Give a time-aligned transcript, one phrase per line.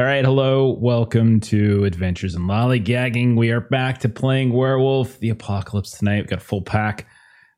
[0.00, 3.36] All right, hello, welcome to Adventures in Lollygagging.
[3.36, 6.20] We are back to playing Werewolf the Apocalypse tonight.
[6.20, 7.06] We've got a full pack,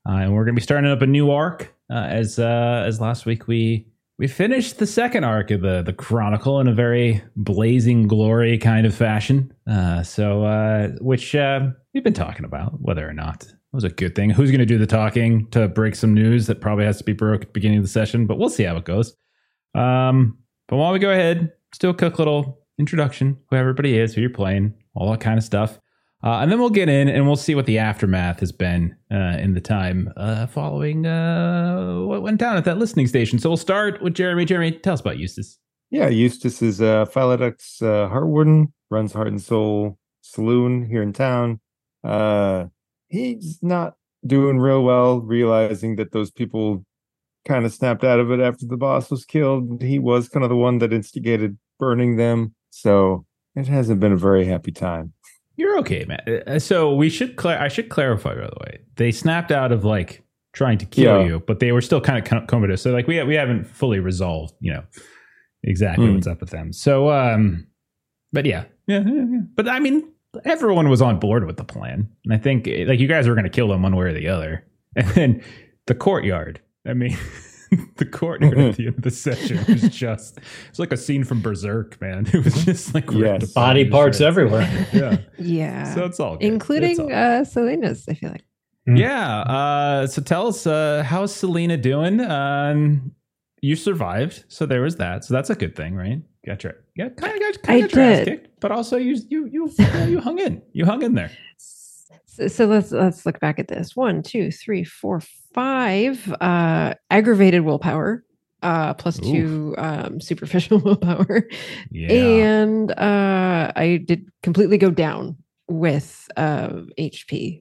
[0.08, 1.72] uh, and we're going to be starting up a new arc.
[1.88, 3.86] Uh, as uh, as last week we
[4.18, 8.88] we finished the second arc of the the Chronicle in a very blazing glory kind
[8.88, 9.54] of fashion.
[9.70, 13.88] Uh, so, uh, which uh, we've been talking about whether or not it was a
[13.88, 14.30] good thing.
[14.30, 17.12] Who's going to do the talking to break some news that probably has to be
[17.12, 18.26] broke at the beginning of the session?
[18.26, 19.14] But we'll see how it goes.
[19.76, 24.30] Um, but while we go ahead, a quick little introduction, who everybody is, who you're
[24.30, 25.78] playing, all that kind of stuff.
[26.24, 29.36] Uh, and then we'll get in and we'll see what the aftermath has been uh,
[29.40, 33.40] in the time uh, following uh, what went down at that listening station.
[33.40, 34.44] So we'll start with Jeremy.
[34.44, 35.58] Jeremy, tell us about Eustace.
[35.90, 41.12] Yeah, Eustace is uh, Philodox uh, Hart Warden, runs Heart and Soul Saloon here in
[41.12, 41.60] town.
[42.04, 42.66] Uh,
[43.08, 43.94] he's not
[44.24, 46.84] doing real well, realizing that those people
[47.44, 49.82] kind of snapped out of it after the boss was killed.
[49.82, 52.54] He was kind of the one that instigated burning them.
[52.70, 55.12] So it hasn't been a very happy time.
[55.56, 56.20] You're okay, man.
[56.46, 58.78] Uh, So we should I should clarify by the way.
[58.96, 60.22] They snapped out of like
[60.52, 61.26] trying to kill Yeah.
[61.26, 62.82] you, but they were still kind of com- comatose.
[62.82, 64.84] So like we we haven't fully resolved, you know,
[65.64, 66.14] exactly Hmm.
[66.14, 66.72] what's up with them.
[66.72, 67.66] So um
[68.32, 68.64] but yeah.
[68.86, 69.40] Yeah, yeah, yeah.
[69.56, 70.02] But I mean,
[70.44, 72.08] everyone was on board with the plan.
[72.24, 74.12] And I think eh, like you guys were going to kill them one way or
[74.12, 74.64] the other.
[74.96, 75.42] And then
[75.86, 76.60] the courtyard.
[76.86, 77.16] I mean,
[77.96, 81.40] the courtyard at the end of the session was just it's like a scene from
[81.40, 82.26] Berserk, man.
[82.32, 83.52] It was just like Yes.
[83.52, 84.28] Body parts shredded.
[84.28, 84.86] everywhere.
[84.92, 85.16] Yeah.
[85.38, 85.94] Yeah.
[85.94, 86.44] So it's all good.
[86.44, 87.14] It's Including all good.
[87.14, 88.44] uh Salina's, I feel like.
[88.86, 89.40] Yeah.
[89.42, 92.20] Uh, so tell us, uh, how's Selena doing?
[92.20, 93.12] Um,
[93.60, 95.24] you survived, so there was that.
[95.24, 96.20] So that's a good thing, right?
[96.44, 99.16] Got your yeah, kind of got kind I of your ass kicked, but also you
[99.30, 99.70] you you
[100.08, 100.60] you hung in.
[100.72, 101.30] You hung in there.
[102.32, 103.94] So, so let's let's look back at this.
[103.94, 105.20] One, two, three, four,
[105.54, 106.32] five.
[106.40, 108.24] Uh aggravated willpower.
[108.62, 111.48] Uh plus two um superficial willpower.
[111.90, 112.12] Yeah.
[112.12, 115.36] And uh I did completely go down
[115.68, 117.60] with uh HP.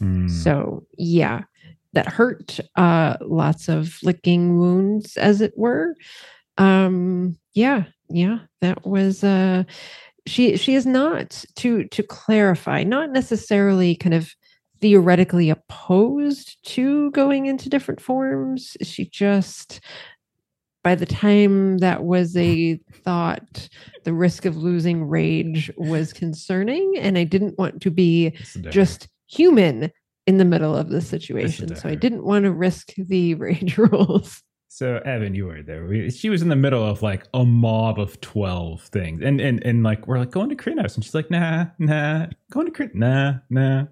[0.00, 0.30] Mm.
[0.30, 1.42] So yeah,
[1.92, 2.60] that hurt.
[2.76, 5.94] Uh, lots of licking wounds, as it were.
[6.56, 9.24] Um, yeah, yeah, that was.
[9.24, 9.64] Uh,
[10.28, 14.32] she she is not to to clarify, not necessarily kind of
[14.80, 18.76] theoretically opposed to going into different forms.
[18.82, 19.80] She just
[20.84, 23.68] by the time that was a thought
[24.04, 28.60] the risk of losing rage was concerning and i didn't want to be It's a
[28.60, 28.72] dare.
[28.72, 29.90] just human
[30.28, 31.74] in the middle of the situation.
[31.74, 34.42] So I didn't want to risk the rage rolls.
[34.70, 35.86] So Evan, you were there.
[35.86, 39.64] We, she was in the middle of like a mob of twelve things, and and
[39.64, 42.94] and like we're like going to Crinos, and she's like, nah, nah, going to Crinos,
[42.94, 43.84] nah, nah.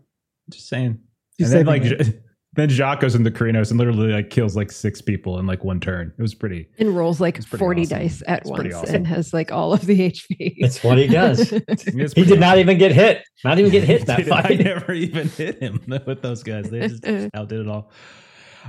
[0.50, 0.98] Just saying.
[1.40, 2.06] She's and then like it.
[2.06, 2.12] Ja-
[2.56, 5.78] then Jacques goes into Crinos and literally like kills like six people in like one
[5.80, 6.12] turn.
[6.18, 6.68] It was pretty.
[6.78, 7.98] And rolls like 40 awesome.
[7.98, 8.94] dice at It's once awesome.
[8.94, 10.56] and has like all of the HP.
[10.60, 11.50] That's what he does.
[11.50, 11.60] He
[11.92, 13.24] pretty did not even get hit.
[13.44, 16.70] Not even get hit in that Dude, I never even hit him with those guys.
[16.70, 17.04] They just
[17.34, 17.90] outdid it all.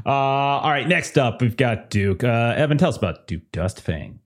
[0.05, 2.23] Uh, all right, next up we've got Duke.
[2.23, 4.19] Uh, Evan, tell us about Duke Dustfang.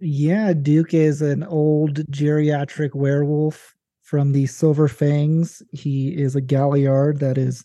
[0.00, 5.62] Yeah, Duke is an old geriatric werewolf from the Silver Fangs.
[5.72, 7.64] He is a galliard that is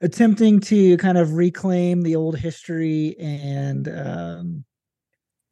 [0.00, 4.64] attempting to kind of reclaim the old history and um,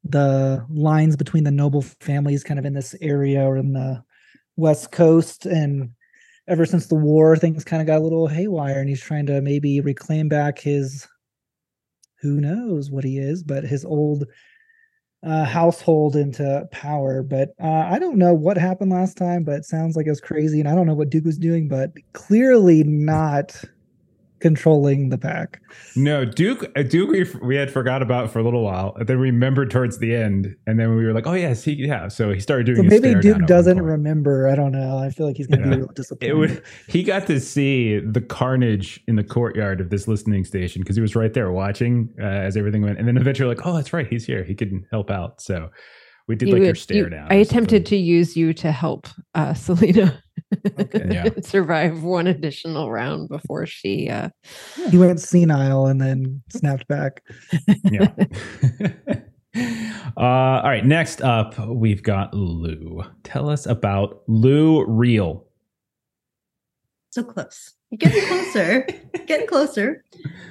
[0.03, 4.03] the lines between the noble families kind of in this area or in the
[4.57, 5.91] west coast and
[6.50, 9.41] ever since the war things kind of got a little haywire and he's trying to
[9.41, 11.06] maybe reclaim back his
[12.21, 14.27] who knows what he is but his old
[15.22, 17.22] uh, household into power.
[17.22, 20.21] But uh, I don't know what happened last time, but it sounds like it was
[20.21, 20.60] crazy.
[20.60, 23.62] And I don't know what Duke was doing, but clearly not
[24.41, 25.61] controlling the pack.
[25.97, 26.71] No, Duke.
[26.77, 29.71] uh, Duke, we, we had forgot about for a little while, and then we remembered
[29.71, 32.67] towards the end, and then we were like, "Oh yes, he yeah." So he started
[32.67, 32.78] doing.
[32.91, 34.49] So maybe Duke doesn't remember.
[34.49, 34.99] I don't know.
[34.99, 35.75] I feel like he's going to Yeah.
[35.77, 36.31] be real disappointed.
[36.31, 36.62] It would.
[36.89, 41.03] He got to see the carnage in the courtyard of this listening station because he
[41.03, 44.07] was right there watching uh, as everything went, and then eventually, like, oh, that's right,
[44.09, 44.43] he's here.
[44.45, 45.41] He can help out.
[45.41, 45.71] So
[46.30, 47.27] we did You like your stare you- down.
[47.28, 47.91] I attempted something.
[47.91, 50.22] to use you to help uh, Salina
[50.78, 51.09] Okay.
[51.10, 51.28] Yeah.
[51.42, 54.09] survive one additional round before she.
[54.09, 54.28] Uh,
[54.91, 57.22] he went senile and then snapped back.
[57.84, 58.12] yeah.
[60.16, 60.84] uh, all right.
[60.84, 63.03] Next up, we've got Lou.
[63.24, 65.47] Tell us about Lou Real.
[67.10, 67.74] So close.
[67.91, 68.86] You're getting closer.
[69.26, 70.04] getting closer.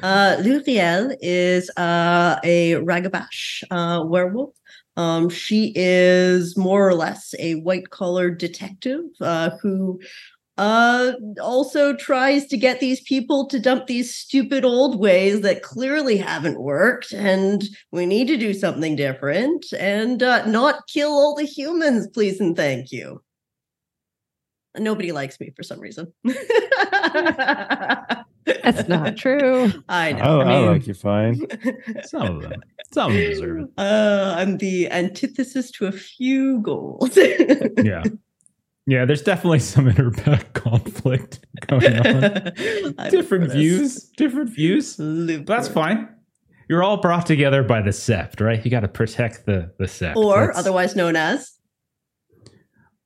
[0.04, 4.54] Uh, Lou Riel is uh, a Ragabash uh, werewolf.
[4.98, 10.00] Um, she is more or less a white collar detective uh, who
[10.60, 16.18] uh, also tries to get these people to dump these stupid old ways that clearly
[16.18, 17.14] haven't worked.
[17.14, 17.64] And
[17.94, 22.58] we need to do something different and uh, not kill all the humans, please and
[22.58, 23.22] thank you.
[24.80, 26.12] Nobody likes me for some reason.
[28.46, 29.72] That's not true.
[29.90, 30.42] I know.
[30.42, 31.40] I, I mean, like you fine.
[32.06, 32.62] Some of them.
[32.92, 33.70] Some of them deserve it.
[33.78, 37.18] Uh, I'm the antithesis to a few goals.
[37.84, 38.04] Yeah.
[38.88, 40.10] Yeah, there's definitely some inner
[40.54, 42.52] conflict going on.
[43.12, 44.98] Different views, different views.
[44.98, 46.10] Live That's fine.
[46.68, 48.64] You're all brought together by the sept, right?
[48.66, 50.16] You got to protect the the sept.
[50.16, 51.60] Or That's- otherwise known as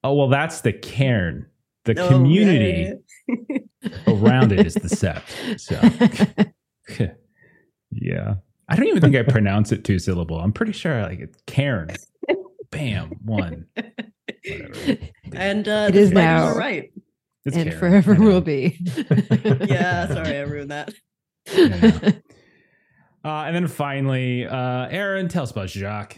[0.04, 1.48] oh well, that's the cairn.
[1.86, 2.94] The Oh, community
[3.28, 5.60] yeah, around it is the sept.
[5.60, 5.76] So
[7.92, 8.36] yeah,
[8.70, 10.40] I don't even think I pronounce it two syllable.
[10.40, 11.90] I'm pretty sure like it's cairn.
[12.72, 13.66] Bam, one.
[13.76, 14.98] Whatever.
[15.34, 16.46] And uh, It the is Spiders now.
[16.54, 16.92] were right.
[17.46, 17.80] It's and cairn.
[17.80, 18.80] forever will be.
[19.68, 20.94] Yeah, sorry, I ruined that.
[21.54, 22.12] Yeah.
[23.26, 26.18] Uh, and then finally, uh, Aaron, tell us about Jacques.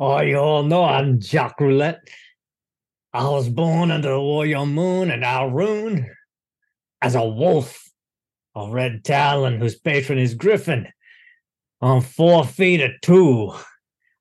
[0.00, 2.00] Oh, you all know I'm Jacques Roulette.
[3.14, 6.08] I was born under the warrior moon and Ahroun
[7.00, 7.88] as a wolf,
[8.56, 10.88] a red talon whose patron is Griffin.
[11.80, 13.52] On four feet of two,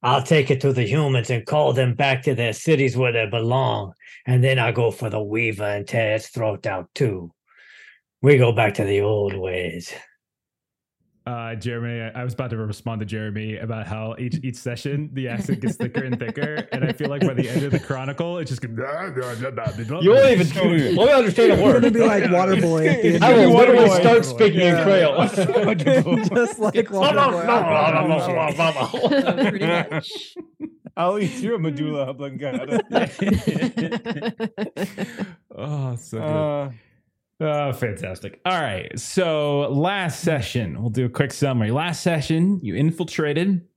[0.04, 3.25] I'll take it to the humans and call them back to their cities where they
[3.25, 3.94] belong.
[4.28, 7.31] And then I go for the weaver and tear its throat out too.
[8.22, 9.92] We go back to the old ways.
[11.25, 15.10] Uh, Jeremy, I, I was about to respond to Jeremy about how each each session
[15.14, 17.80] the accent gets thicker and thicker, and I feel like by the end of the
[17.80, 18.72] chronicle, it just goes.
[20.04, 20.48] You won't even
[20.98, 21.81] let me understand a It's word.
[21.84, 22.88] gonna be like Waterboy.
[22.90, 24.02] at the end I of will the literally Waterboy.
[24.02, 24.84] start speaking in Yeah.
[24.84, 25.28] Creole.
[26.46, 27.46] Just like Waterboy.
[29.50, 30.36] Pretty much.
[30.98, 32.84] I'll eat your medulla oblongata.
[35.56, 36.24] oh, so good.
[36.24, 36.69] Uh,
[37.44, 38.40] Oh, fantastic.
[38.45, 38.98] All right.
[38.98, 41.72] So, last session, we'll do a quick summary.
[41.72, 43.68] Last session, you infiltrated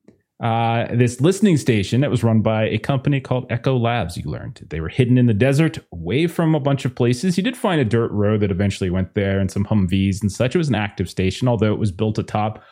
[0.41, 4.65] uh, this listening station that was run by a company called Echo Labs, you learned.
[4.69, 7.37] They were hidden in the desert, away from a bunch of places.
[7.37, 10.55] You did find a dirt road that eventually went there and some Humvees and such.
[10.55, 12.63] It was an active station, although it was built atop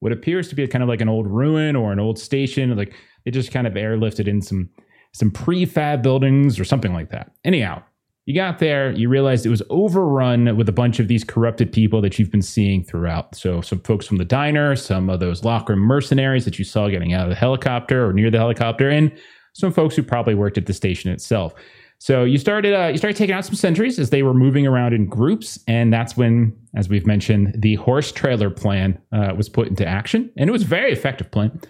[0.00, 2.76] what appears to be kind of like an old ruin or an old station.
[2.76, 4.68] Like they just kind of airlifted in some
[5.14, 7.30] some prefab buildings or something like that.
[7.44, 7.82] Anyhow,
[8.26, 12.00] you got there, you realized it was overrun with a bunch of these corrupted people
[12.00, 13.34] that you've been seeing throughout.
[13.34, 17.12] So, some folks from the diner, some of those locker mercenaries that you saw getting
[17.12, 19.12] out of the helicopter or near the helicopter, and
[19.52, 21.54] some folks who probably worked at the station itself.
[21.98, 24.94] So you started uh, you started taking out some sentries as they were moving around
[24.94, 29.68] in groups, and that's when, as we've mentioned, the horse trailer plan uh, was put
[29.68, 31.60] into action, and it was a very effective plan.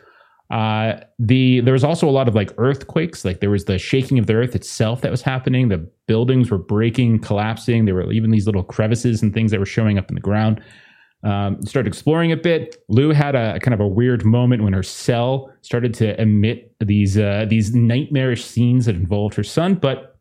[0.50, 4.18] Uh, the there was also a lot of like earthquakes, like there was the shaking
[4.18, 5.68] of the earth itself that was happening.
[5.68, 7.86] The buildings were breaking, collapsing.
[7.86, 10.60] There were even these little crevices and things that were showing up in the ground.
[11.24, 12.84] Um, started exploring a bit.
[12.88, 17.16] Lou had a kind of a weird moment when her cell started to emit these
[17.16, 20.18] uh, these nightmarish scenes that involved her son, but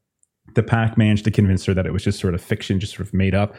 [0.56, 3.08] the pack managed to convince her that it was just sort of fiction, just sort
[3.08, 3.56] of made up.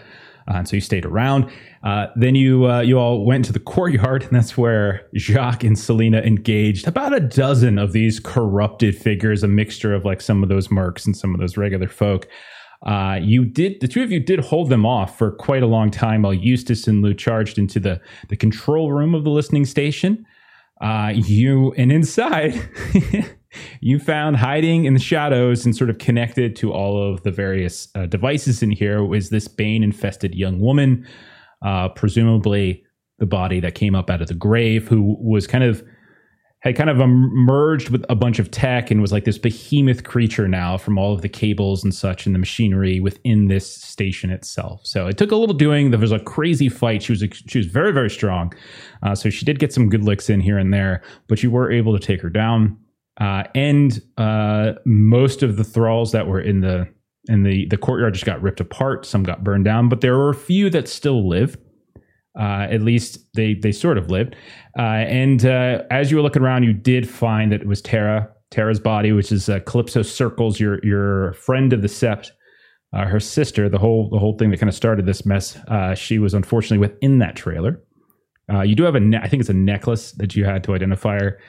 [0.49, 1.51] Uh, and so you stayed around.
[1.83, 5.79] Uh, then you uh, you all went to the courtyard, and that's where Jacques and
[5.79, 10.49] Salina engaged about a dozen of these corrupted figures, a mixture of like some of
[10.49, 12.29] those mercs and some of those regular folk.
[12.85, 15.91] Uh, you did the two of you did hold them off for quite a long
[15.91, 20.27] time while Eustace and Lou charged into the the control room of the listening station.
[20.81, 22.53] Uh, you and inside,
[23.81, 27.89] you found hiding in the shadows and sort of connected to all of the various
[27.95, 31.07] uh, devices in here was this bane infested young woman,
[31.65, 32.85] uh, presumably
[33.19, 35.83] the body that came up out of the grave, who was kind of
[36.65, 40.49] had kind of merged with a bunch of tech and was like this behemoth creature
[40.49, 44.81] now from all of the cables and such and the machinery within this station itself.
[44.83, 45.91] So it took a little doing.
[45.91, 47.03] There was a crazy fight.
[47.03, 48.55] She was she was very very strong,
[49.03, 51.71] uh, so she did get some good licks in here and there, but you were
[51.71, 52.79] able to take her down.
[53.21, 56.89] Uh, and uh, most of the thralls that were in the
[57.27, 59.07] in the the courtyard just got ripped apart.
[59.07, 61.57] Some got burned down, but there were a few that still live.
[62.39, 64.35] Uh, at least they they sort of lived.
[64.77, 68.29] Uh, and uh, as you were looking around, you did find that it was Terra,
[68.51, 72.31] Terra's body, which is uh, Calypso Circles, your your friend of the Sept,
[72.93, 73.69] her sister.
[73.69, 75.57] The whole the whole thing that kind of started this mess.
[75.95, 77.81] She was unfortunately within that trailer.
[78.65, 81.15] You do have a, ne- I think it's a necklace that you had to identify
[81.15, 81.41] her.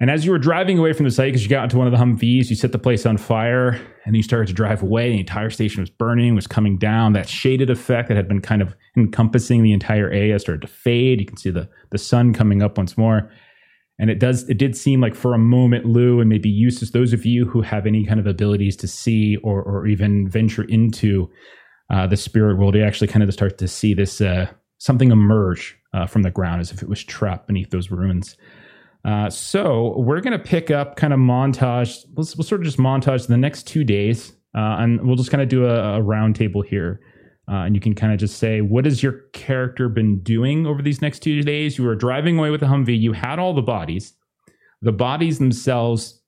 [0.00, 1.92] And as you were driving away from the site, because you got into one of
[1.92, 5.06] the Humvees, you set the place on fire, and you started to drive away.
[5.06, 7.14] And the entire station was burning, was coming down.
[7.14, 11.20] That shaded effect that had been kind of encompassing the entire area started to fade.
[11.20, 13.28] You can see the the sun coming up once more,
[13.98, 14.48] and it does.
[14.48, 17.60] It did seem like for a moment, Lou and maybe Eustace, those of you who
[17.60, 21.28] have any kind of abilities to see or or even venture into
[21.90, 24.46] uh, the spirit world, you actually kind of start to see this uh,
[24.78, 28.36] something emerge uh, from the ground as if it was trapped beneath those ruins.
[29.04, 32.04] Uh, so we're going to pick up kind of montage.
[32.16, 35.42] Let's, we'll sort of just montage the next two days, uh, and we'll just kind
[35.42, 37.00] of do a, a round table here.
[37.50, 40.82] Uh, and you can kind of just say, what has your character been doing over
[40.82, 41.78] these next two days?
[41.78, 43.00] You were driving away with the Humvee.
[43.00, 44.12] You had all the bodies.
[44.82, 46.20] The bodies themselves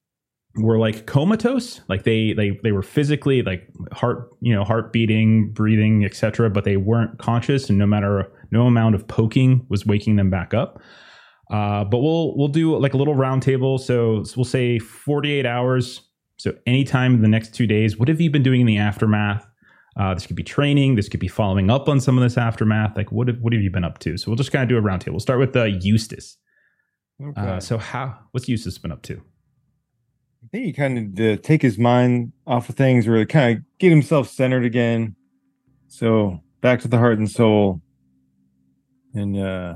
[0.57, 5.50] were like comatose, like they they they were physically like heart you know heart beating,
[5.53, 6.50] breathing, etc.
[6.50, 10.55] But they weren't conscious, and no matter no amount of poking was waking them back
[10.55, 10.81] up.
[11.50, 13.76] Uh, but we'll we'll do like a little round table.
[13.76, 16.02] So, we'll say 48 hours.
[16.37, 19.47] So anytime in the next two days, what have you been doing in the aftermath?
[19.97, 20.95] Uh, this could be training.
[20.95, 22.97] This could be following up on some of this aftermath.
[22.97, 24.16] Like, what have, what have you been up to?
[24.16, 25.11] So we'll just kind of do a roundtable.
[25.11, 26.38] We'll start with uh, Eustace.
[27.23, 27.40] Okay.
[27.40, 29.21] Uh, so how what's Eustace been up to?
[30.42, 33.64] I think he kind of to take his mind off of things, really kind of
[33.78, 35.16] get himself centered again.
[35.88, 37.83] So back to the heart and soul,
[39.12, 39.75] and uh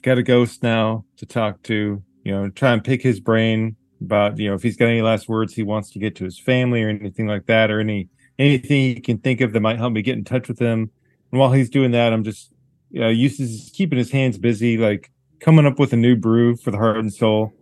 [0.00, 2.02] got a ghost now to talk to.
[2.24, 5.28] You know, try and pick his brain about you know if he's got any last
[5.28, 8.94] words he wants to get to his family or anything like that, or any anything
[8.94, 10.90] he can think of that might help me get in touch with him.
[11.30, 12.52] And while he's doing that, I'm just
[12.90, 16.70] you know, is keeping his hands busy, like coming up with a new brew for
[16.70, 17.52] the heart and soul.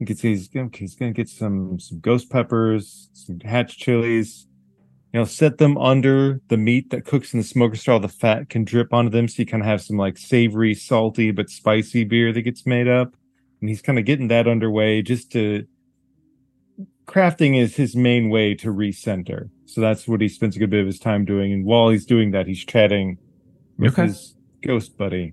[0.00, 4.46] You can see he's he's gonna get some some ghost peppers, some hatch chilies.
[5.18, 7.98] You know, set them under the meat that cooks in the smoker straw.
[7.98, 11.32] The fat can drip onto them, so you kind of have some like savory, salty
[11.32, 13.16] but spicy beer that gets made up.
[13.60, 15.66] And he's kind of getting that underway just to
[17.06, 19.50] crafting is his main way to recenter.
[19.66, 21.52] So that's what he spends a good bit of his time doing.
[21.52, 23.18] And while he's doing that, he's chatting
[23.76, 24.04] with Okay.
[24.04, 25.32] his ghost buddy.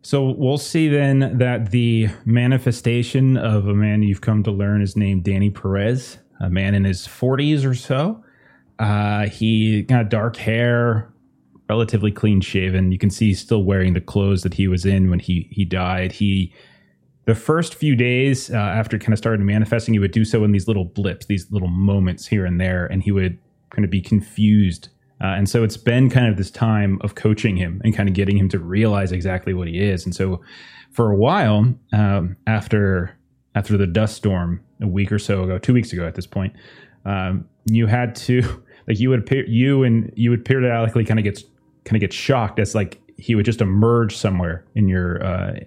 [0.00, 4.96] So we'll see then that the manifestation of a man you've come to learn is
[4.96, 8.24] named Danny Perez, a man in his 40s or so.
[8.78, 11.12] Uh, he got dark hair,
[11.68, 12.92] relatively clean shaven.
[12.92, 15.64] You can see he's still wearing the clothes that he was in when he he
[15.64, 16.12] died.
[16.12, 16.52] He
[17.28, 20.52] the first few days uh, after kind of started manifesting, he would do so in
[20.52, 23.38] these little blips, these little moments here and there, and he would
[23.70, 24.88] kind of be confused.
[25.20, 28.14] Uh, and so it's been kind of this time of coaching him and kind of
[28.14, 30.06] getting him to realize exactly what he is.
[30.06, 30.40] And so
[30.90, 33.14] for a while, um, after
[33.54, 36.54] after the dust storm a week or so ago, two weeks ago at this point,
[37.04, 41.24] um, you had to like you would appear you and you would periodically kind of
[41.24, 41.42] get
[41.84, 45.60] kind of get shocked as like he would just emerge somewhere in your uh,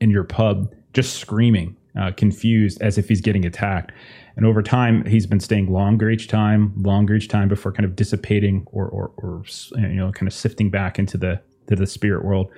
[0.00, 3.92] in your pub just screaming uh, confused as if he's getting attacked.
[4.36, 7.96] And over time he's been staying longer each time longer each time before kind of
[7.96, 9.42] dissipating or or, or
[9.76, 12.50] you know kind of sifting back into the to the spirit world.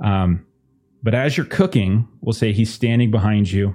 [0.00, 0.46] Um,
[1.02, 3.74] but as you're cooking we'll say he's standing behind you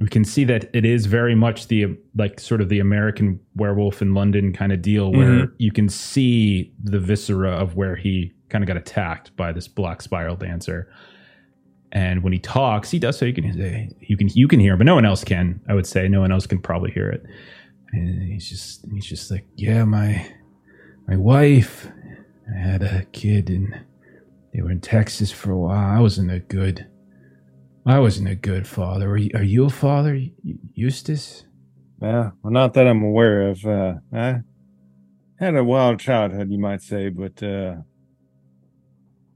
[0.00, 4.00] we can see that it is very much the like sort of the American werewolf
[4.00, 5.54] in London kind of deal where mm-hmm.
[5.58, 10.00] you can see the viscera of where he kind of got attacked by this black
[10.00, 10.90] spiral dancer.
[11.92, 14.78] And when he talks, he does so you can you can you can hear, him,
[14.78, 15.60] but no one else can.
[15.68, 17.22] I would say no one else can probably hear it.
[17.92, 20.26] And he's just he's just like, yeah, my
[21.06, 21.88] my wife
[22.50, 23.78] I had a kid, and
[24.54, 25.96] they were in Texas for a while.
[25.96, 26.86] I wasn't a good
[27.86, 29.10] I wasn't a good father.
[29.10, 30.20] Are you, are you a father,
[30.74, 31.44] Eustace?
[32.00, 33.64] Yeah, well, not that I'm aware of.
[33.64, 34.40] Uh, I
[35.38, 37.76] had a wild childhood, you might say, but uh,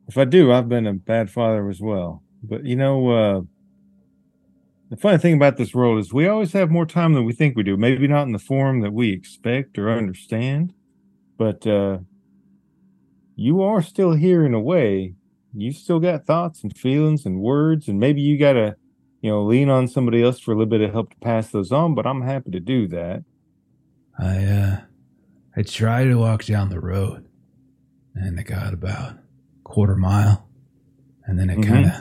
[0.06, 2.22] if I do, I've been a bad father as well.
[2.42, 3.40] But you know, uh,
[4.90, 7.56] the funny thing about this world is we always have more time than we think
[7.56, 7.76] we do.
[7.76, 10.74] Maybe not in the form that we expect or understand,
[11.38, 11.98] but uh,
[13.36, 15.14] you are still here in a way.
[15.56, 18.76] You still got thoughts and feelings and words, and maybe you got to
[19.20, 21.72] you know, lean on somebody else for a little bit of help to pass those
[21.72, 23.24] on, but I'm happy to do that.
[24.18, 24.80] I uh
[25.56, 27.26] I tried to walk down the road
[28.14, 29.18] and I got about a
[29.64, 30.46] quarter mile
[31.24, 31.64] and then it Mhm.
[31.66, 31.92] kind of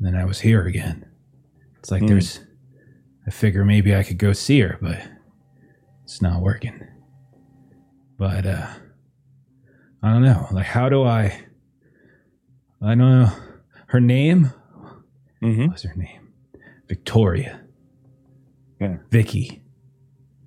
[0.00, 1.04] then I was here again.
[1.80, 2.08] It's like Mm.
[2.08, 2.40] there's
[3.26, 4.98] I figure maybe I could go see her, but
[6.04, 6.80] it's not working.
[8.16, 8.68] But uh
[10.02, 10.46] I don't know.
[10.50, 11.45] Like how do I
[12.86, 13.32] I don't know
[13.88, 14.52] her name?
[15.42, 15.66] Mm-hmm.
[15.66, 16.28] What's her name?
[16.86, 17.60] Victoria.
[18.80, 18.98] Yeah.
[19.10, 19.64] Vicky.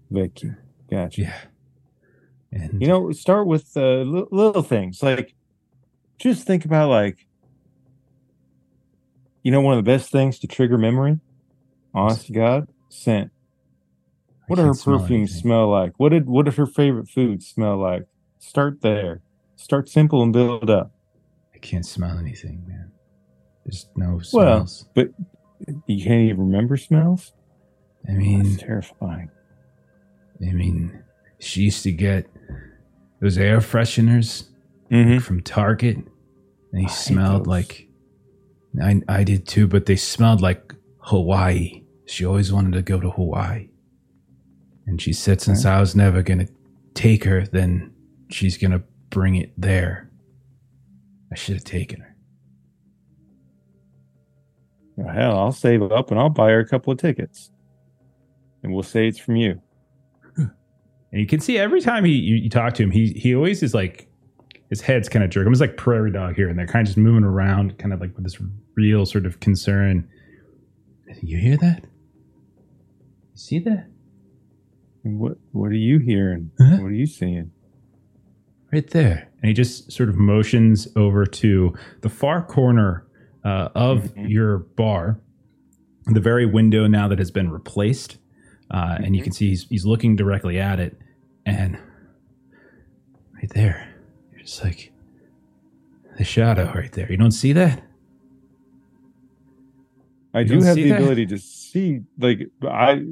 [0.09, 0.51] Vicky,
[0.89, 1.21] gotcha.
[1.21, 1.37] Yeah.
[2.53, 5.35] And You know, start with uh, li- little things like
[6.17, 7.27] just think about like,
[9.43, 11.19] you know, one of the best things to trigger memory.
[11.93, 13.31] Honest to God, scent.
[14.47, 15.91] What did her can't smell perfumes smell like?
[15.97, 18.03] What did what did her favorite foods smell like?
[18.37, 19.21] Start there.
[19.57, 20.93] Start simple and build up.
[21.61, 22.89] I can't smell anything, man.
[23.65, 24.85] There's no smells.
[24.95, 25.07] Well,
[25.65, 27.33] but You can't even remember smells.
[28.07, 29.29] I mean, That's terrifying.
[30.41, 31.03] I mean,
[31.39, 32.27] she used to get
[33.19, 34.47] those air fresheners
[34.89, 35.21] Mhm.
[35.21, 36.07] from Target, and
[36.71, 37.89] they I smelled like.
[38.81, 41.83] I I did too, but they smelled like Hawaii.
[42.05, 43.67] She always wanted to go to Hawaii,
[44.87, 46.47] and she said since I was never gonna
[46.93, 47.91] take her, then
[48.29, 50.08] she's gonna bring it there.
[51.31, 52.15] I should have taken her.
[54.95, 57.51] Well, hell, I'll save up and I'll buy her a couple of tickets,
[58.63, 59.61] and we'll say it's from you.
[61.11, 63.63] And you can see every time he you, you talk to him, he he always
[63.63, 64.07] is like
[64.69, 65.51] his head's kind of jerking.
[65.51, 68.13] He's like prairie dog here and they're kind of just moving around, kind of like
[68.15, 68.37] with this
[68.75, 70.07] real sort of concern.
[71.21, 71.85] You hear that?
[73.31, 73.87] You see that?
[75.01, 76.51] What What are you hearing?
[76.59, 76.77] Huh?
[76.77, 77.51] What are you seeing?
[78.71, 79.28] Right there.
[79.41, 83.05] And he just sort of motions over to the far corner
[83.45, 84.29] uh, of Mhm.
[84.29, 85.19] your bar,
[86.05, 88.17] the very window now that has been replaced.
[88.69, 89.23] Uh, And you Mhm.
[89.25, 90.97] can see he's, he's looking directly at it.
[91.45, 91.77] And
[93.35, 93.87] right there,
[94.31, 94.91] you're just like
[96.17, 97.09] the shadow right there.
[97.09, 97.81] You don't see that?
[100.33, 100.97] I You do have the that?
[100.99, 103.05] ability to see, like I.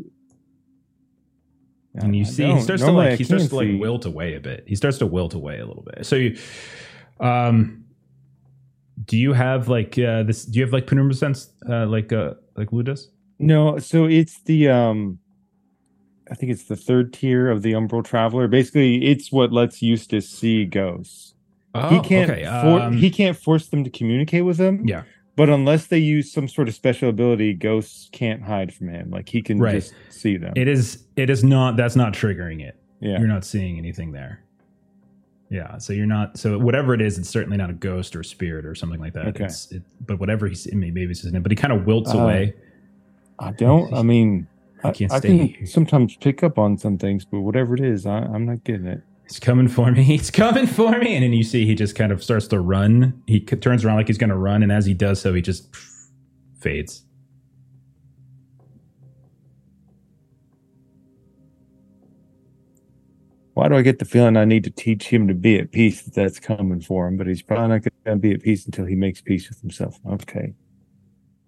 [2.04, 3.76] and you I see he starts Normally to I like he starts to like see.
[3.78, 4.64] wilt away a bit.
[4.68, 6.06] He starts to wilt away a little bit.
[6.06, 6.38] So you,
[7.20, 7.86] um,
[9.06, 10.46] do you have like uh this?
[10.46, 13.10] Do you have like penumbra sense, uh, like uh like Lou does?
[13.40, 15.20] No, so it's the um
[16.30, 18.48] I think it's the third tier of the Umbral Traveler.
[18.48, 21.34] Basically, it's what lets Eustace see ghosts.
[21.90, 24.86] he can't okay, for, um, he can't force them to communicate with him.
[24.88, 25.04] Yeah.
[25.38, 29.10] But unless they use some sort of special ability, ghosts can't hide from him.
[29.12, 29.76] Like he can Right.
[29.76, 30.52] just see them.
[30.58, 31.06] It is.
[31.16, 31.78] It is not.
[31.78, 32.76] That's not triggering it.
[33.00, 33.20] yeah.
[33.20, 34.42] You're not seeing anything there.
[35.50, 35.78] Yeah.
[35.78, 36.38] So you're not.
[36.38, 39.14] So whatever it is, it's certainly not a ghost or a spirit or something like
[39.14, 39.28] that.
[39.28, 39.46] Okay.
[39.46, 42.54] It's, it, but whatever he's maybe it's just, but he kind of wilts Uh, away.
[43.40, 44.48] I don't I mean
[44.84, 45.48] I I, can't I here.
[45.56, 48.88] can sometimes pick up on some things, but whatever it is, I, I'm not getting
[48.88, 49.04] it.
[49.28, 50.04] He's coming for me.
[50.04, 51.16] He's coming for me.
[51.16, 53.22] And then you see he just kind of starts to run.
[53.28, 55.42] He c- turns around like he's going to run, and as he does so, he
[55.42, 55.76] just
[56.60, 57.04] fades.
[63.54, 66.04] Why do I get the feeling I need to teach him to be at peace
[66.04, 67.18] that that's coming for him?
[67.18, 70.00] But he's probably not going to be at peace until he makes peace with himself.
[70.08, 70.54] Okay.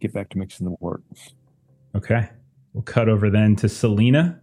[0.02, 1.04] Get back to mixing the work.
[1.94, 2.28] Okay.
[2.74, 4.42] We'll cut over then to Salina.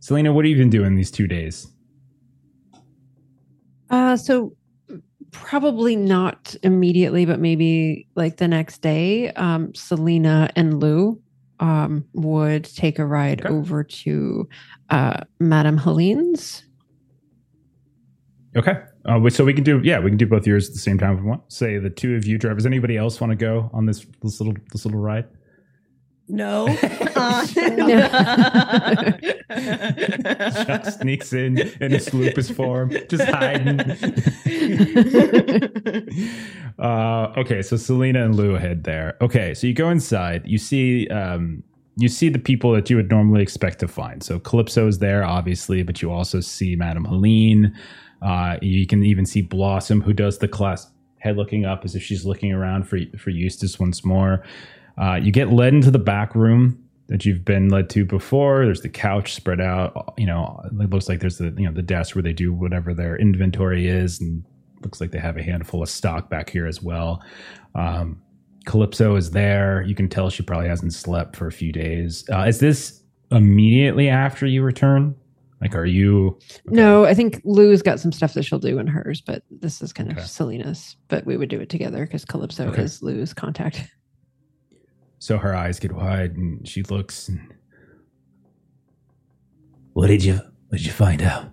[0.00, 1.68] Salina, what have you been doing these two days?
[4.14, 4.56] Uh, so
[5.32, 11.20] probably not immediately, but maybe like the next day, um, Salina and Lou
[11.58, 13.52] um, would take a ride Okay.
[13.52, 14.48] over to
[14.90, 16.64] uh, Madame Helene's.
[18.56, 18.82] Okay.
[19.04, 21.14] Uh, so we can do, yeah, we can do both yours at the same time
[21.14, 21.42] if we want.
[21.52, 22.56] Say the two of you drive.
[22.56, 25.26] Does anybody else want to go on this this little this little ride?
[26.28, 26.68] No.
[27.16, 27.46] Uh,
[30.64, 33.80] Chuck sneaks in in his lupus form, just hiding.
[36.78, 39.18] uh, okay, so Salina and Lou head there.
[39.20, 40.46] Okay, so you go inside.
[40.46, 41.62] You see, um,
[41.96, 44.22] you see the people that you would normally expect to find.
[44.22, 47.76] So Calypso is there, obviously, but you also see Madame Helene.
[48.22, 52.02] Uh, you can even see Blossom, who does the class head looking up as if
[52.02, 54.42] she's looking around for for Eustace once more.
[54.96, 58.64] Uh, you get led into the back room that you've been led to before.
[58.64, 60.14] There's the couch spread out.
[60.16, 62.94] You know, it looks like there's the you know the desk where they do whatever
[62.94, 64.44] their inventory is, and
[64.82, 67.22] looks like they have a handful of stock back here as well.
[67.74, 68.20] Um,
[68.66, 69.82] Calypso is there.
[69.82, 72.24] You can tell she probably hasn't slept for a few days.
[72.32, 75.14] Uh, is this immediately after you return?
[75.60, 76.38] Like, are you?
[76.66, 79.92] No, I think Lou's got some stuff that she'll do in hers, but this is
[79.92, 80.20] kind Okay.
[80.20, 80.96] of Salina's.
[81.08, 82.82] But we would do it together because Calypso Okay.
[82.82, 83.82] is Lou's contact.
[85.24, 87.28] So her eyes get wide, and she looks.
[87.30, 87.54] And,
[89.94, 90.34] what did you?
[90.34, 91.46] What did you find out?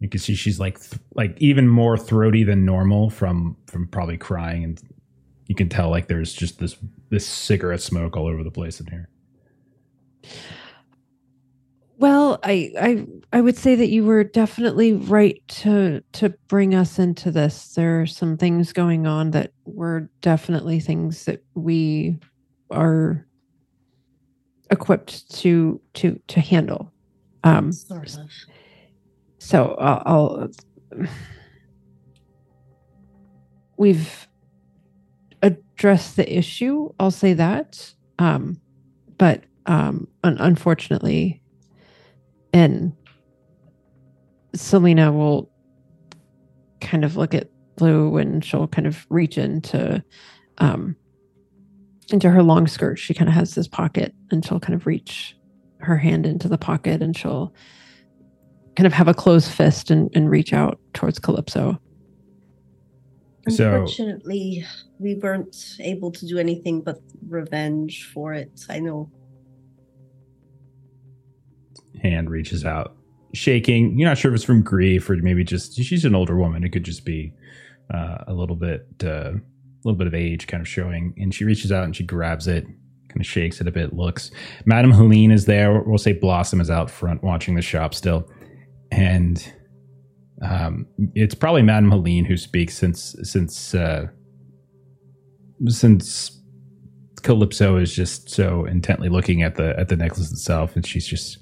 [0.00, 4.16] You can see she's like, th- like even more throaty than normal from from probably
[4.16, 4.82] crying, and
[5.46, 6.76] you can tell like there's just this
[7.10, 9.08] this cigarette smoke all over the place in here.
[11.98, 16.98] Well, I, I I would say that you were definitely right to to bring us
[16.98, 17.74] into this.
[17.74, 22.18] There are some things going on that were definitely things that we
[22.72, 23.26] are
[24.70, 26.92] equipped to to to handle.
[27.44, 28.30] Um, sort of.
[29.38, 31.08] so I'll, I'll
[33.76, 34.28] we've
[35.42, 36.92] addressed the issue.
[37.00, 38.60] I'll say that, um,
[39.18, 41.42] but um, un- unfortunately,
[42.52, 42.92] and
[44.54, 45.50] Salina will
[46.80, 47.48] kind of look at
[47.80, 50.02] Lou and she'll kind of reach into
[50.58, 50.96] um,
[52.10, 52.98] into her long skirt.
[52.98, 55.36] She kind of has this pocket, and she'll kind of reach
[55.78, 57.54] her hand into the pocket, and she'll
[58.76, 61.78] kind of have a closed fist and, and reach out towards Calypso.
[63.48, 64.64] So- Unfortunately,
[64.98, 68.64] we weren't able to do anything but revenge for it.
[68.68, 69.10] I know.
[72.02, 72.96] Hand reaches out,
[73.34, 73.98] shaking.
[73.98, 76.64] You're not sure if it's from grief or maybe just she's an older woman.
[76.64, 77.32] It could just be
[77.92, 79.40] uh, a little bit, uh, a
[79.84, 81.14] little bit of age kind of showing.
[81.18, 83.92] And she reaches out and she grabs it, kind of shakes it a bit.
[83.92, 84.30] Looks.
[84.64, 85.80] Madame Helene is there.
[85.82, 88.30] We'll say Blossom is out front watching the shop still,
[88.90, 89.52] and
[90.42, 94.06] um, it's probably Madame Helene who speaks since since uh,
[95.66, 96.40] since
[97.22, 101.38] Calypso is just so intently looking at the at the necklace itself, and she's just.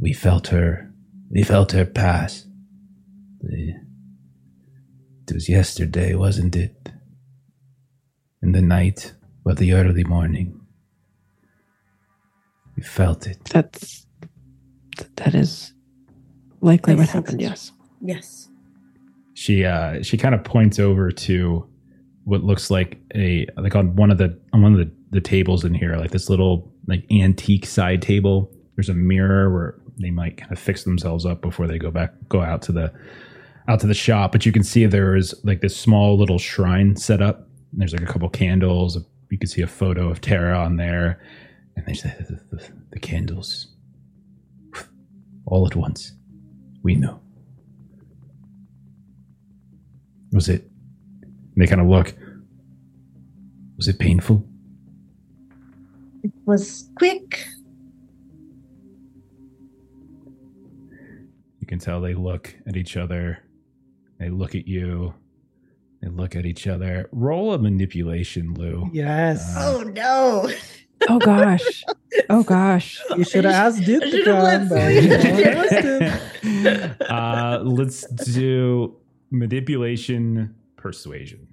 [0.00, 0.90] We felt her.
[1.30, 2.46] We felt her pass.
[3.40, 3.74] The-
[5.28, 6.74] It was yesterday, wasn't it?
[8.42, 9.12] In the night
[9.44, 10.58] or the early morning.
[12.76, 13.38] You felt it.
[13.44, 14.06] That's
[15.16, 15.72] that is
[16.60, 17.40] likely what happened.
[17.40, 17.72] Yes.
[18.02, 18.48] Yes.
[19.34, 21.66] she uh she kind of points over to
[22.24, 25.64] what looks like a like on one of the on one of the, the tables
[25.64, 30.36] in here like this little like antique side table there's a mirror where they might
[30.38, 32.90] kind of fix themselves up before they go back go out to the
[33.68, 36.96] out to the shop but you can see there is like this small little shrine
[36.96, 38.98] set up and there's like a couple candles
[39.30, 41.22] you can see a photo of tara on there
[41.76, 42.08] and there's the,
[42.50, 43.68] the, the, the candles
[45.46, 46.12] all at once
[46.82, 47.20] we know
[50.32, 50.68] was it?
[51.56, 52.14] They kind of look.
[53.76, 54.46] Was it painful?
[56.22, 57.46] It was quick.
[61.60, 63.42] You can tell they look at each other.
[64.18, 65.14] They look at you.
[66.02, 67.08] They look at each other.
[67.12, 68.88] Roll a manipulation, Lou.
[68.92, 69.54] Yes.
[69.56, 70.50] Uh, Oh no.
[71.08, 71.84] Oh gosh.
[72.28, 73.00] Oh gosh.
[73.16, 76.02] you should have asked Duke to should've let come, but Celine you do know, it.
[76.02, 76.96] asked him.
[77.08, 78.96] uh, let's do
[79.30, 81.46] manipulation persuasion.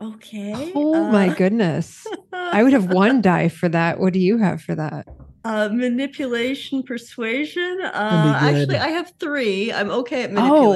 [0.00, 0.72] Okay.
[0.74, 2.06] Oh my uh, goodness.
[2.32, 4.00] I would have one die for that.
[4.00, 5.06] What do you have for that?
[5.44, 7.78] Uh, manipulation, persuasion.
[7.82, 8.76] Uh, That'd be good.
[8.76, 9.72] actually, I have three.
[9.72, 10.72] I'm okay at Oh.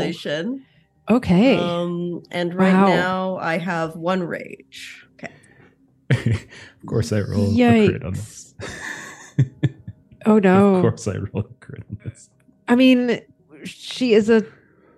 [1.08, 1.16] Manipulation.
[1.16, 1.56] Okay.
[1.58, 2.86] Um, and right Wow.
[2.86, 5.06] now I have one rage.
[5.14, 5.32] Okay.
[6.80, 8.54] of course, I roll a crit on this.
[10.26, 10.76] oh no!
[10.76, 12.30] Of course, I roll a crit on this.
[12.68, 13.20] I mean,
[13.64, 14.44] she is a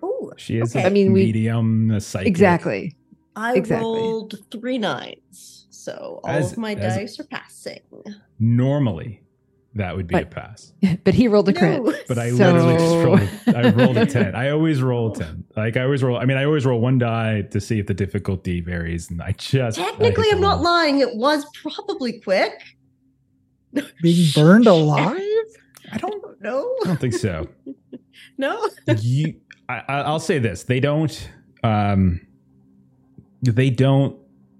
[0.01, 0.83] Oh, She is Okay.
[0.83, 2.27] a I mean, we- medium, a psychic.
[2.27, 2.95] exactly.
[3.35, 3.85] I Exactly.
[3.85, 7.79] rolled three nines, so all As- of my as- dice are passing.
[8.39, 9.21] Normally,
[9.75, 10.73] that would be a pass.
[11.03, 11.81] But he rolled a crit.
[11.83, 11.93] No.
[12.07, 13.19] But I So- literally just rolled.
[13.19, 14.35] A, I rolled a ten.
[14.35, 15.43] I always roll a ten.
[15.55, 16.17] Like I always roll.
[16.17, 19.33] I mean, I always roll one die to see if the difficulty varies, and I
[19.33, 20.99] just Technically, the I'm not lying.
[20.99, 22.61] It was probably quick.
[24.01, 25.19] Being burned alive?
[25.91, 26.41] I don't.
[26.41, 26.75] know.
[26.83, 27.47] I don't think so.
[28.37, 28.69] no.
[28.97, 29.35] you,
[29.67, 31.29] I, I- I'll say this: they don't.
[31.63, 32.21] Um,
[33.43, 34.17] they don't.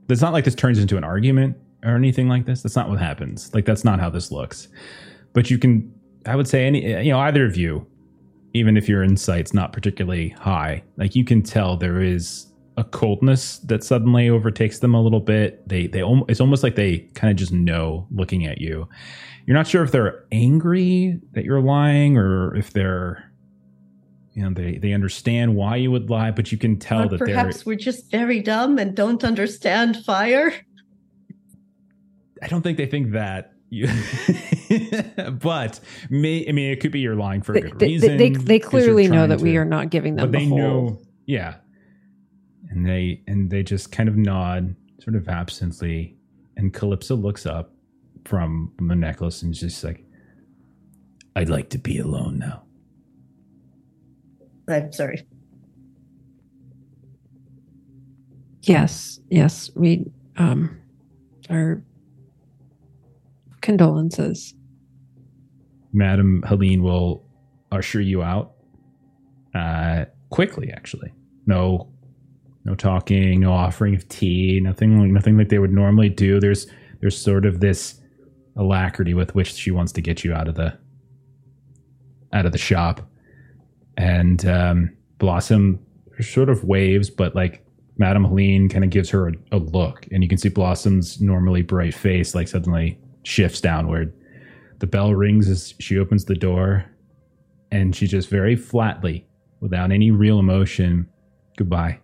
[0.09, 2.61] It's not like this turns into an argument or anything like this.
[2.61, 3.53] That's not what happens.
[3.53, 4.67] Like that's not how this looks.
[5.33, 5.93] But you can.
[6.25, 6.85] I would say any.
[7.03, 7.85] You know, either of you,
[8.53, 13.59] even if your insight's not particularly high, like you can tell there is a coldness
[13.59, 15.67] that suddenly overtakes them a little bit.
[15.67, 18.87] They they it's almost like they kind of just know looking at you.
[19.45, 23.29] You're not sure if they're angry that you're lying or if they're
[24.33, 27.19] you know they they understand why you would lie, but you can tell Or that
[27.19, 30.53] perhaps they're we're just very dumb and don't understand fire.
[32.41, 33.53] I don't think they think that.
[33.71, 33.87] You,
[35.41, 38.17] but may, I mean, it could be you're lying for a They, good they, reason.
[38.17, 40.43] they, they 'cause you're clearly know trying that we are not giving them but the
[40.43, 40.57] they whole.
[40.57, 41.55] know yeah
[42.71, 46.17] and they and they just kind of nod sort of absently
[46.57, 47.71] and calypso looks up
[48.25, 50.03] from the necklace and is just like
[51.35, 52.63] i'd like to be alone now
[54.67, 55.25] I'm sorry.
[58.63, 59.69] Yes, yes.
[59.75, 60.77] We um
[61.49, 61.81] our
[63.69, 64.55] condolences.
[65.93, 67.23] madam helene will
[67.71, 68.53] usher you out
[69.53, 71.13] uh quickly actually.
[71.45, 71.87] No
[72.65, 76.39] no talking no offering of tea nothing nothing like they would normally do.
[76.39, 76.65] There's
[76.99, 78.01] there's sort of this
[78.55, 80.75] alacrity with which she wants to get you out of the
[82.33, 83.07] out of the shop.
[83.97, 85.79] And um blossom
[86.21, 87.63] sort of waves but like
[87.99, 91.61] madam helene kind of gives her a, a look and you can see blossom's normally
[91.61, 92.97] bright face like suddenly
[93.29, 94.13] shifts downward
[94.79, 96.85] the bell rings as she opens the door
[97.71, 99.25] and she just very flatly
[99.59, 101.07] without any real emotion
[101.57, 101.99] goodbye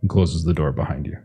[0.00, 1.16] and closes the door behind you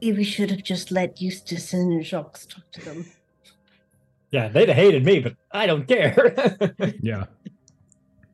[0.00, 3.06] We should have just let Eustace and Jacques talk to them.
[4.30, 6.34] Yeah, they'd have hated me, but I don't care.
[7.02, 7.24] yeah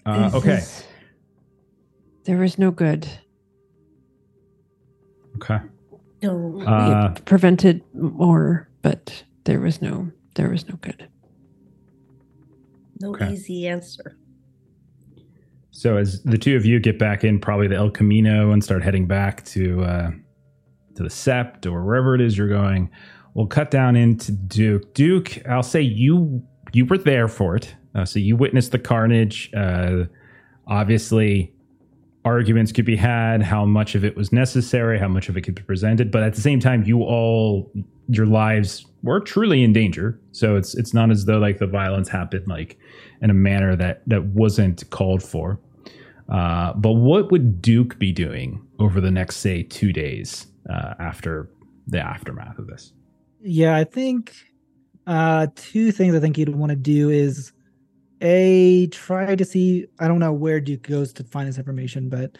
[0.05, 0.63] uh, okay
[2.25, 3.07] there was no good.
[5.37, 5.61] Okay.
[6.25, 6.63] No.
[6.67, 11.09] Uh, it prevented more, but there was no there was no good.
[13.01, 13.33] no okay.
[13.33, 14.17] easy answer.
[15.71, 18.83] So as the two of you get back in probably the El Camino and start
[18.83, 20.11] heading back to uh,
[20.95, 22.91] to the Sept or wherever it is you're going,
[23.35, 24.95] we'll cut down into Duke.
[24.95, 29.51] Duke, I'll say you you were there for it, uh, so you witnessed the carnage.
[29.55, 30.05] Uh,
[30.67, 31.54] obviously,
[32.25, 35.55] arguments could be had how much of it was necessary, how much of it could
[35.55, 37.71] be presented, but at the same time, you all
[38.09, 40.19] your lives were truly in danger.
[40.33, 42.79] So it's it's not as though like the violence happened like
[43.21, 45.59] in a manner that that wasn't called for.
[46.29, 51.51] Uh, but what would Duke be doing over the next, say, two days uh, after
[51.87, 52.93] the aftermath of this?
[53.43, 54.35] Yeah, I think
[55.07, 57.53] uh two things I think you'd want to do is
[58.25, 62.37] a try to see I don't know where Duke goes to find this information, but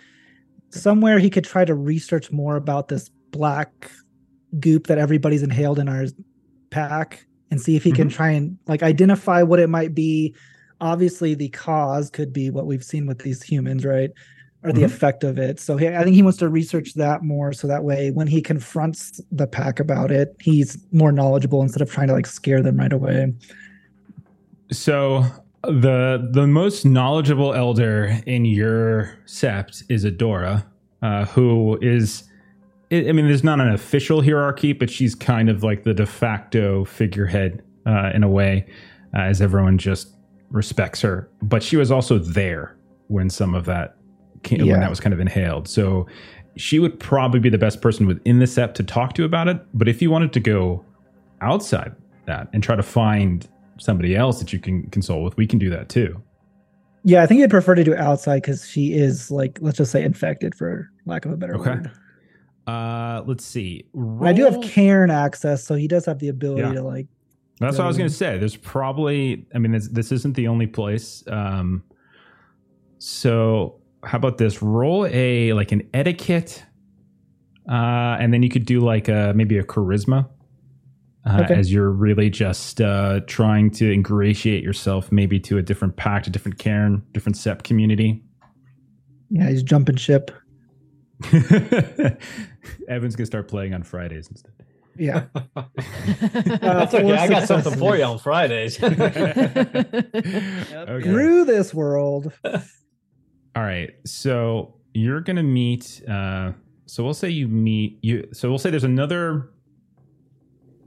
[0.71, 3.91] somewhere he could try to research more about this black
[4.59, 6.07] goop that everybody's inhaled in our
[6.71, 10.35] pack and see if he can try and like identify what it might be.
[10.81, 14.11] Obviously, the cause could be what we've seen with these humans, right?
[14.65, 14.87] Or the Mhm.
[14.87, 15.61] effect of it.
[15.61, 18.41] So he, I think he wants to research that more so that way when he
[18.43, 22.79] confronts the pack about it, he's more knowledgeable instead of trying to like scare them
[22.79, 23.33] right away.
[24.73, 25.25] So
[25.67, 30.65] the the most knowledgeable elder in your sept is Adora,
[31.03, 32.25] uh, who is.
[32.93, 36.85] I mean, there's not an official hierarchy, but she's kind of like the de facto
[36.85, 38.67] figurehead uh, in a way,
[39.17, 40.15] uh, as everyone just
[40.51, 41.29] respects her.
[41.43, 42.77] But she was also there
[43.09, 43.97] when some of that
[44.45, 45.67] came, when that was kind of inhaled.
[45.67, 46.07] So
[46.57, 49.61] she would probably be the best person within the sept to talk to about it.
[49.75, 50.85] But if you wanted to go
[51.41, 51.97] outside
[52.27, 55.71] that and try to find somebody else that you can consult with, we can do
[55.71, 56.23] that too.
[57.05, 60.03] Yeah, I think I'd prefer to do outside because she is like, let's just say
[60.03, 61.71] infected for lack of a better Okay.
[61.71, 61.91] word.
[62.67, 63.85] Uh, let's see.
[63.93, 66.73] And I do have Roll- Cairn access, so he does have the ability Yeah.
[66.73, 67.07] to like
[67.61, 68.39] That's what I was going to say.
[68.39, 71.23] There's probably, I mean, this, this isn't the only place.
[71.29, 71.83] Um,
[72.99, 74.63] so how about this?
[74.63, 76.65] Roll a like an etiquette,
[77.69, 80.29] uh, and then you could do like a maybe a charisma,
[81.27, 81.55] uh, Okay.
[81.55, 86.31] as you're really just uh, trying to ingratiate yourself maybe to a different pact, a
[86.31, 88.23] different cairn, different sept community.
[89.31, 90.31] yeah, he's jumping ship.
[92.89, 94.53] Evan's gonna start playing on Fridays instead.
[94.97, 95.25] Yeah.
[95.57, 97.13] That's okay.
[97.17, 98.79] I got something for you on Fridays.
[100.85, 101.03] Okay.
[101.03, 102.33] Through this world.
[102.45, 103.91] All right.
[104.05, 106.03] So you're gonna meet.
[106.09, 106.53] Uh,
[106.87, 108.29] so we'll say you meet you.
[108.33, 109.51] So we'll say there's another.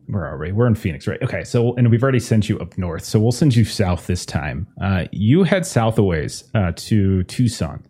[0.08, 0.52] Where are we?
[0.52, 1.22] We're in Phoenix, right?
[1.22, 1.44] Okay.
[1.44, 3.04] So and we've already sent you up north.
[3.04, 4.68] So we'll send you south this time.
[4.82, 7.84] Uh, you head south a ways uh, to Tucson.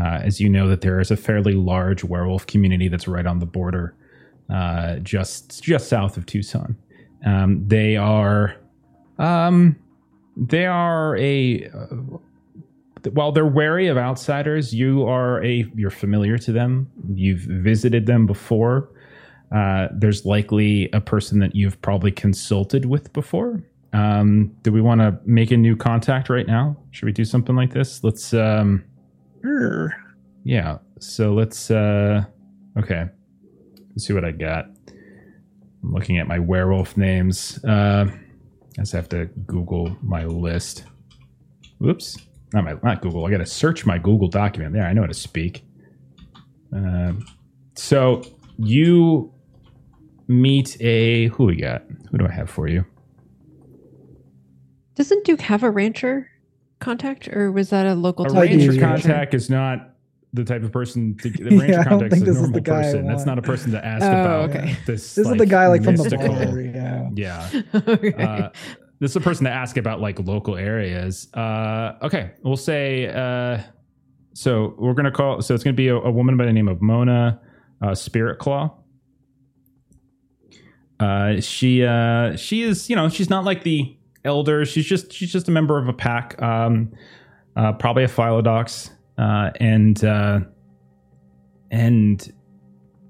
[0.00, 3.40] Uh, as you know that there is a fairly large werewolf community that's right on
[3.40, 3.96] the border,
[4.48, 6.76] uh, just just south of Tucson.
[7.26, 8.54] Um, they are,
[9.18, 9.74] um,
[10.36, 12.18] they are a uh,
[13.12, 16.90] while they're wary of outsiders, you are a you're familiar to them.
[17.14, 18.88] You've visited them before.
[19.54, 23.62] Uh, there's likely a person that you've probably consulted with before.
[23.92, 26.76] Um, do we want to make a new contact right now?
[26.90, 28.04] Should we do something like this?
[28.04, 28.34] Let's.
[28.34, 28.84] Um,
[30.44, 30.78] yeah.
[31.00, 31.70] So let's.
[31.70, 32.24] Uh,
[32.78, 33.06] okay.
[33.90, 34.66] Let's see what I got.
[35.82, 37.62] I'm looking at my werewolf names.
[37.64, 38.06] Uh,
[38.78, 40.84] I just have to Google my list.
[41.78, 42.18] Whoops.
[42.52, 43.24] Not my not Google.
[43.26, 44.74] I got to search my Google document.
[44.74, 45.64] There, I know how to speak.
[46.72, 47.24] Um,
[47.74, 48.22] so
[48.58, 49.32] you
[50.28, 51.82] meet a who we got?
[52.10, 52.84] Who do I have for you?
[54.94, 56.28] Doesn't Duke have a rancher
[56.80, 58.26] contact, or was that a local?
[58.26, 59.94] A I do, ranger contact is not
[60.32, 61.16] the type of person.
[61.18, 63.06] To, the Yeah, ranger I don't contact is a this is normal the guy person.
[63.06, 64.76] That's not a person to ask Oh, about okay.
[64.86, 65.14] this.
[65.14, 66.60] This is the guy like from the mystical- bar.
[66.60, 67.10] Yeah.
[67.14, 67.62] Yeah.
[67.88, 68.12] okay.
[68.14, 68.50] Uh,
[69.00, 71.28] this is a person to ask about like local areas.
[71.32, 73.06] Uh, okay, we'll say.
[73.06, 73.62] Uh,
[74.34, 75.40] so we're gonna call.
[75.42, 77.40] So it's gonna be a, a woman by the name of Mona
[77.82, 78.74] uh, Spirit Claw.
[81.00, 84.64] Uh, she uh, she is you know she's not like the elder.
[84.64, 86.40] She's just she's just a member of a pack.
[86.42, 86.92] Um,
[87.56, 90.40] uh, probably a Philodox, uh, and uh,
[91.70, 92.32] and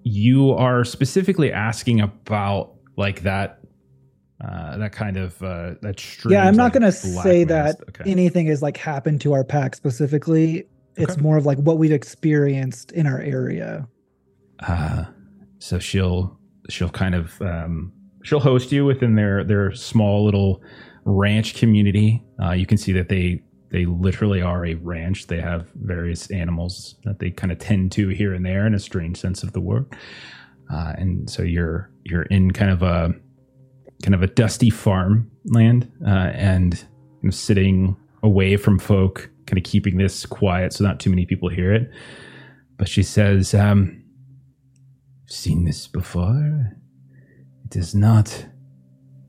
[0.05, 3.61] you are specifically asking about like that
[4.45, 8.11] uh, that kind of uh, that strange, Yeah, I'm not like, gonna say that Okay.
[8.11, 10.65] anything has like happened to our pack specifically.
[10.97, 11.21] It's Okay.
[11.21, 13.89] more of like what we've experienced in our area.
[14.61, 15.05] Uh,
[15.59, 16.39] so she'll
[16.69, 20.63] she'll kind of um, she'll host you within their their small little
[21.05, 22.23] ranch community.
[22.43, 25.27] Uh, you can see that they they literally are a ranch.
[25.27, 28.79] They have various animals that they kind of tend to here and there in a
[28.79, 29.87] strange sense of the word.
[30.73, 33.15] Uh, and so you're you're in kind of a
[34.03, 36.87] kind of a dusty farm land uh, and
[37.21, 41.27] kind of sitting away from folk, kind of keeping this quiet so not too many
[41.27, 41.91] people hear it.
[42.77, 43.98] But she says, um,
[45.29, 46.77] "Seen this before?
[47.67, 48.47] It is not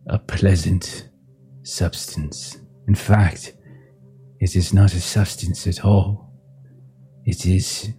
[0.08, 1.10] a pleasant
[1.64, 2.58] substance.
[2.88, 3.56] In fact."
[4.40, 6.32] It is not a substance at all.
[7.26, 7.90] It is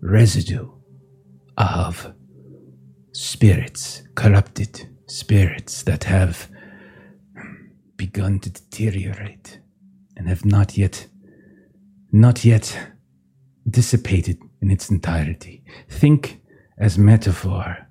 [0.00, 0.68] residue
[1.56, 2.12] of
[3.12, 6.50] spirits, corrupted spirits that have
[7.96, 9.60] begun to deteriorate
[10.16, 11.06] and have not yet,
[12.10, 12.76] not yet
[13.70, 15.62] dissipated in its entirety.
[15.88, 16.40] Think
[16.78, 17.86] as metaphor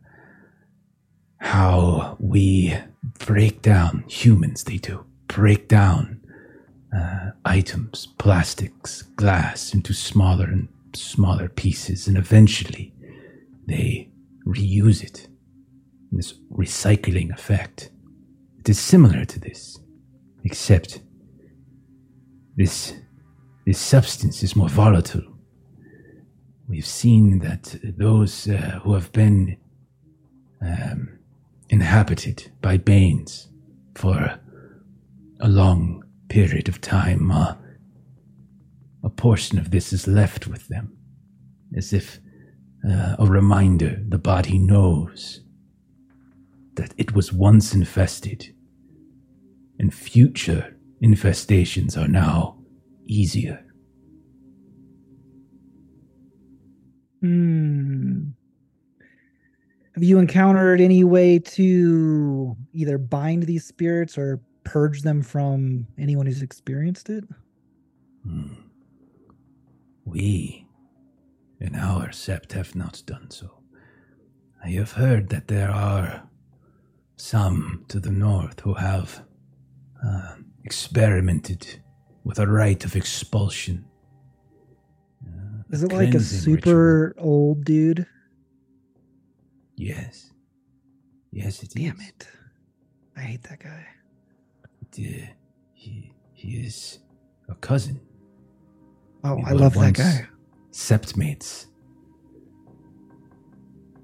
[1.38, 2.76] how we
[3.20, 6.22] break down humans, they do break down
[6.96, 12.94] uh, items, plastics, glass into smaller and smaller pieces, and eventually
[13.66, 14.10] they
[14.46, 15.28] reuse it.
[16.12, 17.90] in This recycling effect.
[18.60, 19.80] It is similar to this,
[20.44, 21.02] except
[22.56, 22.94] this
[23.66, 25.33] this substance is more volatile.
[26.68, 29.58] We've seen that those uh, who have been
[30.62, 31.20] um,
[31.70, 33.50] inhabited by Banes
[33.96, 34.40] for
[35.40, 37.56] a long period of time, uh,
[39.04, 40.98] a portion of this is left with them,
[41.76, 42.20] as if
[42.90, 45.42] uh, a reminder the body knows
[46.76, 48.54] that it was once infested,
[49.78, 52.58] and future infestations are now
[53.06, 53.63] easier.
[57.24, 58.32] Hmm.
[59.96, 66.26] Have you encountered any way to either bind these spirits or purge them from anyone
[66.26, 67.24] who's experienced it?
[68.28, 68.56] Hmm.
[70.04, 70.68] We,
[71.62, 73.62] in our sept, have not done so.
[74.62, 76.28] I have heard that there are
[77.16, 79.24] some to the north who have
[80.06, 81.80] uh, experimented
[82.26, 83.86] with a rite of expulsion.
[85.74, 88.06] Is it like a super old dude?
[89.76, 90.32] Yes.
[91.32, 91.74] Yes, it is.
[91.74, 92.28] Damn it.
[93.18, 93.88] I hate that guy.
[94.64, 94.68] Uh,
[95.74, 97.00] he, he is
[97.50, 98.00] a cousin.
[99.24, 100.28] Oh, We I love that guy.
[100.70, 101.66] Septmates.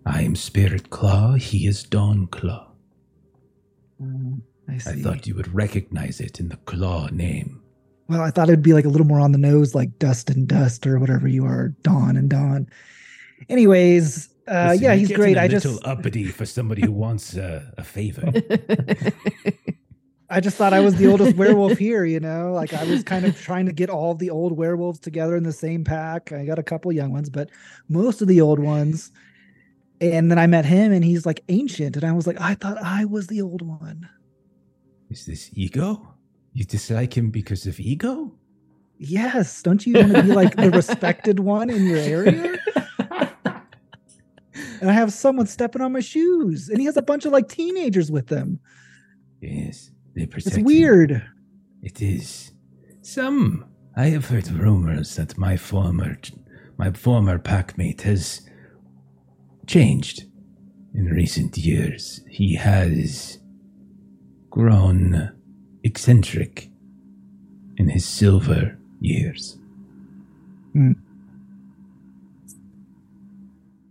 [0.08, 2.72] I am Spirit Claw, he is Dawn Claw.
[4.02, 7.62] Mm, I I thought you would recognize it in the Claw name.
[8.10, 10.48] Well, I thought it'd be like a little more on the nose, like dust and
[10.48, 12.68] dust or whatever you are, Dawn and Dawn.
[13.48, 15.38] Anyways, uh, Listen, yeah, he's great.
[15.38, 18.34] A I just, little uppity for somebody who wants uh, a favor.
[20.32, 22.04] I just thought I was the oldest werewolf here.
[22.04, 25.36] You know, like I was kind of trying to get all the old werewolves together
[25.36, 26.32] in the same pack.
[26.32, 27.50] I got a couple young ones, but
[27.90, 29.12] most of the old ones.
[30.02, 32.78] And then I met him, and he's like ancient, and I was like, I thought
[32.82, 34.10] I was the old one.
[35.10, 36.16] Is this ego?
[36.54, 38.34] You dislike him because of ego?
[38.98, 42.58] Yes, don't you want to be like the respected one in your area?
[44.82, 47.50] And I have someone stepping on my shoes, and he has a bunch of like
[47.50, 48.60] teenagers with them.
[49.42, 50.64] Yes, they protect It's him.
[50.64, 51.22] weird.
[51.82, 52.52] It is.
[53.02, 53.66] Some.
[53.96, 56.18] I have heard rumors that my former,
[56.78, 58.48] my former packmate has
[59.68, 60.24] changed
[60.94, 62.22] in recent years.
[62.30, 63.40] He has
[64.50, 65.32] grown
[65.84, 66.70] eccentric
[67.78, 69.58] in his silver years.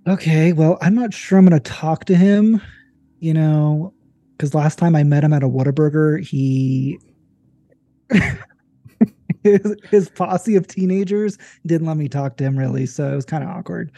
[0.06, 2.62] Okay, well, I'm not sure I'm going to talk to him,
[3.20, 3.92] you know,
[4.36, 6.98] because last time I met him at a Whataburger, he.
[9.42, 13.26] his, his posse of teenagers didn't let me talk to him really, so it was
[13.26, 13.92] kind of awkward.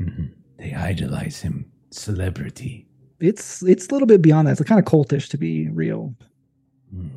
[0.00, 0.30] Mhm.
[0.58, 2.86] They idolize him, celebrity.
[3.20, 4.52] It's it's a little bit beyond that.
[4.52, 6.14] It's kind of cultish to be real.
[6.90, 7.08] Hmm,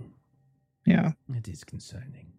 [0.86, 2.34] Yeah, It is concerning.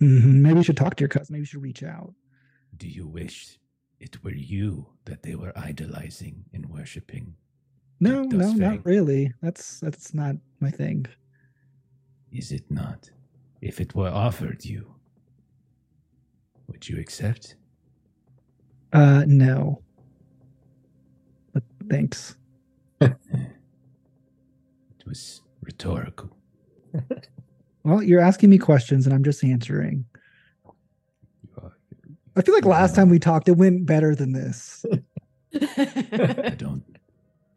[0.00, 0.42] Mhm.
[0.42, 1.32] maybe you should talk to your cousin.
[1.34, 2.14] Maybe you should reach out.
[2.76, 3.58] Do you wish
[4.00, 7.36] it were you that they were idolizing and worshipping?
[8.00, 8.58] No, Like no, Fang?
[8.58, 9.32] not really.
[9.40, 11.06] That's that's not my thing.
[12.32, 13.10] Is it not?
[13.62, 14.94] If it were offered you,
[16.66, 17.56] would you accept?
[18.92, 19.80] Uh, no.
[21.52, 22.36] But thanks.
[24.98, 26.36] It was rhetorical.
[27.84, 30.06] Well, you're asking me questions, and I'm just answering.
[32.36, 34.84] I feel like last time we talked, it went better than this.
[35.54, 36.82] I don't.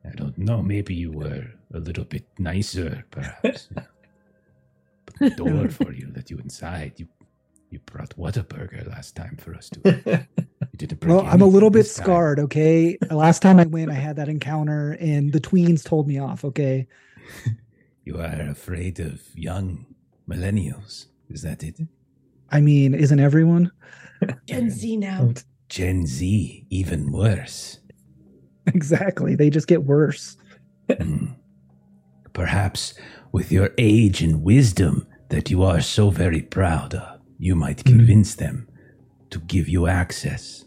[0.06, 0.62] I don't know.
[0.62, 3.70] Maybe you were a little bit nicer, perhaps.
[5.06, 6.94] Put the door for you, let you inside.
[6.98, 7.08] You
[7.70, 9.80] You brought Whataburger last time for us to.
[9.86, 12.06] You didn't bring Well, I'm a little bit this time.
[12.06, 12.40] scarred.
[12.40, 16.46] Okay, last time I went, I had that encounter, and the tweens told me off.
[16.46, 16.88] Okay,
[18.08, 19.86] You are afraid of young
[20.30, 21.08] millennials.
[21.30, 21.78] Is that it?
[22.50, 23.70] I mean, isn't everyone?
[24.48, 25.34] Gen Z now.
[25.68, 27.80] Gen Z, even worse.
[28.74, 29.36] Exactly.
[29.36, 30.38] They just get worse.
[30.90, 31.34] Hmm.
[32.32, 32.94] Perhaps
[33.34, 37.98] with your age and wisdom that you are so very proud of, you might Hmm.
[37.98, 38.68] convince them
[39.32, 40.64] to give you access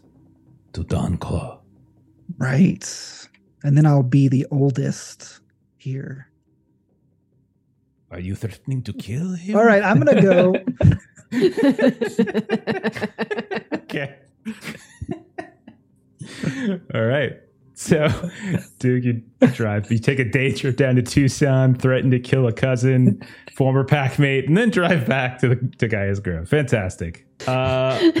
[0.73, 1.59] to Dawn Claw.
[2.37, 2.85] Right.
[3.63, 5.39] And then I'll be the oldest
[5.77, 6.27] here.
[8.11, 9.55] Are you threatening to kill him?
[9.55, 10.53] All right, I'm gonna go.
[13.73, 14.15] okay.
[16.93, 17.33] All right.
[17.73, 18.09] So,
[18.77, 22.53] dude, you drive, you take a day trip down to Tucson, threaten to kill a
[22.53, 23.19] cousin,
[23.55, 26.47] former pack mate, and then drive back to the to Gaia's Grove.
[26.47, 27.25] Fantastic.
[27.47, 28.11] Uh,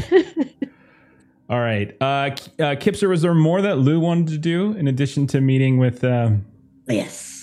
[1.49, 1.95] all right.
[2.01, 2.31] Uh, uh,
[2.75, 6.03] Kipser, was there more that Lou wanted to do in addition to meeting with?
[6.03, 6.45] Um,
[6.87, 7.40] Yes.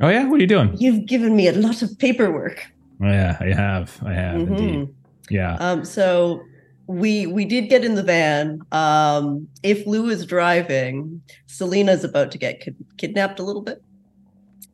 [0.00, 0.74] Oh yeah, what are you doing?
[0.78, 2.66] You've given me a lot of paperwork.
[3.02, 4.00] Oh, yeah, I have.
[4.04, 4.48] I have Mhm.
[4.58, 4.88] indeed.
[5.30, 5.54] Yeah.
[5.56, 6.40] Um, so
[6.86, 8.60] we we did get in the van.
[8.72, 13.82] Um, if Lou is driving, Salina's about to get kid- kidnapped a little bit.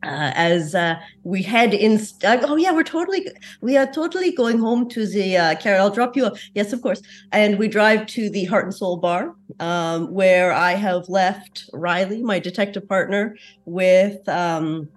[0.03, 3.27] Uh, as uh, we head in, uh, oh yeah, we're totally,
[3.63, 5.81] we are totally going home to the uh, Carol.
[5.81, 6.27] I'll drop you.
[6.27, 6.39] off.
[6.55, 7.01] Yes, of course.
[7.33, 12.23] And we drive to the Heart and Soul Bar, um, where I have left Riley,
[12.23, 14.91] my detective partner, with um,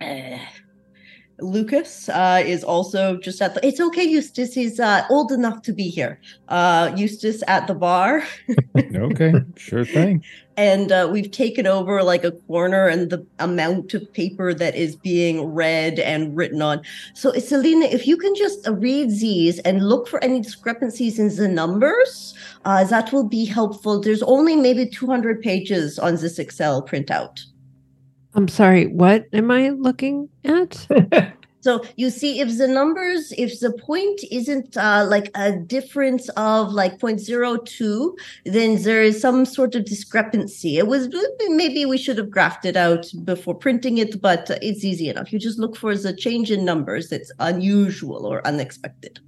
[0.00, 0.38] uh,
[1.40, 3.66] Lucas uh, is also just at the.
[3.66, 4.54] It's okay, Eustace.
[4.54, 6.20] He's uh, old enough to be here.
[6.48, 8.22] Uh, Eustace at the bar,
[8.94, 10.22] Okay, sure thing.
[10.56, 14.94] and uh, we've taken over like a corner and the amount of paper that is
[14.94, 16.82] being read and written on.
[17.14, 21.48] So, Salina, if you can just read these and look for any discrepancies in the
[21.48, 22.32] numbers,
[22.64, 23.98] uh, that will be helpful.
[24.00, 27.40] There's only maybe 200 pages on this Excel printout.
[28.34, 30.86] I'm sorry, what am I looking at?
[31.64, 36.72] So you see, if the numbers, if the point isn't uh, like a difference of
[36.72, 38.12] like 0.02,
[38.44, 40.76] then there is some sort of discrepancy.
[40.76, 41.08] It was
[41.48, 45.32] maybe we should have graphed it out before printing it, but uh, it's easy enough.
[45.32, 49.20] You just look for the change in numbers that's unusual or unexpected.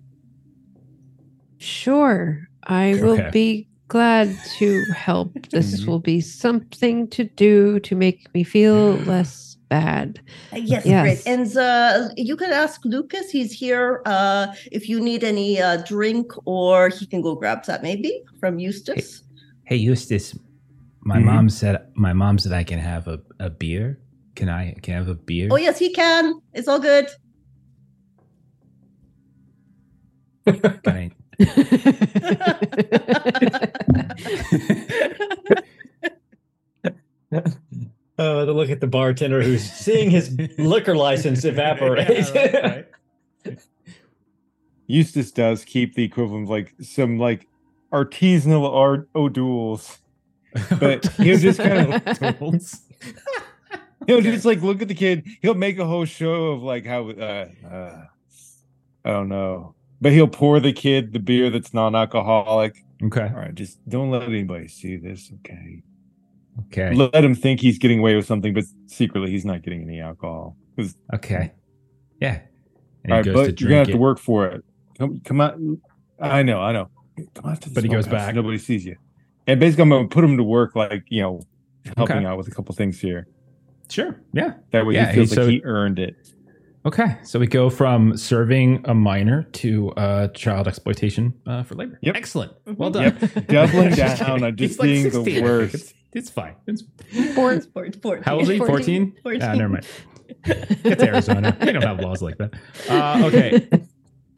[1.57, 4.29] Sure, I will be glad
[4.59, 5.33] to help.
[5.51, 5.87] This Mhm.
[5.87, 10.21] will be something to do to make me feel less bad.
[10.55, 11.03] Yes, Yes.
[11.03, 11.23] great.
[11.35, 13.31] And uh, you can ask Lucas.
[13.31, 14.03] He's here.
[14.07, 18.59] Uh, if you need any uh, drink, or he can go grab that maybe from
[18.59, 19.23] Eustace.
[19.65, 20.39] Hey Eustace,
[21.03, 21.25] my Mhm.
[21.25, 23.99] mom said my mom said I can have a, a beer.
[24.37, 25.49] Can I can I have a beer?
[25.51, 26.35] Oh yes, he can.
[26.55, 27.09] It's all good.
[30.47, 31.11] Can I-
[37.33, 37.43] Uh,
[38.45, 42.09] to look at the bartender who's seeing his liquor license evaporate.
[42.35, 42.85] Yeah,
[43.45, 43.59] right.
[44.89, 47.47] Eustace does keep the equivalent of like some like
[47.93, 49.99] artisanal art O'Doul's.
[50.79, 52.81] But he'll just kind of-
[54.07, 55.27] He'll just like look at the kid.
[55.43, 58.05] He'll make a whole show of like how uh, uh
[59.05, 59.75] I don't know.
[60.01, 62.85] But he'll pour the kid the beer that's non-alcoholic.
[63.05, 63.23] okay.
[63.33, 65.83] All right, just don't let anybody see this, okay?
[66.67, 66.95] Okay.
[66.95, 70.57] Let him think he's getting away with something, but secretly he's not getting any alcohol.
[71.15, 71.53] Okay.
[72.21, 72.41] Yeah.
[73.05, 74.65] And all right, but you're gonna have drink to work for it.
[74.99, 75.81] Come, come on.
[76.21, 76.89] I know, I know.
[77.35, 78.35] Come on to the But he goes smokehouse so back.
[78.35, 78.97] Nobody sees you.
[79.47, 81.43] And basically, I'm gonna put him to work, like you know,
[81.97, 82.27] helping Okay.
[82.27, 83.27] out with a couple things here.
[83.91, 84.21] Sure.
[84.33, 84.55] Yeah.
[84.73, 86.17] That way, Yeah, he feels he- like so- he earned it.
[86.87, 87.19] Okay.
[87.25, 91.99] So we go from serving a minor to uh, child exploitation uh, for labor.
[92.03, 92.15] Yep.
[92.17, 92.53] Excellent.
[92.65, 92.77] Mhm.
[92.77, 93.05] Well done.
[93.21, 93.47] Yep.
[93.49, 94.45] Doubling down kidding.
[94.45, 95.75] on just He's like being the worst.
[95.75, 96.55] It's, it's fine.
[96.69, 96.85] It's,
[97.35, 98.23] Four- Four- 14.
[98.23, 98.59] how old is he?
[98.59, 99.17] 14?
[99.23, 99.43] 14.
[99.43, 99.87] Ah, never mind.
[100.45, 101.57] It's Arizona.
[101.61, 102.55] they don't have laws like that.
[102.89, 103.69] Uh, okay.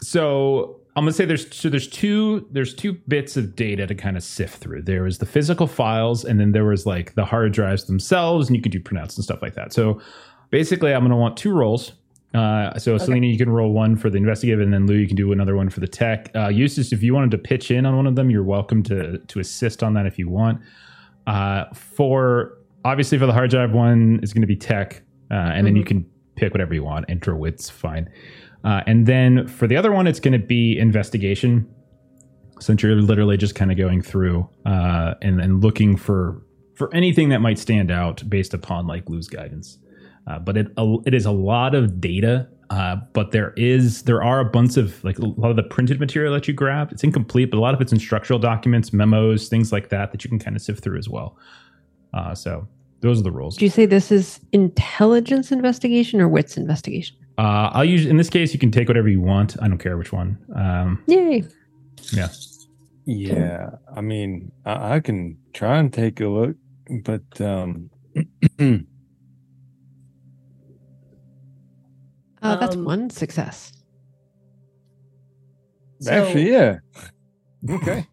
[0.00, 4.16] So I'm gonna say there's so there's two there's two bits of data to kind
[4.16, 4.82] of sift through.
[4.82, 8.56] There was the physical files, and then there was like the hard drives themselves, and
[8.56, 9.72] you could do printouts and stuff like that.
[9.72, 10.00] So
[10.50, 11.92] basically, I'm gonna want two rolls.
[12.34, 15.16] Uh, so Salina, you can roll one for the investigative, and then Lou, you can
[15.16, 16.30] do another one for the tech.
[16.34, 19.18] Uh, Eustace, if you wanted to pitch in on one of them, you're welcome to
[19.18, 20.60] to assist on that if you want.
[21.26, 25.66] Uh, for obviously for the hard drive one is going to be tech, uh, and
[25.66, 26.04] then you can
[26.36, 27.06] pick whatever you want.
[27.08, 28.10] Enter width's fine.
[28.64, 31.66] Uh, and then for the other one, it's going to be investigation.
[32.60, 36.42] Since you're literally just kind of going through uh, and and looking for
[36.74, 39.78] for anything that might stand out based upon like Lou's guidance.
[40.28, 40.66] Uh, but it
[41.06, 45.02] it is a lot of data Uh, but there is there are a bunch of
[45.02, 46.92] like a lot of the printed material that you grab.
[46.92, 50.28] It's incomplete, but a lot of it's instructional documents, memos, things like that that you
[50.28, 51.38] can kind of sift through as well.
[52.12, 52.68] Uh, so
[53.00, 53.56] those are the rules.
[53.56, 57.16] Do you say this is intelligence investigation or wits investigation?
[57.38, 58.52] Uh, I'll use in this case.
[58.52, 59.56] You can take whatever you want.
[59.62, 60.36] I don't care which one.
[60.54, 61.44] Um, Yay.
[62.12, 62.28] yeah.
[63.06, 66.56] Yeah, I mean, I, I can try and take a look,
[67.04, 67.88] but um,
[72.52, 73.72] Uh, that's Um, one success.
[76.00, 76.78] So- actually, yeah.
[77.68, 78.06] Okay.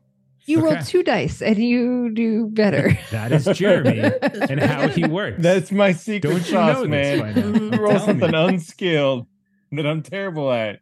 [0.47, 2.97] You roll two dice and you do better.
[3.11, 5.37] That is Jeremy and how he works.
[5.41, 7.19] That's my secret Don't you sauce, know man.
[7.19, 7.41] by now?
[7.47, 7.79] Mhm.
[7.79, 8.37] Roll something me.
[8.37, 9.25] unskilled
[9.71, 10.79] that I'm terrible at.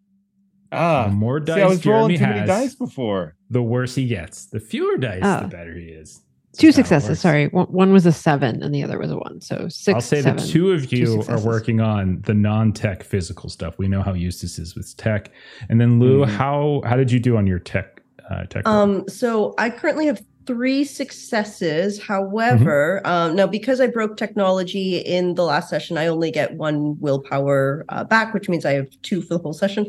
[0.72, 3.36] Ah, the more see, I dice was rolling Jeremy too many has, dice before.
[3.50, 4.48] the worse he gets.
[4.48, 5.42] The fewer dice, Oh.
[5.42, 6.22] the better he is.
[6.58, 7.10] Two That's how it successes.
[7.10, 7.20] works.
[7.22, 7.48] Sorry.
[7.48, 9.42] One, one was a seven and the other was a one.
[9.42, 13.50] So 6 I'll say seven, the two of you are working on the non-tech physical
[13.50, 13.78] stuff.
[13.78, 15.32] We know how Eustace is with tech,
[15.70, 16.30] and then Lou, Mhm.
[16.30, 18.66] how how did you do on your tech uh, tech?
[18.68, 18.76] roll?
[18.76, 22.02] Um, so I currently have three successes.
[22.04, 23.12] However, Mm-hmm.
[23.12, 27.86] um, now because I broke technology in the last session, I only get one willpower
[27.90, 29.88] uh, back, which means I have two for the whole session.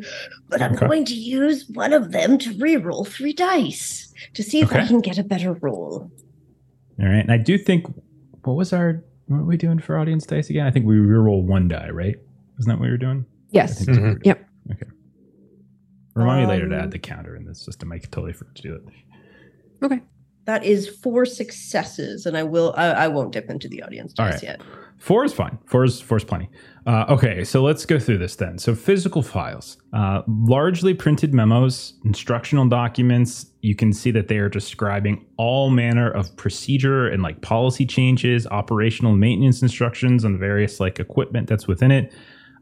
[0.48, 0.86] But I'm Okay.
[0.86, 5.00] going to use one of them to re-roll three dice to see if I can
[5.00, 6.10] get a better roll.
[7.00, 7.86] All right, and I do think
[8.44, 10.66] what was our what were we doing for audience dice again?
[10.66, 12.16] I think we reroll one die, right?
[12.58, 13.24] Isn't that what we were doing?
[13.50, 13.78] Yes.
[13.78, 14.22] think that's what we were doing.
[14.24, 14.48] Yep.
[14.72, 14.90] Okay.
[16.14, 17.90] Remind me later to Um, add the counter in the system.
[17.90, 18.82] I totally forgot to do it.
[19.82, 20.00] Okay.
[20.44, 22.74] That is four successes, and I will.
[22.76, 24.42] I, I won't dip into the audience dice right.
[24.42, 24.60] yet.
[24.98, 25.58] Four is fine.
[25.66, 26.50] Four is four is plenty.
[26.86, 28.58] Uh, okay, so let's go through this then.
[28.58, 33.46] So physical files, uh, largely printed memos, instructional documents.
[33.64, 38.46] You can see that they are describing all manner of procedure and like policy changes,
[38.48, 42.12] operational maintenance instructions on various like equipment that's within it.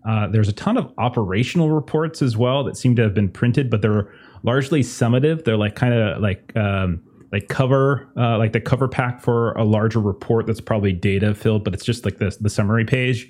[0.09, 3.69] Uh, there's a ton of operational reports as well that seem to have been printed,
[3.69, 5.45] but they're largely summative.
[5.45, 9.65] They're like kind of like um, like cover uh, like the cover pack for a
[9.65, 13.29] larger report that's probably data filled, but it's just like the the summary page.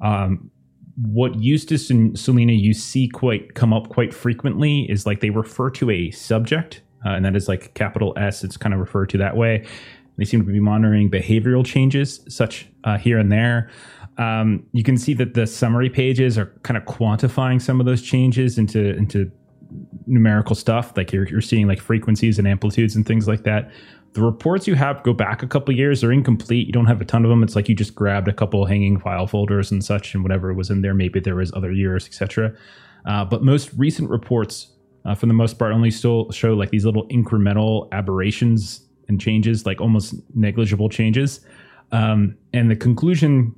[0.00, 0.50] Um,
[0.96, 5.70] what Eustace and Salina you see quite come up quite frequently is like they refer
[5.70, 8.44] to a subject, uh, and that is like capital S.
[8.44, 9.66] It's kind of referred to that way.
[10.18, 13.70] They seem to be monitoring behavioral changes, such uh, here and there.
[14.18, 18.02] Um, you can see that the summary pages are kind of quantifying some of those
[18.02, 19.30] changes into into
[20.06, 20.92] numerical stuff.
[20.96, 23.70] Like you're, you're seeing like frequencies and amplitudes and things like that.
[24.12, 26.02] The reports you have go back a couple years.
[26.02, 26.66] They're incomplete.
[26.66, 27.42] You don't have a ton of them.
[27.42, 30.68] It's like you just grabbed a couple hanging file folders and such, and whatever was
[30.68, 30.92] in there.
[30.92, 32.54] Maybe there was other years, etc.
[33.06, 34.68] Uh, but most recent reports,
[35.04, 39.66] uh, for the most part, only still show like these little incremental aberrations and changes,
[39.66, 41.40] like almost negligible changes.
[41.90, 43.54] Um, and the conclusion,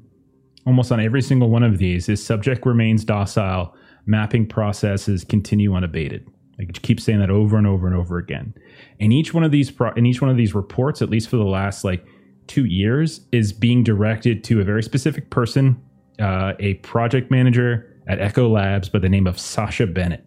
[0.66, 3.74] almost on every single one of these, is subject remains docile.
[4.06, 6.28] Mapping processes continue unabated.
[6.58, 8.54] Like you keep saying that over and over and over again.
[9.00, 11.36] And each one of these pro- in each one of these reports, at least for
[11.36, 12.04] the last like
[12.46, 15.80] two years, is being directed to a very specific person,
[16.20, 20.24] uh, a project manager at Echo Labs by the name of Sasha Bennett.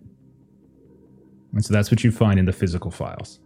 [1.54, 3.40] And so that's what you find in the physical files.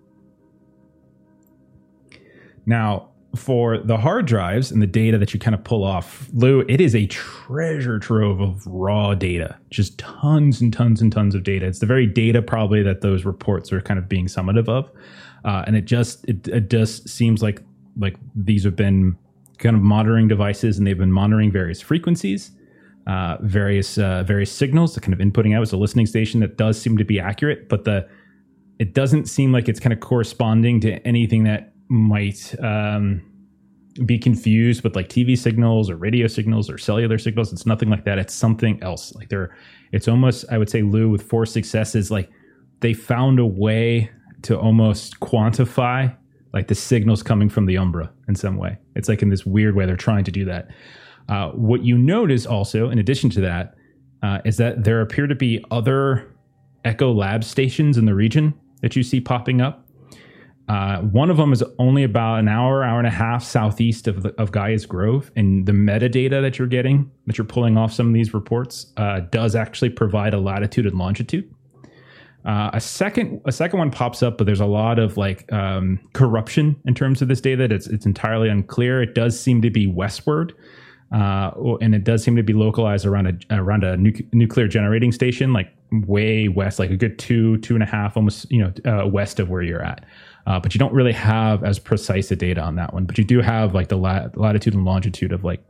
[2.65, 6.65] Now, for the hard drives and the data that you kind of pull off, Lou,
[6.67, 11.43] it is a treasure trove of raw data, just tons and tons and tons of
[11.43, 11.65] data.
[11.65, 14.91] It's the very data probably that those reports are kind of being summative of,
[15.45, 17.61] uh, and it just it, it just seems like
[17.97, 19.17] like these have been
[19.59, 22.51] kind of monitoring devices and they've been monitoring various frequencies,
[23.07, 25.63] uh, various uh, various signals, the kind of inputting out.
[25.63, 28.07] It's a listening station that does seem to be accurate, but the
[28.79, 33.21] it doesn't seem like it's kind of corresponding to anything that might um,
[34.05, 37.51] be confused with like TV signals or radio signals or cellular signals.
[37.51, 38.17] It's nothing like that.
[38.17, 39.13] It's something else.
[39.13, 39.55] Like they're,
[39.91, 42.29] it's almost, I would say, Lou, with four successes, like
[42.79, 44.09] they found a way
[44.43, 46.15] to almost quantify
[46.53, 48.77] like the signals coming from the Umbra in some way.
[48.95, 50.69] It's like in this weird way they're trying to do that.
[51.31, 53.73] Uh, what you notice also, in addition to that,
[54.21, 56.35] uh, is that there appear to be other
[56.83, 59.87] Echo Lab stations in the region that you see popping up.
[60.67, 64.23] Uh, one of them is only about an hour, hour and a half southeast of,
[64.23, 68.07] the, of Gaia's Grove, and the metadata that you're getting, that you're pulling off some
[68.07, 71.49] of these reports, uh, does actually provide a latitude and longitude.
[72.43, 75.99] Uh, a second, a second one pops up, but there's a lot of like um,
[76.13, 77.65] corruption in terms of this data.
[77.65, 79.01] It's it's entirely unclear.
[79.01, 80.53] It does seem to be westward,
[81.11, 81.51] uh,
[81.81, 85.51] and it does seem to be localized around a around a nu- nuclear generating station,
[85.51, 89.05] like way west, like a good two two and a half, almost you know uh,
[89.07, 90.05] west of where you're at.
[90.47, 93.05] Uh, but you don't really have as precise a data on that one.
[93.05, 95.63] But you do have like the lat- latitude and longitude of like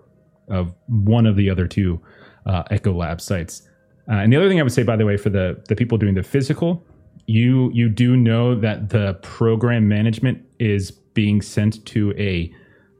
[0.47, 1.99] of one of the other two
[2.45, 3.67] uh, Echo Lab sites.
[4.09, 5.97] Uh, and the other thing I would say, by the way, for the the people
[5.97, 6.85] doing the physical,
[7.25, 12.53] you you do know that the program management is being sent to a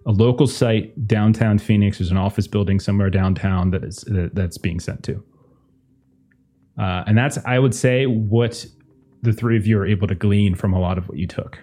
[0.05, 1.99] a local site downtown Phoenix.
[1.99, 5.23] There's an office building somewhere downtown that is that, that's being sent to.
[6.79, 8.65] Uh, and that's, I would say, what
[9.21, 11.59] the three of you are able to glean from a lot of what you took.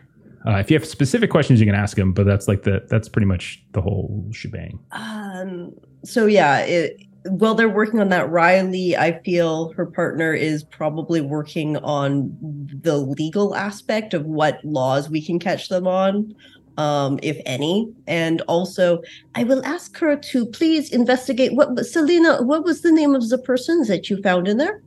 [0.47, 3.09] Uh, if you have specific questions, you can ask them, but that's like the that's
[3.09, 4.78] pretty much the whole shebang.
[4.93, 5.74] Um,
[6.05, 11.20] so yeah, it, while they're working on that, Riley, I feel her partner is probably
[11.20, 12.36] working on
[12.82, 16.34] the legal aspect of what laws we can catch them on,
[16.78, 17.92] um, if any.
[18.06, 19.02] And also,
[19.34, 22.42] I will ask her to please investigate what Salina.
[22.42, 24.82] What was the name of the persons that you found in there?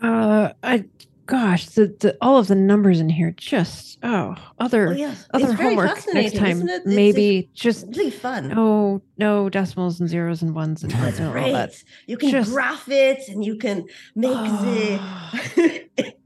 [0.00, 0.84] Uh, I
[1.26, 5.44] gosh, the, the all of the numbers in here just oh other Oh, yes, other
[5.46, 6.50] it's very homework next time.
[6.58, 6.82] isn't it?
[6.82, 8.48] It's- Maybe just Really fun.
[8.48, 11.72] no no decimals and zeros and ones and That's and all that.
[12.06, 16.14] You can Just- graph it and you can make the.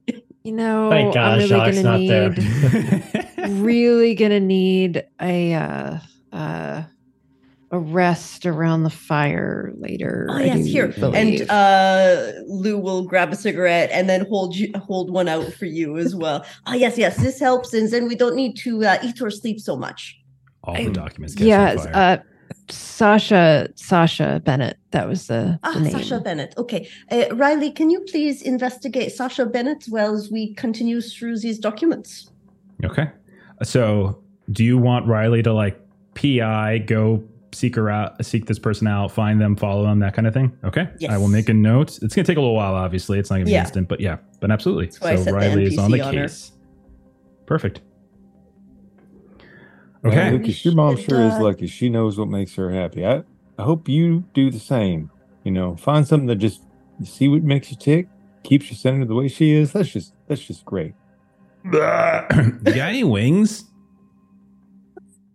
[0.49, 2.31] You know, Thank God I'm really Jacques gonna not there.
[2.31, 5.99] need really gonna need a uh
[6.33, 6.85] uh
[7.71, 10.27] a rest around the fire later.
[10.31, 10.89] Oh I yes, here.
[10.89, 11.15] believe.
[11.15, 15.67] And uh Lou will grab a cigarette and then hold you hold one out for
[15.67, 16.47] you as well.
[16.67, 19.61] Oh yes, yes, this helps, and then we don't need to uh, eat or sleep
[19.61, 20.19] so much.
[20.65, 21.35] All the documents.
[21.35, 21.93] Catch yeah, on fire.
[21.95, 22.17] uh
[22.69, 24.79] Sasha Sasha Bennett.
[24.91, 25.93] That was the, Ah, the name.
[25.93, 26.55] Sasha Bennett.
[26.57, 31.59] Okay, uh, Riley, can you please investigate Sasha Bennett while as we continue through these
[31.59, 32.31] documents?
[32.85, 33.09] Okay.
[33.63, 34.23] So,
[34.53, 35.81] do you want Riley to like
[36.15, 37.23] PI go
[37.53, 40.57] seek her out, seek this person out, find them, follow them, that kind of thing?
[40.65, 40.89] Okay.
[40.99, 41.11] Yes.
[41.13, 41.99] I will make a note.
[42.03, 43.19] It's going to take a little while, obviously.
[43.19, 43.63] It's not going to be Yeah.
[43.63, 44.91] instant, but yeah, but absolutely.
[44.91, 46.23] so Riley is on the NPC on her.
[46.23, 46.53] case.
[47.47, 47.81] Perfect.
[50.05, 50.31] Yeah, Okay.
[50.33, 51.67] Lucas, your mom sure is lucky.
[51.67, 53.05] She knows what makes her happy.
[53.07, 53.23] I,
[53.59, 55.11] I hope you do the same.
[55.45, 56.63] You know, find something that just
[57.01, 58.09] you see what makes you tick,
[58.45, 59.73] keeps you centered the way she is.
[59.73, 60.95] That's just that's just great.
[61.65, 63.65] you got any wings?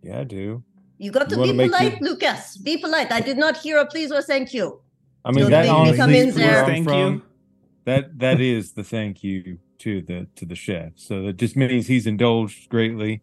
[0.01, 0.63] Yeah, I do.
[0.97, 2.57] You got to You wanna be polite, your- Lucas.
[2.57, 3.11] Be polite.
[3.11, 4.79] I did not hear a please or thank you.
[5.25, 6.65] I mean Don't that make me honestly come in is there.
[6.65, 7.13] Thank from.
[7.15, 7.21] you.
[7.85, 10.93] That that is the thank you to the to the chef.
[10.95, 13.21] So that just means he's indulged greatly.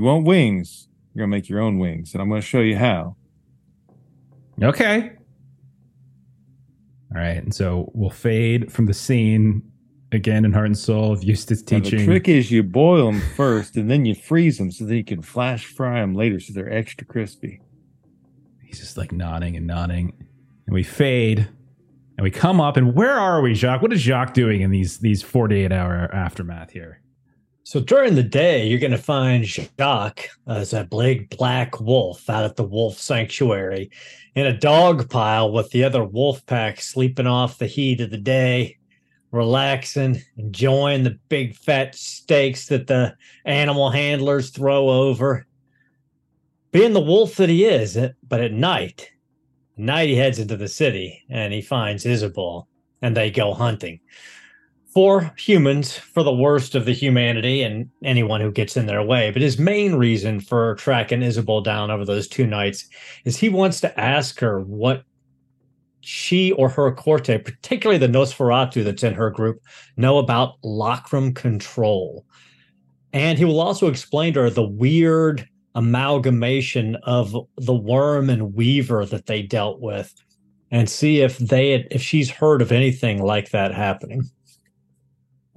[0.00, 0.88] You want wings?
[1.12, 3.16] You're gonna make your own wings, and I'm gonna show you how.
[4.62, 5.12] Okay.
[7.14, 7.36] All right.
[7.36, 9.60] And so we'll fade from the scene
[10.10, 11.98] again in Heart and Soul of Eustace Now, teaching.
[11.98, 15.04] the trick is you boil them first, and then you freeze them so that you
[15.04, 17.60] can flash fry them later, so they're extra crispy.
[18.64, 20.14] He's just like nodding and nodding.
[20.64, 21.46] And we fade
[22.16, 22.78] and we come up.
[22.78, 23.82] And where are we, Jacques?
[23.82, 27.02] What is Jacques doing in these these 48 hour aftermath here?
[27.62, 32.44] So during the day, you're going to find Jacques as a big black wolf out
[32.44, 33.90] at the wolf sanctuary
[34.34, 38.16] in a dog pile with the other wolf pack sleeping off the heat of the
[38.16, 38.78] day,
[39.30, 45.46] relaxing, enjoying the big fat steaks that the animal handlers throw over.
[46.72, 49.10] Being the wolf that he is, eh, but at night,
[49.76, 52.68] night he heads into the city and he finds Isabel
[53.02, 54.00] and they go hunting
[54.92, 59.30] for humans, for the worst of the humanity and anyone who gets in their way.
[59.30, 62.88] But his main reason for tracking Isabel down over those two nights
[63.24, 65.04] is he wants to ask her what
[66.00, 69.60] she or her corte, particularly the Nosferatu that's in her group,
[69.96, 72.24] know about Lockram control.
[73.12, 79.04] And he will also explain to her the weird amalgamation of the worm and weaver
[79.06, 80.12] that they dealt with
[80.72, 84.28] and see if they had, if she's heard of anything like that happening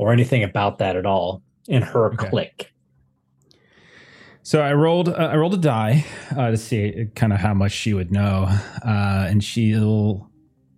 [0.04, 2.30] or anything about that at all in her Okay.
[2.30, 2.70] clique.
[4.46, 7.72] So I rolled uh, I rolled a die uh, to see kind of how much
[7.72, 8.48] she would know,
[8.86, 10.30] uh, and she'll.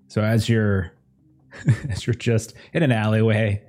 [0.07, 0.93] So as you're
[1.89, 3.63] as you're just in an alleyway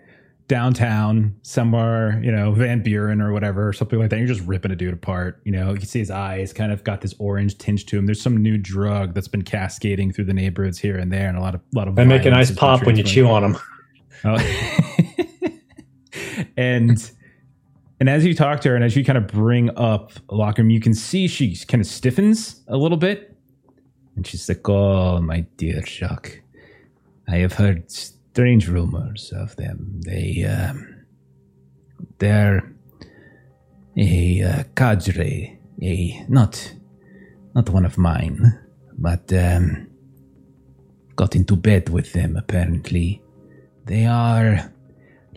[0.48, 4.76] downtown somewhere, you know Van Buren or whatever, something like that, you're just ripping a
[4.76, 5.40] dude apart.
[5.44, 8.04] You know, you can see his eyes kind of got this orange tinge to him.
[8.04, 11.40] There's some new drug that's been cascading through the neighborhoods here and there, and a
[11.40, 11.96] lot of lot of.
[11.96, 13.56] They make a nice pop when you chew on them.
[14.26, 14.36] Oh.
[16.56, 17.10] and
[17.98, 20.80] and as you talk to her and as you kind of bring up Lockham, you
[20.80, 23.34] can see she kind of stiffens a little bit.
[24.16, 26.42] And she's like, Oh, my dear Jacques,
[27.28, 30.00] I have heard strange rumors of them.
[30.04, 31.04] They, um,
[32.18, 32.70] they're
[33.96, 36.74] a uh, cadre, a not,
[37.54, 38.58] not one of mine,
[38.98, 39.86] but um,
[41.14, 43.22] got into bed with them apparently.
[43.86, 44.70] They are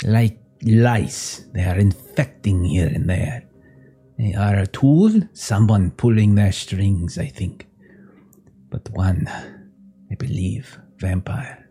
[0.03, 1.45] like lice.
[1.53, 3.43] They are infecting here and there.
[4.17, 7.67] They are a tool, someone pulling their strings, I think.
[8.69, 9.27] But one,
[10.11, 11.69] I believe, vampire,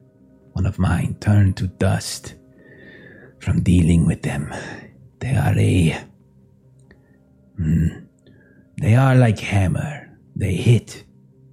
[0.53, 2.35] one of mine, turned to dust
[3.41, 4.53] from dealing with them.
[5.21, 6.01] They are a.
[7.57, 7.89] Hmm,
[8.81, 10.19] they are like hammer.
[10.35, 11.05] They hit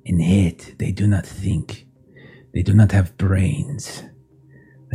[0.05, 0.75] and hit.
[0.77, 1.87] They do not think.
[2.53, 4.03] They do not have brains.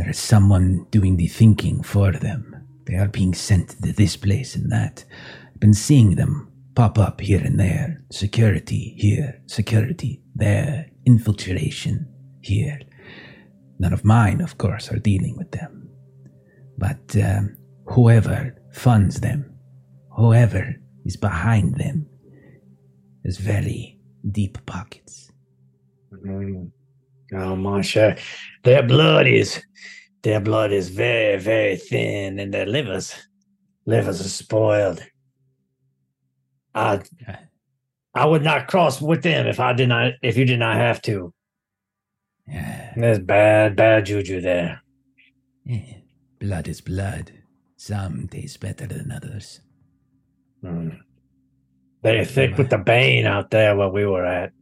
[0.01, 2.57] There is someone doing the thinking for them.
[2.87, 5.05] They are being sent to this place and that.
[5.47, 8.03] I've been seeing them pop up here and there.
[8.11, 12.09] Security here, security there, infiltration
[12.41, 12.81] here.
[13.79, 15.91] None of mine, of course, are dealing with them.
[16.79, 19.55] But um, whoever funds them,
[20.17, 22.07] whoever is behind them,
[23.27, 24.01] has very
[24.33, 25.31] deep pockets.
[26.11, 26.71] Mm.
[27.33, 28.17] Oh, Monsieur,
[28.65, 29.63] their blood is
[30.23, 33.15] their blood is very, very thin, and their livers
[33.87, 35.03] livers are spoiled.
[36.75, 37.01] I
[38.15, 41.01] I would not cross with them if I did not if you did not have
[41.03, 41.33] to.
[42.47, 44.83] Yeah, There's bad, bad juju there.
[45.65, 45.99] yeah.
[46.41, 47.33] Blood is blood.
[47.77, 49.61] Some taste better than others.
[50.65, 50.99] Mm.
[52.03, 54.53] They're thick with the bane out there where we were at.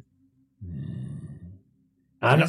[2.23, 2.47] I know.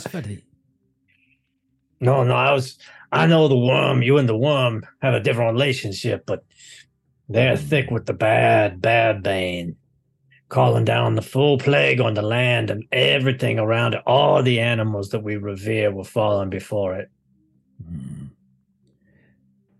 [2.02, 2.78] No, no, I was.
[3.12, 4.02] I know the worm.
[4.02, 6.44] You and the worm have a different relationship, but
[7.28, 9.76] they're thick with the bad, bad bane,
[10.48, 14.04] calling down the full plague on the land and everything around it.
[14.06, 17.10] All the animals that we revere were falling before it.
[17.84, 18.26] Hmm.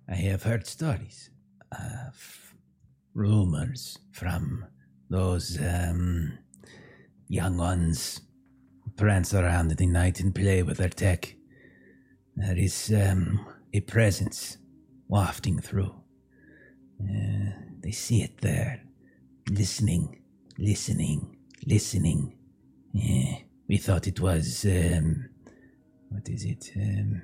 [0.08, 1.30] I have heard stories,
[1.72, 2.56] uh, f-
[3.14, 4.66] rumors from
[5.10, 6.38] those um,
[7.28, 8.22] young ones
[9.00, 11.34] prance around in the night and play with their tech.
[12.36, 14.58] There is um, a presence
[15.08, 15.96] wafting through.
[17.02, 18.82] Uh, they see it there,
[19.50, 20.22] listening,
[20.58, 22.36] listening, listening.
[22.94, 25.30] We thought it was um,
[26.10, 26.72] what is it?
[26.76, 27.22] Um,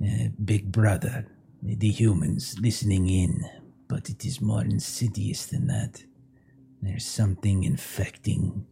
[0.00, 1.26] uh, Big Brother,
[1.62, 3.44] the humans listening in,
[3.88, 6.04] but it is more insidious than that.
[6.80, 8.66] There's something infecting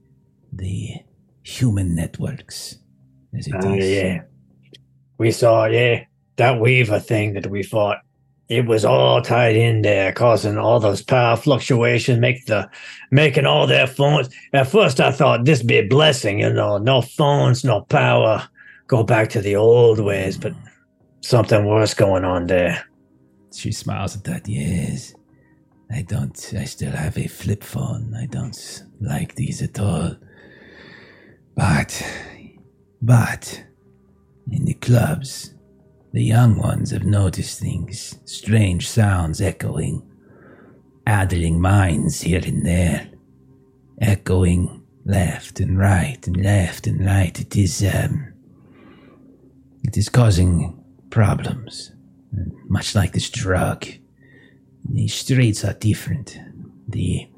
[0.53, 1.03] the
[1.43, 2.77] human networks.
[3.37, 3.85] As it ah, is.
[3.85, 4.23] Oh, yeah.
[5.19, 6.05] We saw, yeah,
[6.37, 7.99] that Weaver thing that we fought.
[8.49, 12.69] It was all tied in there, causing all those power fluctuations, make the
[13.11, 14.29] making all their phones.
[14.53, 18.47] At first, I thought this be a blessing, you know, no phones, no power,
[18.89, 20.37] go back to the old ways.
[20.37, 20.53] But
[21.23, 22.85] something worse going on there.
[23.55, 24.47] She smiles at that.
[24.47, 25.15] Yes.
[25.91, 28.15] I don't, I still have a flip phone.
[28.15, 30.17] I don't like these at all.
[31.55, 32.03] But,
[33.01, 33.65] but,
[34.51, 35.55] in the clubs,
[36.13, 40.03] the young ones have noticed things, strange sounds echoing,
[41.07, 43.11] addling minds here and there,
[44.01, 47.39] echoing left and right and left and right.
[47.39, 48.33] It is, um,
[49.85, 51.93] it is causing problems
[52.69, 53.87] much like this drug.
[54.89, 56.39] The streets are different.
[56.89, 57.29] The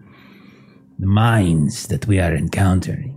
[0.99, 3.14] the minds that we are encountering.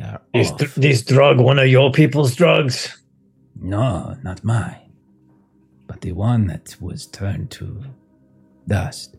[0.00, 0.56] Are Is oh.
[0.58, 2.94] th- this drug one of your people's drugs?
[3.60, 4.92] no, not mine,
[5.86, 7.82] but the one that was turned to
[8.68, 9.16] dust.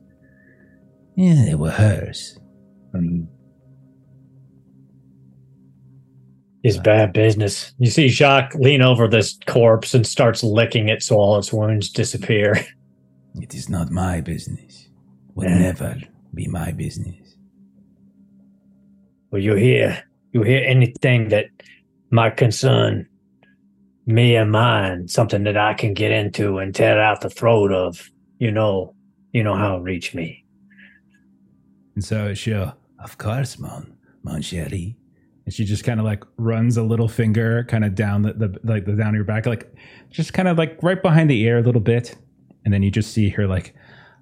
[1.16, 2.40] Yeah, they were hers.
[2.94, 3.24] Hmm.
[6.64, 7.74] It's bad business.
[7.80, 11.90] You see Jacques lean over this corpse and starts licking it so all its wounds
[11.90, 12.66] disappear.
[13.36, 14.90] It is not my business.
[15.36, 15.60] Will Yeah.
[15.60, 15.96] never
[16.34, 17.38] be my business.
[19.32, 21.46] Well, you hear you hear anything that
[22.12, 23.08] might concern
[24.06, 28.10] me and mine, something that I can get into and tear out the throat of,
[28.40, 28.96] you know,
[29.34, 30.44] you know how to reach me.
[31.96, 32.72] And so she'll, uh,
[33.04, 34.96] of course, mon, mon chéri.
[35.46, 38.60] And she just kind of like runs a little finger kind of down the, the
[38.64, 39.74] like the down your back, like
[40.10, 42.16] just kind of like right behind the ear a little bit.
[42.66, 43.74] And then you just see her like,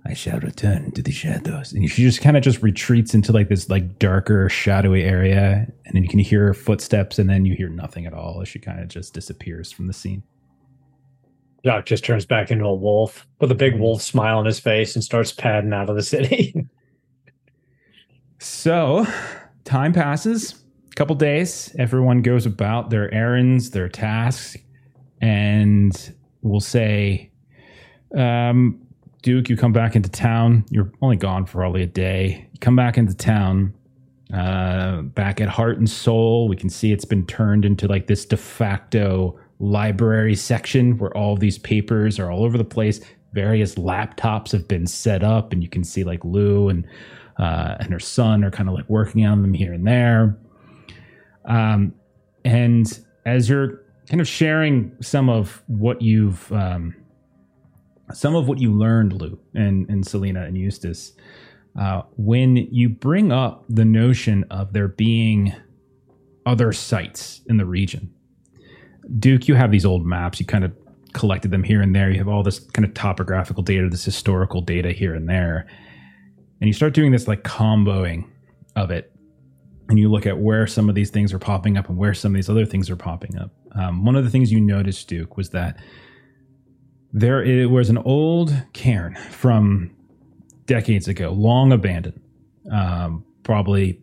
[0.08, 1.74] I shall return to the shadows.
[1.74, 5.68] And she just kind of just retreats into like this like darker, shadowy area.
[5.86, 8.47] And then you can hear her footsteps and then you hear nothing at all as
[8.47, 10.24] she kind of just disappears from the scene.
[11.66, 14.95] Jacques just turns back into a wolf with a big wolf smile on his face
[14.95, 16.53] and starts padding out of the city.
[18.39, 19.08] So,
[19.66, 21.76] time passes, a couple days.
[21.80, 24.58] Everyone goes about their errands, their tasks,
[25.22, 27.32] and we'll say,
[28.16, 28.87] um,
[29.22, 30.65] Duke, you come back into town.
[30.70, 32.47] You're only gone for probably a day.
[32.53, 33.74] You come back into town,
[34.34, 36.47] uh, back at Heart and Soul.
[36.47, 41.36] We can see it's been turned into like this de facto library section where all
[41.36, 43.01] these papers are all over the place.
[43.34, 46.86] Various laptops have been set up, and you can see like Lou and
[47.38, 50.38] uh, and her son are kind of like working on them here and there.
[51.45, 51.93] Um,
[52.45, 56.95] and as you're kind of sharing some of what you've um,
[58.14, 61.14] some of what you learned, Lou and, and Salina and Eustace,
[61.80, 65.53] uh, when you bring up the notion of there being
[66.45, 68.12] other sites in the region.
[69.20, 70.39] Duke, you have these old maps.
[70.39, 70.74] You kind of
[71.14, 72.10] collected them here and there.
[72.10, 75.68] You have all this kind of topographical data, this historical data here and there.
[76.60, 78.28] And you start doing this like comboing
[78.76, 79.12] of it.
[79.89, 82.34] And you look at where some of these things are popping up and where some
[82.34, 83.51] of these other things are popping up.
[83.74, 85.80] Um, one of the things you noticed, Duke, was that
[87.14, 89.91] there it was an old cairn from
[90.66, 92.20] decades ago, long abandoned.
[92.72, 94.01] Um, probably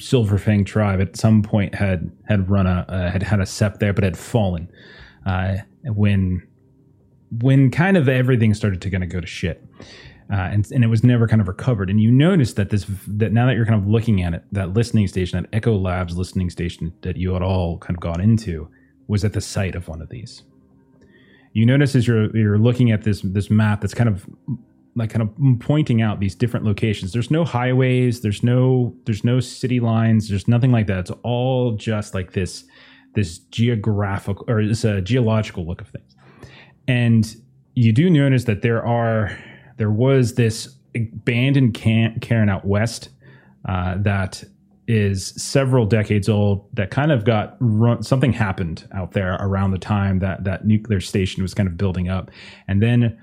[0.00, 3.78] Silver Fang tribe at some point had had run a uh, had had a sept
[3.78, 4.70] there, but had fallen
[5.26, 6.46] uh, when
[7.40, 9.64] when kind of everything started to kind of go to shit.
[10.32, 11.90] Uh, and, and it was never kind of recovered.
[11.90, 14.74] And you notice that this that now that you're kind of looking at it, that
[14.74, 18.68] listening station, that Echo Labs listening station that you had all kind of gone into,
[19.08, 20.44] was at the site of one of these.
[21.52, 24.26] You notice as you're you're looking at this this map that's kind of
[24.96, 27.12] like kind of pointing out these different locations.
[27.12, 30.98] There's no highways, there's no there's no city lines, there's nothing like that.
[30.98, 32.64] It's all just like this
[33.14, 36.14] this geographical or this a geological look of things.
[36.86, 37.36] And
[37.74, 39.36] you do notice that there are
[39.78, 43.10] there was this abandoned can- cairn out west
[43.68, 44.44] uh, that
[44.90, 49.78] is several decades old that kind of got run, something happened out there around the
[49.78, 52.30] time that that nuclear station was kind of building up.
[52.66, 53.16] And then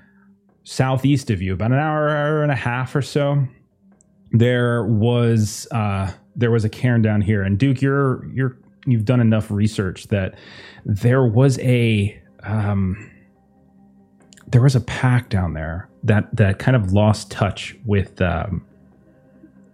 [0.64, 3.46] southeast of you about an hour, hour and a half or so
[4.30, 7.42] there was uh, there was a cairn down here.
[7.42, 8.56] And duke you're you're
[8.86, 10.38] you've done enough research that
[10.84, 13.10] there was a um,
[14.46, 18.64] there was a pack down there that that kind of lost touch with um,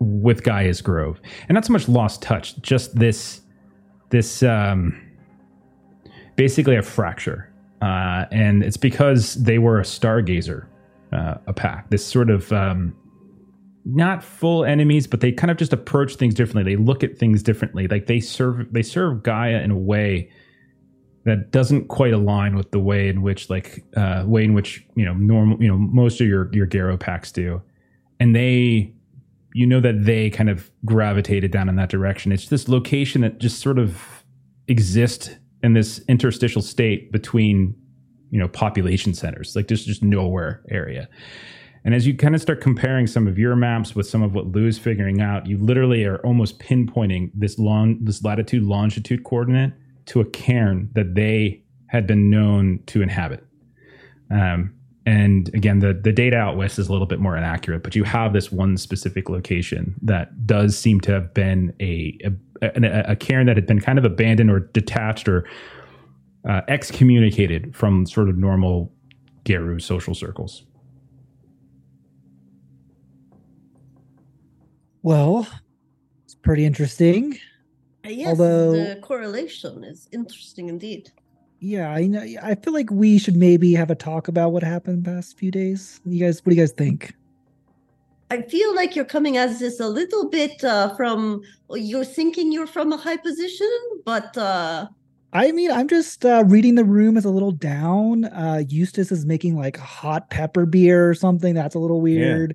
[0.00, 3.40] with Gaia's Grove, and not so much lost touch, just this
[4.10, 5.00] this um,
[6.36, 10.66] basically a fracture, uh, and it's because they were a stargazer,
[11.12, 11.90] uh, a pack.
[11.90, 12.94] This sort of um,
[13.84, 16.74] not full enemies, but they kind of just approach things differently.
[16.74, 17.86] They look at things differently.
[17.86, 20.30] Like they serve they serve Gaia in a way
[21.24, 25.04] that doesn't quite align with the way in which like uh way in which you
[25.04, 27.62] know normal you know most of your your Garou packs do
[28.20, 28.93] and they
[29.54, 32.32] you know that they kind of gravitated down in that direction.
[32.32, 34.24] It's this location that just sort of
[34.66, 35.30] exists
[35.62, 37.74] in this interstitial state between
[38.30, 39.56] you know population centers.
[39.56, 41.08] Like just just nowhere area.
[41.84, 44.46] And as you kind of start comparing some of your maps with some of what
[44.46, 49.72] Lou's figuring out, you literally are almost pinpointing this long, this latitude longitude coordinate
[50.06, 53.46] to a cairn that they had been known to inhabit.
[54.30, 54.74] Um,
[55.06, 58.04] and again, the, the data out west is a little bit more inaccurate, but you
[58.04, 62.32] have this one specific location that does seem to have been a, a,
[62.62, 65.46] a, a cairn that had been kind of abandoned or detached or
[66.48, 68.90] uh, excommunicated from sort of normal
[69.44, 70.64] Garou social circles.
[75.02, 75.46] Well,
[76.24, 77.34] it's pretty interesting.
[78.04, 81.10] Uh, Yes, Although- the correlation is interesting indeed.
[81.60, 82.22] Yeah, I know.
[82.42, 85.50] I feel like we should maybe have a talk about what happened the past few
[85.50, 86.00] days.
[86.04, 87.14] You guys, what do you guys think?
[88.30, 92.66] I feel like you're coming at this a little bit uh, from you're thinking you're
[92.66, 93.70] from a high position,
[94.04, 94.86] but uh,
[95.32, 98.24] I mean, I'm just uh, reading the room is a little down.
[98.26, 101.54] Uh, Eustace is making like hot pepper beer or something.
[101.54, 102.54] That's a little weird.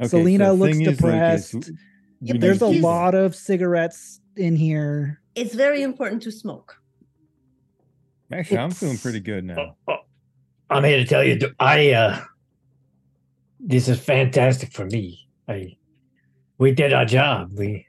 [0.00, 1.70] Okay, Salina so looks thing is, like, is depressed.
[2.20, 5.20] Yeah, There's a need he's- to- lot of cigarettes in here.
[5.34, 6.79] it's very important to smoke.
[8.32, 9.76] Actually, I'm feeling pretty good now.
[9.88, 9.98] Oh, oh,
[10.68, 12.20] I'm here to tell you, I uh,
[13.58, 15.28] this is fantastic for me.
[15.48, 15.76] I,
[16.58, 17.58] we did our job.
[17.58, 17.86] We,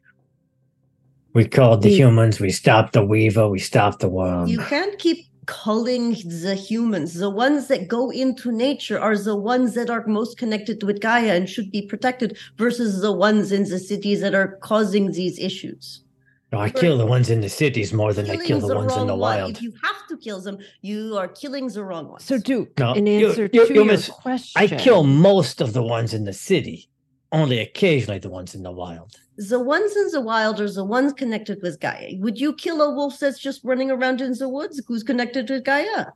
[1.33, 2.39] we called the We- humans.
[2.39, 3.49] We stopped the Weaver.
[3.49, 4.47] We stopped the worm.
[4.47, 7.13] You can't keep calling the humans.
[7.13, 11.33] The ones that go into nature are the ones that are most connected with Gaia
[11.35, 16.03] and should be protected versus the ones in the cities that are causing these issues.
[16.52, 18.91] No, I kill the ones in the cities more than I kill Killing the ones
[18.93, 19.20] in the wrong one.
[19.20, 19.52] wild.
[19.52, 22.26] If you have to kill them, you are killing the wrong ones.
[22.26, 25.62] So, Duke, No, in you- answer you- to you your miss- question, I kill most
[25.62, 26.89] of the ones in the city,
[27.32, 29.16] only occasionally the ones in the wild.
[29.38, 32.10] the ones in the wild are the ones connected with Gaia.
[32.20, 35.64] Would you kill a wolf that's just running around in the woods who's connected with
[35.64, 36.08] Gaia?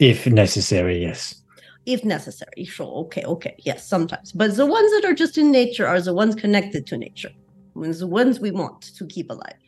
[0.00, 1.42] If necessary, yes.
[1.84, 2.92] If necessary, sure.
[3.04, 3.54] Okay, okay.
[3.58, 4.32] Yes, sometimes.
[4.32, 7.30] But the ones that are just in nature are the ones connected to nature.
[7.76, 9.60] The ones we want to keep alive.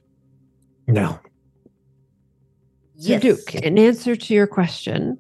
[0.88, 1.20] No.
[2.96, 5.16] So, Duke, in answer to your question,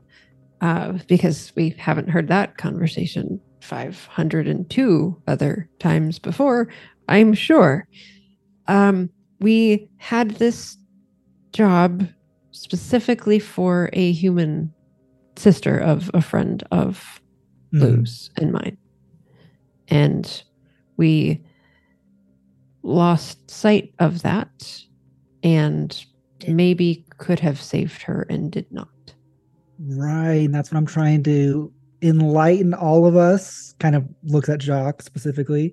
[0.60, 6.68] uh, because we haven't heard that conversation 502 other times before,
[7.08, 7.86] I'm sure.
[8.66, 9.10] Um,
[9.40, 10.76] we had this
[11.52, 12.08] job
[12.50, 14.72] specifically for a human
[15.36, 17.20] sister of a friend of
[17.72, 17.80] Mhm.
[17.80, 18.76] Lou's and mine.
[19.88, 20.42] And
[20.96, 21.40] we
[22.82, 24.82] lost sight of that
[25.56, 26.04] and
[26.46, 28.88] maybe could have saved her and did not.
[29.80, 30.44] Right.
[30.44, 31.72] And that's what I'm trying to
[32.02, 35.72] enlighten all of us, kind of looks at Jacques specifically,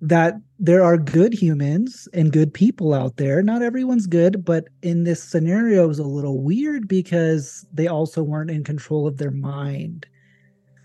[0.00, 3.42] that there are good humans and good people out there.
[3.42, 8.22] Not everyone's good, but in this scenario, it was a little weird because they also
[8.22, 10.06] weren't in control of their mind.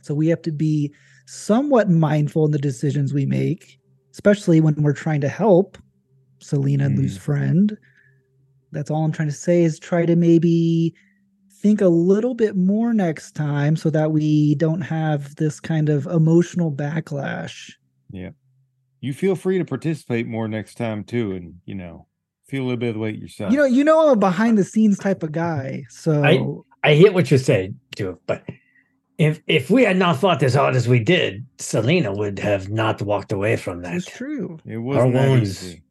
[0.02, 0.94] So we have to be
[1.26, 3.80] somewhat mindful in the decisions we make,
[4.12, 5.78] especially when we're trying to help
[6.40, 7.22] Salina and Lou's mm.
[7.22, 7.78] friend.
[8.72, 10.94] That's all I'm trying to say is try to maybe
[11.52, 16.06] think a little bit more next time so that we don't have this kind of
[16.08, 17.72] emotional backlash.
[18.12, 18.32] Yeah.
[19.02, 22.08] You feel free to participate more next time too, and you know,
[22.48, 23.52] feel a little bit of weight yourself.
[23.52, 25.84] You know, you know I'm a behind the scenes type of guy.
[25.90, 28.44] So I hear what you're saying, Duke, but
[29.18, 33.02] if if we had not fought as hard as we did, Salina would have not
[33.02, 33.96] walked away from that.
[33.96, 34.60] it's true.
[34.66, 35.66] it wasn't that wounds.
[35.66, 35.82] easy.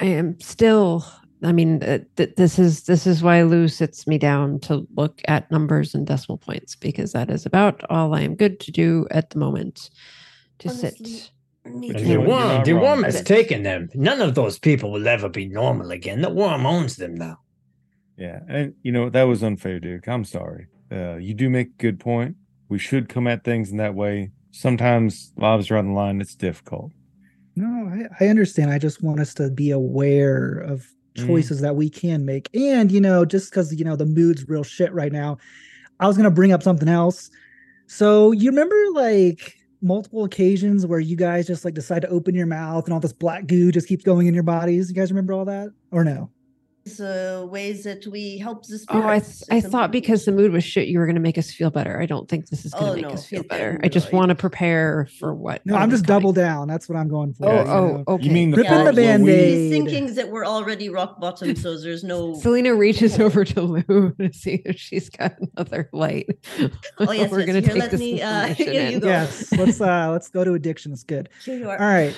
[0.00, 1.04] I am still
[1.42, 5.20] I mean uh, th- this is this is why Lou sits me down to look
[5.28, 9.06] at numbers and decimal points because that is about all I am good to do
[9.10, 9.90] at the moment.
[10.60, 11.30] To Honestly, sit.
[11.66, 12.12] Me But And too.
[12.14, 13.88] the worm, the worm has But- taken them.
[13.94, 16.22] None of those people will ever be normal again.
[16.22, 17.38] The worm owns them now.
[18.16, 20.08] Yeah, and you know that was unfair, Duke.
[20.08, 20.66] I'm sorry.
[20.90, 22.36] Uh, you do make a good point.
[22.68, 24.30] We should come at things in that way.
[24.50, 26.20] Sometimes lives are on the line.
[26.20, 26.90] It's difficult.
[27.58, 27.88] No,
[28.20, 28.70] I, I understand.
[28.70, 30.86] I just want us to be aware of
[31.16, 31.26] Mhm.
[31.26, 32.48] choices that we can make.
[32.54, 35.38] And, you know, just because, you know, the mood's real shit right now,
[35.98, 37.28] I was going to bring up something else.
[37.88, 42.46] So, you remember like multiple occasions where you guys just like decide to open your
[42.46, 44.88] mouth and all this black goo just keeps going in your bodies?
[44.88, 46.30] You guys remember all that or no?
[47.00, 50.64] Uh, ways that we help the Oh, I spirits I thought because the mood was
[50.64, 52.00] shit, you were going to make us feel better.
[52.00, 53.72] I don't think this is going to Oh, make no, us feel better.
[53.76, 55.64] it- I just want to prepare for what.
[55.66, 56.20] No, I'm what is just coming.
[56.20, 56.66] double down.
[56.68, 57.46] That's what I'm going for.
[57.48, 58.04] Oh, Yeah, you oh, know?
[58.08, 58.24] okay.
[58.24, 59.58] You mean the Rip in part the Band-Aid.
[59.58, 62.34] He's thinking that we're already rock bottom, so there's no.
[62.40, 66.26] Salina reaches over to Lou to see if she's got another light.
[66.98, 69.08] Oh, yes, we're yes, gonna take let this me, uh, here you go.
[69.08, 70.92] Yes, let's uh let's go to addiction.
[70.92, 71.28] It's good.
[71.44, 71.78] Here you are.
[71.78, 72.14] All right.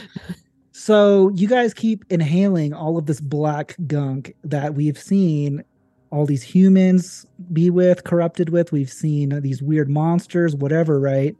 [0.82, 5.62] So you guys keep inhaling all of this black gunk that we've seen
[6.08, 8.72] all these humans be with, corrupted with.
[8.72, 11.36] We've seen these weird monsters, whatever, right?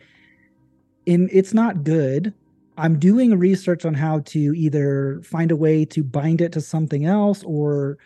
[1.06, 2.34] And it's not good.
[2.76, 7.06] I'm doing research on how to either find a way to bind it to something
[7.06, 7.96] else or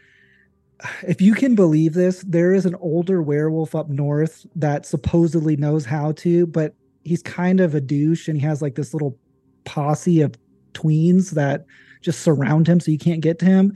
[1.03, 5.85] if you can believe this, there is an older werewolf up north that supposedly knows
[5.85, 9.18] how to, but he's kind of a douche and he has like this little
[9.64, 10.32] posse of
[10.75, 11.64] tweens that
[12.03, 13.75] just surround him so you can't get to him.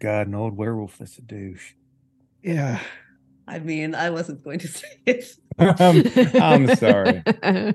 [0.00, 1.72] God, an old werewolf that's a douche.
[2.42, 2.80] Yeah.
[3.48, 5.24] I mean, I wasn't going to say it.
[5.58, 6.04] I'm,
[6.42, 7.22] I'm sorry.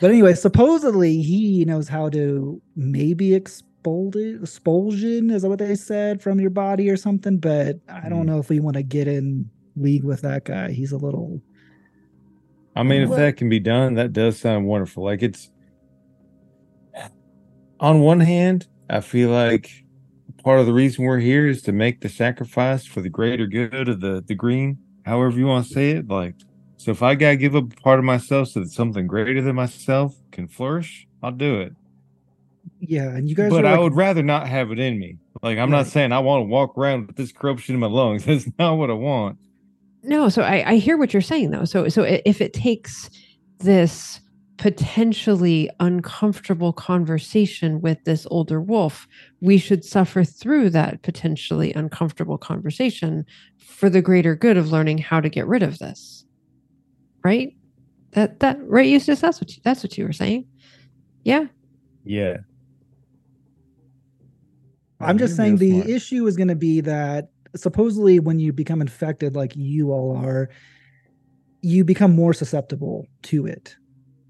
[0.00, 5.74] But anyway, supposedly he knows how to maybe expel it, expulsion, is that what they
[5.74, 7.38] said, from your body or something?
[7.38, 8.26] But I don't Hmm.
[8.26, 10.70] know if we want to get in league with that guy.
[10.72, 11.40] He's a little
[12.76, 15.04] I mean, if Well- that can be done, that does sound wonderful.
[15.04, 15.50] Like it's
[17.84, 19.70] on one hand, I feel like
[20.44, 23.88] part of the reason we're here is to make the sacrifice for the greater good
[23.88, 26.08] of the the green, however you want to say it.
[26.08, 26.36] Like,
[26.78, 29.56] so if I gotta give up a part of myself so that something greater than
[29.56, 31.74] myself can flourish, I'll do it.
[32.80, 33.08] yeah.
[33.16, 35.18] And you guys But are I would rather not have it in me.
[35.42, 38.24] Like, I'm not saying I want to walk around with this corruption in my lungs.
[38.26, 39.38] That's not what I want.
[40.02, 41.64] no, so I, I hear what you're saying though.
[41.64, 43.10] So so if it takes
[43.60, 44.20] this
[44.56, 49.08] potentially uncomfortable conversation with this older wolf,
[49.40, 53.24] we should suffer through that potentially uncomfortable conversation
[53.58, 56.24] for the greater good of learning how to get rid of this.
[57.24, 57.56] Right?
[58.12, 59.20] That that right, Eustace?
[59.20, 60.46] That's what you, that's what you were saying.
[61.24, 61.46] Yeah.
[62.04, 62.38] Yeah.
[65.00, 65.88] I'm just You're saying the smart.
[65.88, 70.48] issue is going to be that supposedly when you become infected, like you all are,
[71.62, 73.76] you become more susceptible to it.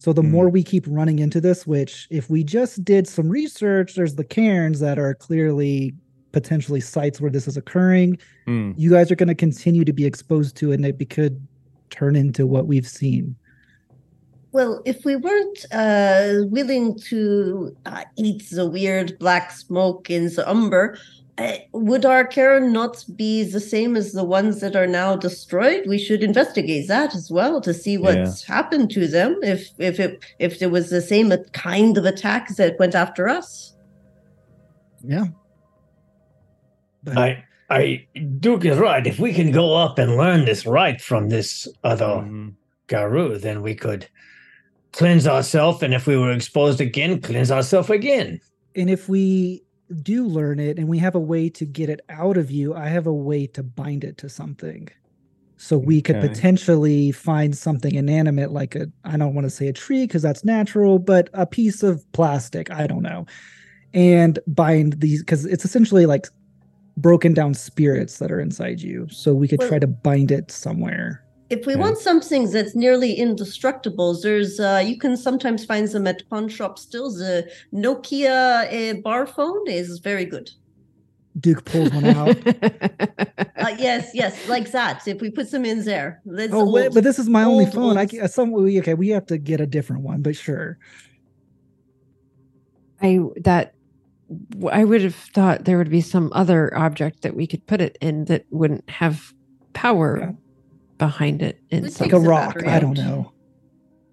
[0.04, 0.32] So the Hmm.
[0.32, 4.22] more we keep running into this, which if we just did some research, there's the
[4.22, 5.94] cairns that are clearly
[6.30, 8.18] potentially sites where this is occurring.
[8.44, 8.72] Hmm.
[8.76, 11.40] You guys are going to continue to be exposed to it, and it could
[11.88, 13.34] turn into what we've seen.
[14.52, 20.44] Well, if we weren't uh, willing to uh, eat the weird black smoke in the
[20.46, 20.98] Umbra,
[21.72, 25.84] would our cairn not be the same as the ones that are now destroyed?
[25.86, 29.38] We should investigate that as well to see what's happened to them.
[29.42, 33.74] If if it if there was the same kind of attack that went after us.
[35.02, 35.26] Yeah.
[37.02, 38.06] But I I
[38.38, 39.06] Duke is right.
[39.06, 42.54] If we can go up and learn this right from this other Mhm.
[42.86, 44.06] Garou, then we could
[44.92, 48.40] cleanse ourselves, and if we were exposed again, cleanse ourselves again.
[48.76, 49.63] And if we
[50.02, 52.88] do learn it and we have a way to get it out of you, I
[52.88, 54.88] have a way to bind it to something.
[55.58, 56.28] So we could Okay.
[56.28, 60.44] potentially find something inanimate like a I don't want to say a tree because that's
[60.44, 63.26] natural, but a piece of plastic, I don't know.
[63.94, 66.26] And bind these because it's essentially like
[66.96, 69.08] broken down spirits that are inside you.
[69.10, 71.23] So we could try to bind it somewhere.
[71.54, 71.82] If we Okay.
[71.82, 76.82] want something that's nearly indestructible, there's uh, you can sometimes find them at pawn shops
[76.82, 77.08] still.
[77.12, 78.38] The Nokia
[78.96, 80.50] uh, bar phone is very good.
[81.40, 82.36] Duke pulls one out.
[83.64, 85.08] Uh, yes, yes, like that.
[85.08, 86.94] If we put them in there, that's oh, wait, old.
[86.94, 87.96] but this is my only old, phone.
[87.96, 88.10] I old.
[88.10, 88.92] ca- some we okay.
[88.92, 90.76] We have to get a different one, but sure.
[93.00, 93.74] I that
[94.70, 97.96] I would have thought there would be some other object that we could put it
[98.02, 99.32] in that wouldn't have
[99.72, 100.32] power Yeah.
[100.98, 102.62] Behind it in Would Like a rock.
[102.66, 103.32] I don't know.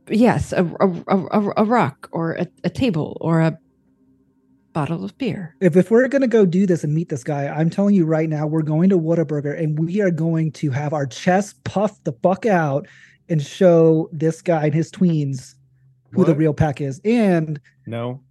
[0.10, 3.58] yes a, a, a, a- a rock or a, a table or a
[4.74, 7.70] bottle of beer if if we're gonna go do this and meet this guy, I'm
[7.70, 11.06] telling you right now, we're going to Whataburger and we are going to have our
[11.06, 12.88] chest puffed the fuck out
[13.30, 15.56] and show this guy and his tweens
[16.14, 17.00] who the real pack is.
[17.06, 18.22] And No,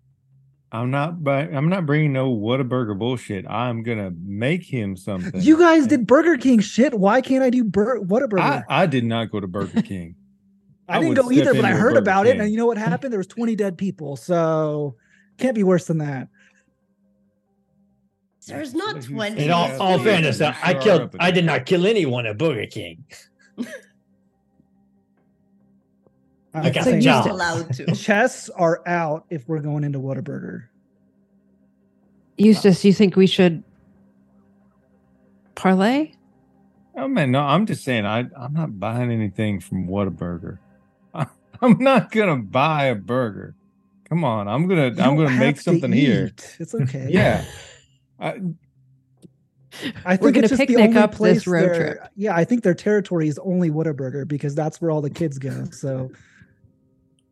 [0.73, 1.15] I'm not.
[1.27, 3.45] I'm not bringing no Whataburger bullshit.
[3.49, 5.41] I'm gonna make him something.
[5.41, 6.95] you guys did Burger King shit.
[6.95, 8.41] Why can't I do Bur- Whataburger?
[8.41, 10.15] I, I, I did not go to Burger King.
[10.89, 12.39] I didn't go either, but I heard Burger about it.
[12.39, 13.13] And you know what happened?
[13.13, 14.17] There was 20 dead people.
[14.17, 14.97] So
[15.39, 16.29] can't be worse than that.
[18.47, 19.45] There's not twenty.
[19.45, 21.15] In all, all fairness, I, I killed.
[21.21, 23.05] I did not kill anyone at Burger King.
[26.53, 27.87] I'm I got saying You're allowed to.
[27.95, 30.65] chests are out if we're going into Whataburger.
[32.37, 33.63] eustace you think we should
[35.55, 36.13] parlay
[36.97, 40.59] Oh man, no, I'm just saying I I'm not buying anything from Whataburger.
[41.15, 43.55] I'm not gonna buy a burger.
[44.09, 46.33] Come on, I'm gonna You I'm gonna make have to something here.
[46.59, 47.07] It's okay.
[47.11, 47.45] Yeah.
[48.21, 48.41] I,
[50.05, 52.09] I think We're gonna it's just the picnic only up this place road their- trip.
[52.17, 55.67] Yeah, I think their territory is only Whataburger because that's where all the kids go.
[55.71, 56.11] So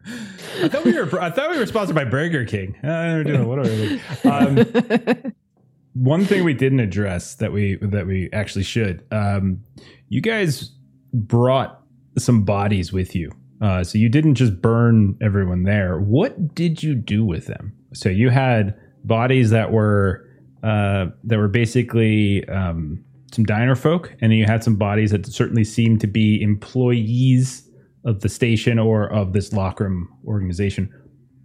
[0.07, 1.20] I thought we were.
[1.20, 2.76] I thought we were sponsored by Burger King.
[2.82, 4.01] Uh, we're doing whatever.
[4.24, 5.32] Um,
[5.94, 9.05] one thing we didn't address that we that we actually should.
[9.11, 9.61] Um,
[10.09, 10.70] you guys
[11.12, 11.82] brought
[12.16, 15.99] some bodies with you, uh, so you didn't just burn everyone there.
[15.99, 17.72] What did you do with them?
[17.92, 20.26] So you had bodies that were
[20.62, 25.26] uh, that were basically um, some diner folk, and then you had some bodies that
[25.26, 27.67] certainly seemed to be employees
[28.05, 30.92] of the station or of this lockroom organization.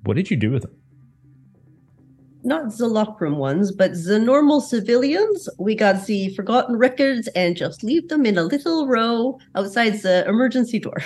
[0.03, 0.75] What did you do with them?
[2.45, 5.47] Not the lockroom ones, but the normal civilians.
[5.57, 10.27] We got the forgotten records and just leave them in a little row outside the
[10.27, 10.97] emergency door.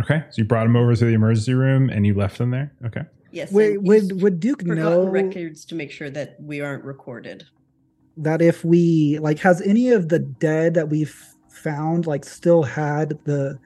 [0.00, 2.72] Okay, so you brought them over to the emergency room and you left them there.
[2.86, 3.52] Okay, Yes.
[3.52, 7.44] would would, would Duke forgotten know records to make sure that we aren't recorded.
[8.16, 11.14] that if we like has any of the dead that we've
[11.50, 13.58] found like still had the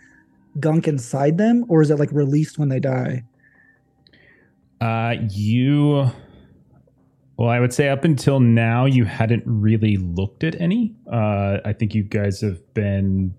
[0.60, 3.24] gunk inside them, or is it like released when they die?
[4.80, 6.10] uh, you.
[7.38, 10.94] Well, I would say up until now you hadn't really looked at any.
[11.10, 13.34] Uh, I think you guys have been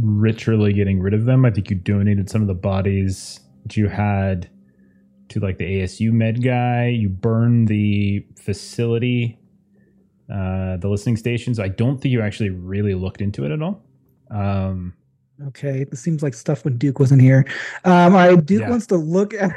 [0.00, 1.44] ritually getting rid of them.
[1.44, 4.50] I think you donated some of the bodies that you had
[5.28, 6.88] to like the ASU med guy.
[6.88, 9.38] You burned the facility,
[10.28, 11.60] uh, the listening stations.
[11.60, 13.84] I don't think you actually really looked into it at all.
[14.32, 14.94] Um,
[15.48, 17.44] Okay, this seems like stuff when Duke wasn't here.
[17.84, 18.70] Um, all right, Duke Yeah.
[18.70, 19.52] wants to look at,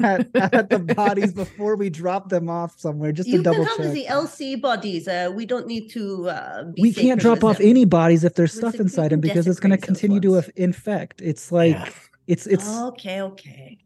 [0.00, 3.76] at the bodies before we drop them off somewhere, just to You can double have
[3.76, 3.92] check.
[3.92, 5.06] the LC bodies.
[5.08, 6.28] Uh, we don't need to.
[6.28, 7.68] Uh, be we can't drop off them.
[7.68, 11.20] any bodies if there's Listen, stuff inside them because it's going to continue to infect.
[11.20, 11.88] It's like Yeah.
[12.26, 13.78] it's it's Okay, okay.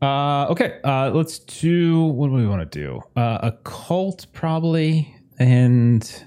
[0.00, 3.00] Uh, okay, uh, let's do what do we want to do?
[3.16, 6.24] Uh, a cult probably, and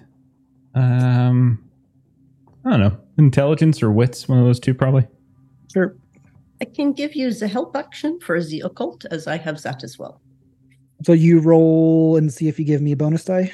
[0.75, 1.64] um,
[2.65, 4.27] I don't know, intelligence or wits.
[4.27, 5.07] One of those two probably.
[5.71, 5.95] sure.
[6.61, 9.99] I can give you the help action for the occult, as I have that as
[9.99, 10.21] well.
[11.03, 13.51] So you roll and see if you give me a bonus die.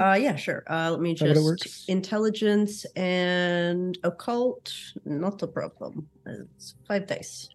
[0.00, 0.62] Uh, yeah, sure.
[0.70, 1.84] Uh, let me that it just works?
[1.88, 4.72] intelligence and occult.
[5.04, 6.08] Not a problem.
[6.26, 7.48] It's five dice.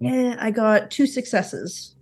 [0.00, 1.96] Yeah, I got two successes.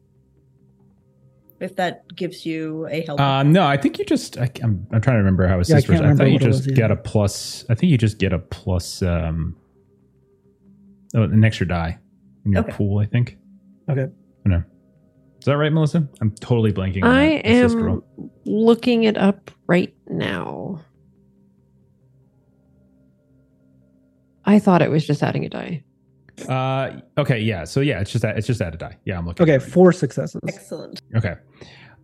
[1.58, 3.18] If that gives you a help.
[3.18, 4.36] Um, no, I think you just.
[4.38, 6.34] I, am I'm trying to remember how it Yeah, I can't I, remember thought you
[6.34, 7.64] what it just was get a plus.
[7.70, 9.00] I think you just get a plus.
[9.02, 9.56] Um,
[11.14, 11.98] oh, an extra die
[12.44, 12.72] in your Okay.
[12.72, 12.98] pool.
[12.98, 13.38] I think.
[13.88, 14.06] Okay.
[14.44, 14.62] no.
[15.38, 16.06] Is that right, Melissa?
[16.20, 17.04] I'm totally blanking.
[17.04, 18.04] On I that assist roll.
[18.18, 20.80] am looking it up right now.
[24.44, 25.84] I thought it was just adding a die.
[26.48, 27.64] Uh, okay, yeah.
[27.64, 28.96] So yeah, it's just that it's just add a die.
[29.04, 29.44] Yeah, I'm looking.
[29.44, 30.40] Okay, at it right four successes.
[30.48, 31.00] Excellent.
[31.16, 31.34] Okay.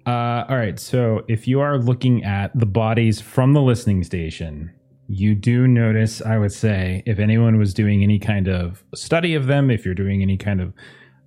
[0.07, 0.81] Uh, all right.
[0.81, 4.73] So if you are looking at the bodies from the listening station,
[5.09, 9.47] you do notice, I would say, if anyone was doing any kind of study of
[9.47, 10.73] them, if you're doing any kind of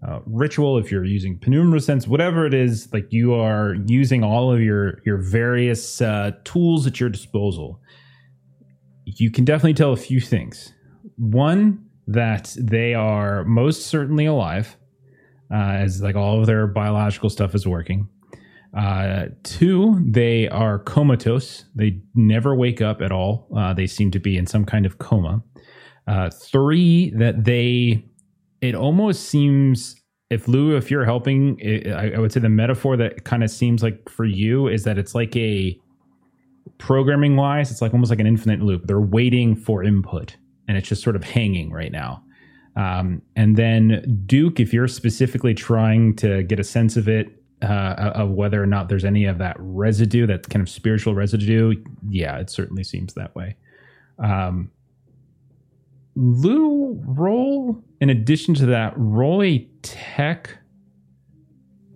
[0.06, 4.52] uh, ritual, if you're using penumbra sense, whatever it is, like you are using all
[4.52, 7.80] of your your various uh, tools at your disposal.
[9.06, 10.74] You can definitely tell a few things.
[11.18, 14.78] One, that they are most certainly alive,
[15.52, 18.08] uh, as like all of their biological stuff is working.
[18.78, 21.66] Uh, two, they are comatose.
[21.76, 23.48] They never wake up at all.
[23.56, 25.42] Uh, they seem to be in some kind of coma.
[26.08, 28.06] Uh, three, that they,
[28.62, 29.96] it almost seems,
[30.30, 33.50] if Lou, if you're helping, it, I, I would say the metaphor that kind of
[33.50, 35.80] seems like for you is that it's like a
[36.78, 38.88] programming wise, it's like almost like an infinite loop.
[38.88, 40.36] They're waiting for input
[40.68, 42.24] and it's just sort of hanging right now.
[42.76, 48.12] Um, and then Duke, if you're specifically trying to get a sense of it, uh,
[48.16, 51.76] of whether or not there's any of that residue, that kind of spiritual residue,
[52.10, 53.56] yeah, it certainly seems that way.
[54.20, 54.72] Um,
[56.16, 60.58] Lou, roll in addition to that, roll a tech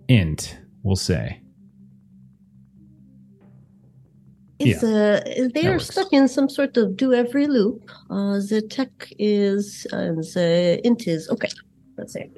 [0.08, 1.40] int, we'll say.
[4.60, 5.20] It's uh,
[5.54, 5.88] they are works.
[5.88, 7.90] stuck in some sort of do every loop.
[8.10, 11.48] Uh, the tech is and the int is okay.
[11.96, 12.30] Let's see,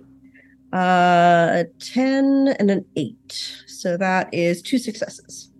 [0.73, 3.57] uh, a ten and an eight.
[3.67, 5.51] So that is two successes.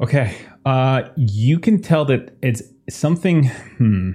[0.00, 0.36] Okay.
[0.64, 3.48] Uh, you can tell that it's something.
[3.78, 4.12] Hmm.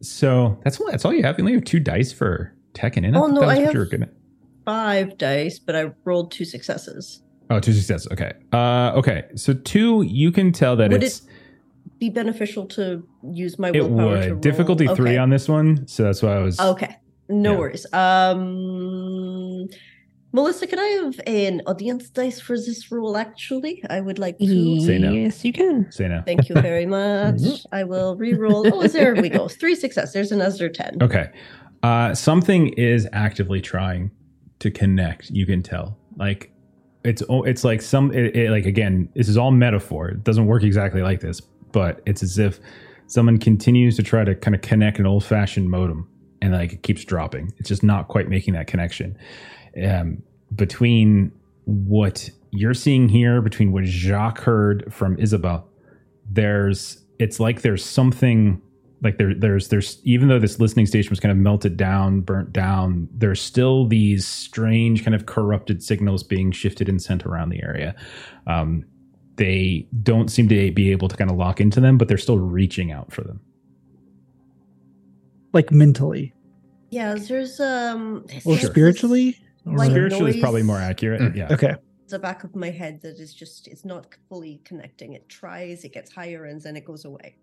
[0.00, 1.38] So that's that's all you have.
[1.38, 3.16] You only have two dice for tech and in.
[3.16, 3.74] Oh, no, I have-.
[4.64, 7.22] Five dice, but I rolled two successes.
[7.50, 8.08] Oh, two successes.
[8.12, 8.32] Okay.
[8.52, 9.24] Uh, okay.
[9.34, 11.22] So two, you can tell that Would it's
[11.98, 14.96] Be beneficial to use my it willpower to would difficulty roll.
[14.96, 15.18] three Okay.
[15.18, 15.86] on this one.
[15.88, 16.60] So that's why I was.
[16.60, 16.94] Okay,
[17.28, 17.58] no Yeah.
[17.58, 17.86] worries.
[17.92, 19.68] Um,
[20.32, 23.16] Melissa, can I have an audience dice for this rule?
[23.16, 24.80] Actually, I would like to.
[24.82, 25.10] Say no.
[25.12, 25.90] Yes, you can.
[25.90, 26.22] Say no.
[26.26, 27.40] Thank you very much.
[27.72, 28.66] I will re-roll.
[28.72, 29.48] Oh, there we go.
[29.48, 30.12] Three success.
[30.12, 30.98] There's another ten.
[31.02, 31.30] Okay.
[31.82, 34.10] Uh, something is actively trying
[34.58, 35.30] to connect.
[35.30, 35.96] You can tell.
[36.16, 36.52] Like
[37.04, 39.08] it's it's like some it, it- like again.
[39.14, 40.08] This is all metaphor.
[40.08, 42.60] It doesn't work exactly like this, but it's as if
[43.06, 46.08] someone continues to try to kind of connect an old fashioned modem,
[46.42, 47.52] and like it keeps dropping.
[47.58, 49.16] It's just not quite making that connection.
[49.82, 50.22] Um,
[50.54, 51.32] between
[51.64, 55.68] what you're seeing here, between what Jacques heard from Isabel,
[56.30, 58.60] there's it's like there's something
[59.02, 62.52] like there there's there's even though this listening station was kind of melted down burnt
[62.52, 67.62] down there's still these strange kind of corrupted signals being shifted and sent around the
[67.62, 67.94] area
[68.46, 68.84] um,
[69.36, 72.38] they don't seem to be able to kind of lock into them but they're still
[72.38, 73.40] reaching out for them
[75.52, 76.34] Like mentally
[76.90, 78.24] Yeah, there's um.
[78.44, 79.36] or there's spiritually.
[79.66, 81.36] Or- Like spiritually is probably more accurate Mm.
[81.36, 81.74] yeah okay.
[82.08, 85.12] The back of my head that is just it's not fully connecting.
[85.12, 87.36] It tries, it gets higher, and then it goes away.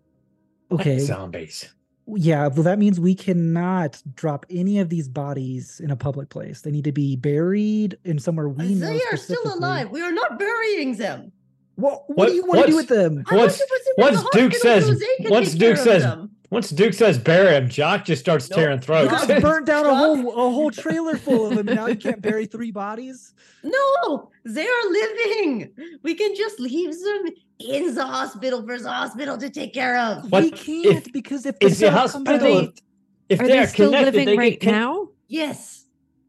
[0.70, 0.98] Okay.
[0.98, 1.72] Zombies.
[2.08, 6.60] Yeah, well, that means we cannot drop any of these bodies in a public place.
[6.60, 8.86] They need to be buried in somewhere we know.
[8.86, 9.90] they are still alive.
[9.90, 11.32] We are not burying them.
[11.74, 13.24] What, what, What- do you want to do with them?
[13.28, 16.30] I Once- to put them in once the Duke says- they once Duke says- them.
[16.48, 18.56] Once Duke says bury him, Jacques just starts Nope.
[18.60, 19.26] tearing You throats.
[19.26, 21.66] just burnt down a whole a whole trailer full of them.
[21.74, 23.34] Now you can't bury three bodies.
[23.64, 25.72] No, they are living.
[26.04, 30.30] We can just leave them in the hospital for the hospital to take care of.
[30.30, 32.58] What we can't if- because if the Is the hospital?
[32.58, 32.80] out-
[33.28, 35.08] if Are they they are still connected, living they right get con- now?
[35.28, 35.84] Yes.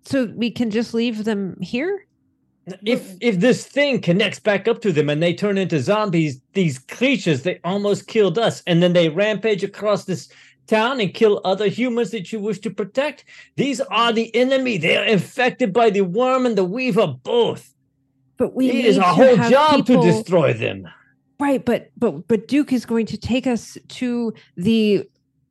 [0.05, 2.05] So we can just leave them here?
[2.83, 6.79] If if this thing connects back up to them and they turn into zombies, these
[6.79, 10.27] creatures they almost killed us, and then they rampage across this
[10.65, 13.23] town and kill other humans that you wish to protect.
[13.55, 14.77] These are the enemy.
[14.77, 17.73] They are infected by the worm and the weaver both.
[18.37, 20.87] But we it need is to whole job people, to destroy them.
[21.39, 25.07] Right, but but but Duke is going to take us to the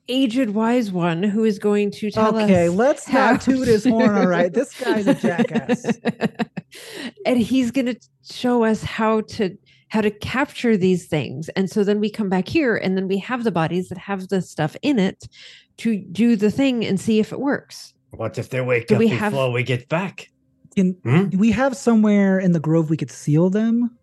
[0.08, 3.84] aged wise one who is going to tell us Okay, let's how not toot his
[3.88, 4.16] horn.
[4.16, 5.84] All right, this guy's a jackass.
[7.26, 9.56] and he's going to show us how to
[9.88, 13.18] how to capture these things and so then we come back here and then we
[13.18, 15.28] have the bodies that have the stuff in it
[15.76, 18.98] to do the thing and see if it works What if they wake Do up
[18.98, 20.28] we before have- we get back?
[20.74, 21.28] Can Hmm?
[21.28, 23.96] do we have somewhere in the grove we could seal them,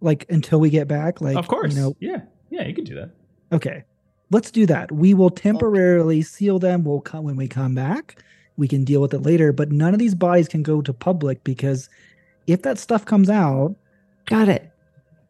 [0.00, 1.20] like until we get back?
[1.20, 1.96] Like, of course you know.
[2.00, 2.20] yeah
[2.50, 3.10] yeah you can do that
[3.52, 3.84] Okay,
[4.30, 4.90] let's do that.
[4.90, 6.82] We will temporarily seal them.
[6.84, 8.22] We'll come when we come back,
[8.56, 9.52] we can deal with it later.
[9.52, 11.88] But none of these bodies can go to public because
[12.48, 13.76] if that stuff comes out,
[14.26, 14.70] Got it.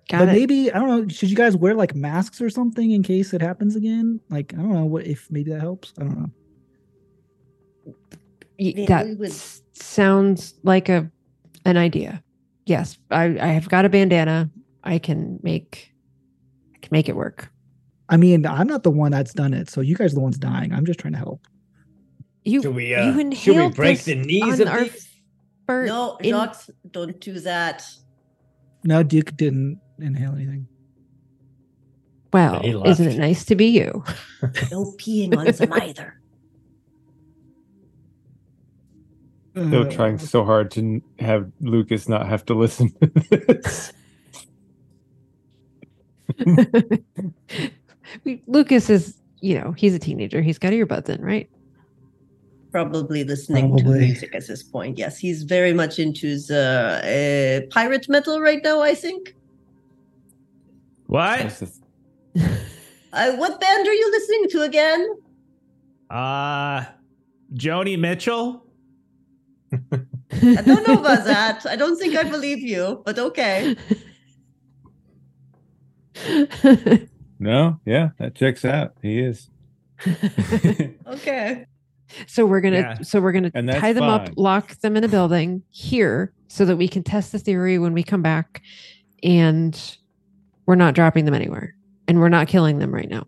[0.09, 0.33] Got but it.
[0.33, 1.09] maybe I don't know.
[1.09, 4.19] Should you guys wear like masks or something in case it happens again?
[4.31, 5.93] Like I don't know what if maybe that helps.
[5.99, 6.31] I don't know.
[8.87, 11.11] That we would- s- sounds like a
[11.67, 12.23] an idea.
[12.67, 14.51] Yes, I, I have got a bandana.
[14.83, 15.93] I can make
[16.75, 17.51] I can make it work.
[18.09, 20.39] I mean, I'm not the one that's done it, so you guys are the ones
[20.39, 20.73] dying.
[20.73, 21.47] I'm just trying to help.
[22.45, 25.09] You Should we, you uh, should we break the knees on of our these?
[25.67, 27.85] fir- No, in- Jacques, don't do that.
[28.85, 30.69] No, Duke didn't inhale anything.
[32.33, 34.05] Well, isn't it nice to be you?
[34.71, 36.21] No peeing on some either.
[39.57, 43.91] Still Uh, trying so hard to have Lucas not have to listen to this.
[48.47, 50.43] Lucas is, you know, he's a teenager.
[50.43, 51.49] He's got earbuds in, right?
[52.71, 54.99] Probably listening to music at this point.
[54.99, 58.83] Yes, he's very much into his uh, uh, pirate metal right now.
[58.83, 59.35] I think.
[61.07, 61.63] What?
[63.13, 65.09] Uh, what band are you listening to again?
[66.11, 66.85] Uh,
[67.55, 68.66] Joni Mitchell?
[70.43, 71.65] I don't know about that.
[71.67, 73.77] I don't think I believe you, but okay.
[77.39, 78.93] no, yeah, that checks out.
[79.03, 79.51] He is.
[81.07, 81.67] Okay.
[82.27, 83.03] so we're gonna Yeah.
[83.03, 86.77] so we're gonna And tie them up, lock them in a building here, so that
[86.77, 88.63] we can test the theory when we come back,
[89.23, 89.97] and
[90.67, 91.75] we're not dropping them anywhere,
[92.09, 93.27] and we're not killing them right now.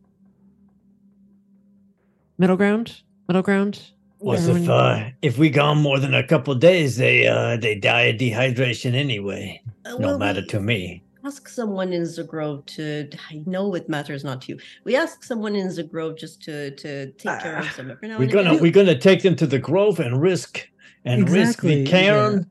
[2.36, 3.80] Middle ground, middle ground.
[4.20, 8.03] What's if uh, if we gone more than a couple days, they uh they die
[8.03, 9.62] of dehydration anyway.
[9.85, 11.05] Uh, No well, matter to me.
[11.24, 13.09] Ask someone in Zagrove to.
[13.31, 14.59] I know it matters not to you.
[14.85, 17.73] We ask someone in Zagrove just to to take care of them.
[17.77, 20.69] some every now We're gonna we're gonna take them to the grove and risk
[21.05, 21.86] and Exactly, risk the yeah.
[21.90, 22.51] cairn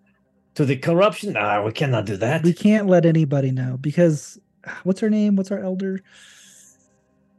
[0.55, 1.35] to the corruption.
[1.37, 2.43] Ah, we cannot do that.
[2.43, 4.39] we can't let anybody know because
[4.83, 5.35] what's her name?
[5.35, 6.01] What's our elder?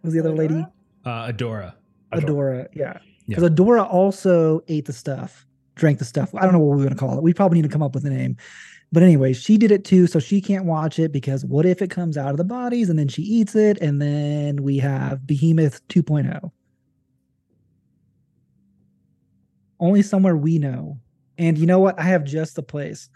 [0.03, 0.67] Was the other lady?
[1.05, 1.75] Uh, Adora.
[2.13, 2.67] Adora.
[2.75, 2.99] Yeah.
[3.29, 3.37] Yeah.
[3.37, 6.35] Because Adora also ate the stuff, drank the stuff.
[6.35, 7.23] I don't know what we're going to call it.
[7.23, 8.37] We probably need to come up with a name.
[8.91, 10.07] But anyway, she did it too.
[10.07, 12.99] So she can't watch it because what if it comes out of the bodies and
[12.99, 13.79] then she eats it?
[13.83, 16.01] And then we have Behemoth oh?
[16.01, 16.51] 2.0.
[19.79, 20.99] Only somewhere we know.
[21.37, 22.01] And you know what?
[22.01, 23.11] I have just the place.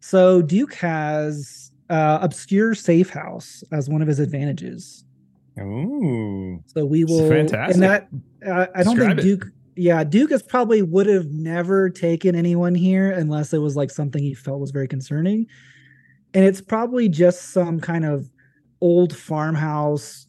[0.00, 5.05] So Duke has uh, obscure safe house as one of his advantages.
[5.60, 6.62] Ooh.
[6.66, 7.28] So we will.
[7.28, 7.74] fantastic.
[7.74, 8.08] And that
[8.46, 9.22] uh, I don't Describe think it.
[9.22, 9.46] Duke.
[9.78, 14.22] Yeah, Duke is probably would have never taken anyone here unless it was like something
[14.22, 15.46] he felt was very concerning.
[16.32, 18.30] And it's probably just some kind of
[18.80, 20.26] old farmhouse,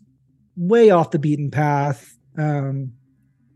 [0.58, 2.18] way off the beaten path.
[2.38, 2.92] Um,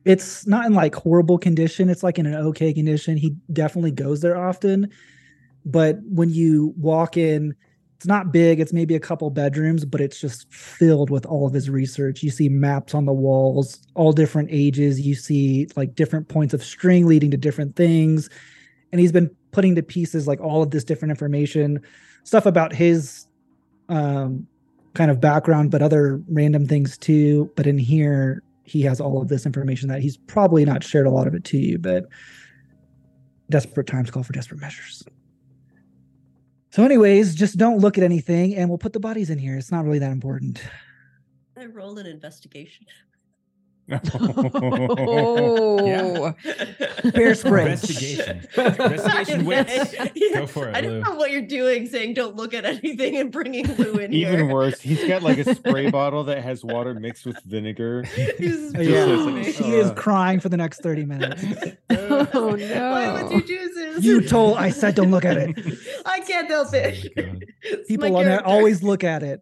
[0.05, 1.89] it's not in like horrible condition.
[1.89, 3.17] It's like in an okay condition.
[3.17, 4.89] He definitely goes there often,
[5.65, 7.53] but when you walk in,
[8.01, 8.59] it's not big.
[8.59, 12.23] It's maybe a couple bedrooms, but it's just filled with all of his research.
[12.23, 14.99] You see maps on the walls, all different ages.
[14.99, 18.27] You see like different points of string leading to different things.
[18.91, 21.79] And he's been putting to pieces like all of this different information,
[22.23, 23.27] stuff about his
[23.87, 24.47] um,
[24.95, 27.51] kind of background, but other random things too.
[27.55, 31.11] But in here, he has all of this information that he's probably not shared a
[31.11, 32.05] lot of it to you, but
[33.51, 35.03] desperate times call for desperate measures.
[36.71, 39.57] So, anyways, just don't look at anything and we'll put the bodies in here.
[39.57, 40.61] It's not really that important.
[41.57, 42.85] I rolled an investigation.
[44.13, 46.33] Oh,
[47.11, 47.61] Fair spray.
[47.71, 48.47] Investigation.
[48.57, 49.95] Investigation wits.
[50.15, 53.17] Yeah, Go for it, I don't know what you're doing, saying don't look at anything
[53.17, 54.45] and bringing Lou in Even here.
[54.53, 58.03] worse, he's got like a spray bottle that has water mixed with vinegar.
[58.03, 59.65] He's yeah, blaming Just me.
[59.67, 61.43] she is crying for the next 30 minutes.
[61.89, 62.91] oh no.
[62.91, 63.37] Why would no!
[63.37, 64.03] you do this?
[64.03, 65.57] You told, I said, don't look at it.
[66.05, 67.11] I can't help it.
[67.17, 67.43] Oh my God.
[67.63, 69.41] It's People on there always look at it.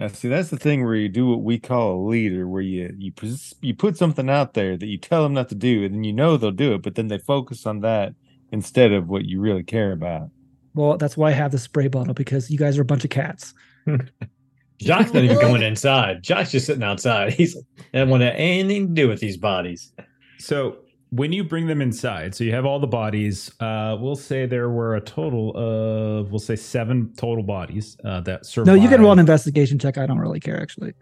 [0.00, 2.90] Now, see, that's the thing where you do what we call a leader, where you
[2.96, 3.12] you
[3.60, 6.14] you put something out there that you tell them not to do, and then you
[6.14, 8.14] know they'll do it, but then they focus on that
[8.50, 10.30] instead of what you really care about.
[10.74, 13.10] Well, that's why I have the spray bottle because you guys are a bunch of
[13.10, 13.52] cats.
[14.78, 16.22] Jacques's not even going inside.
[16.22, 17.34] Jacques's just sitting outside.
[17.34, 17.54] He's
[17.92, 19.92] doesn't want to have anything to do with these bodies.
[20.38, 20.78] So
[21.10, 23.50] when you bring them inside, so you have all the bodies.
[23.60, 28.46] Uh, we'll say there were a total of, we'll say seven total bodies uh, that
[28.46, 28.66] survived.
[28.76, 29.98] No, you can roll an investigation check.
[29.98, 30.94] I don't really care, actually.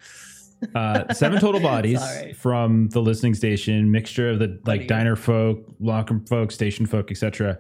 [0.75, 2.37] uh, seven total bodies It's all right.
[2.37, 7.59] from the listening station, mixture of the like diner folk, locker folk, station folk, etc.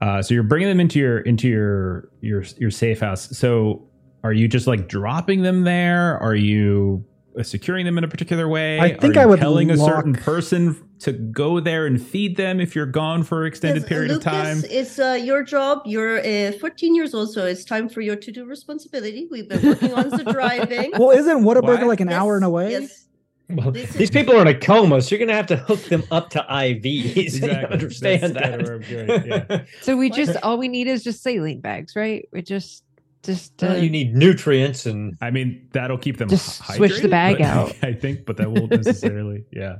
[0.00, 3.36] Uh, so you're bringing them into your into your your your safe house.
[3.36, 3.88] So
[4.22, 6.18] are you just like dropping them there?
[6.18, 7.04] Are you
[7.38, 8.78] uh, securing them in a particular way?
[8.80, 12.60] I think Are I would telling a certain person to go there and feed them
[12.60, 14.62] if you're gone for an extended Yes, period Lucas, of time?
[14.70, 15.82] It's uh, your job.
[15.84, 19.28] You're uh, 14 years old, so it's time for your to-do responsibility.
[19.30, 20.92] We've been working on the driving.
[20.98, 21.86] Well, isn't Whataburger What?
[21.86, 22.70] like an Yes, hour and away?
[22.70, 23.02] Yes.
[23.48, 25.56] Well, This these is- people are in a coma, so you're going to have to
[25.56, 26.82] hook them up to IVs.
[27.16, 27.72] You Exactly.
[27.72, 28.42] understand That's that?
[28.42, 29.64] kinda where I'm going, yeah.
[29.82, 32.26] So we just all we need is just saline bags, right?
[32.32, 32.82] We just
[33.22, 37.00] just uh, Well, you need nutrients and I mean, that'll keep them Just hy- switch
[37.02, 37.76] the bag but- out.
[37.82, 39.44] I think, but that won't necessarily.
[39.52, 39.76] yeah.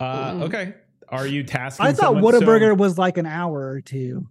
[0.00, 0.42] Uh, Mm.
[0.42, 0.74] okay.
[1.08, 1.86] Are you tasking?
[1.86, 4.26] I thought someone- so- Whataburger was like an hour or two.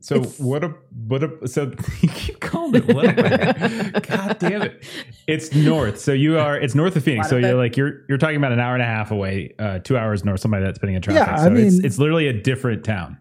[0.00, 0.74] So It's- what a
[1.08, 4.08] what a so you keep calling it Whataburger.
[4.08, 4.84] God damn it!
[5.26, 7.28] It's north, so you are it's north of Phoenix.
[7.28, 9.96] So you're like you're you're talking about an hour and a half away, uh, two
[9.98, 10.38] hours north.
[10.38, 11.26] Somebody that's depending on traffic.
[11.26, 13.18] Yeah, I so it's mean- it's literally a different town.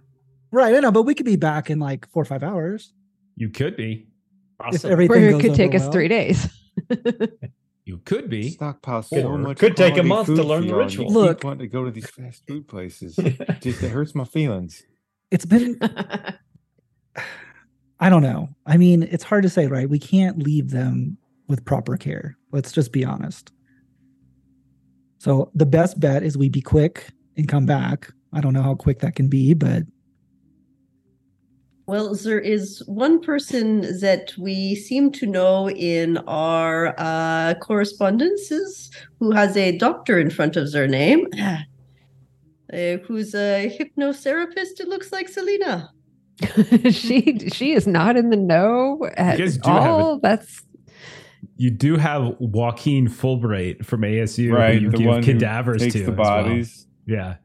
[0.52, 2.94] Right, I know, but we could be back in like four or five hours
[3.36, 4.08] You could be,
[4.60, 4.92] if awesome.
[4.92, 6.48] everything goes could take over us three days.
[8.10, 8.50] you could be.
[8.52, 9.58] Stockpile Could- so much.
[9.58, 11.06] could take a month to learn the y'all, and you ritual.
[11.08, 11.44] keep Look.
[11.44, 13.16] wanting to go to these fast food places.
[13.62, 14.84] Just it hurts my feelings.
[15.32, 15.80] It's been
[18.00, 18.50] I don't know.
[18.66, 19.90] I mean, it's hard to say, right?
[19.90, 21.18] We can't leave them
[21.48, 22.38] with proper care.
[22.52, 23.52] Let's just be honest.
[25.18, 28.12] So the best bet is we be quick and come back.
[28.34, 29.84] I don't know how quick that can be, but
[31.88, 39.32] Well, there is one person that we seem to know in our uh, correspondences who
[39.32, 41.58] has a doctor in front of their name, uh,
[43.06, 44.82] who's a hypnotherapist.
[44.82, 45.90] It looks like Salina.
[46.92, 50.20] she she is not in the know at guys do have a- all.
[50.20, 50.64] That's
[51.56, 55.82] You do have Joaquin Fulbright from ASU, right, Who you the give one who cadavers
[55.82, 56.44] takes to the as well.
[56.44, 56.86] bodies.
[57.06, 57.36] Yeah.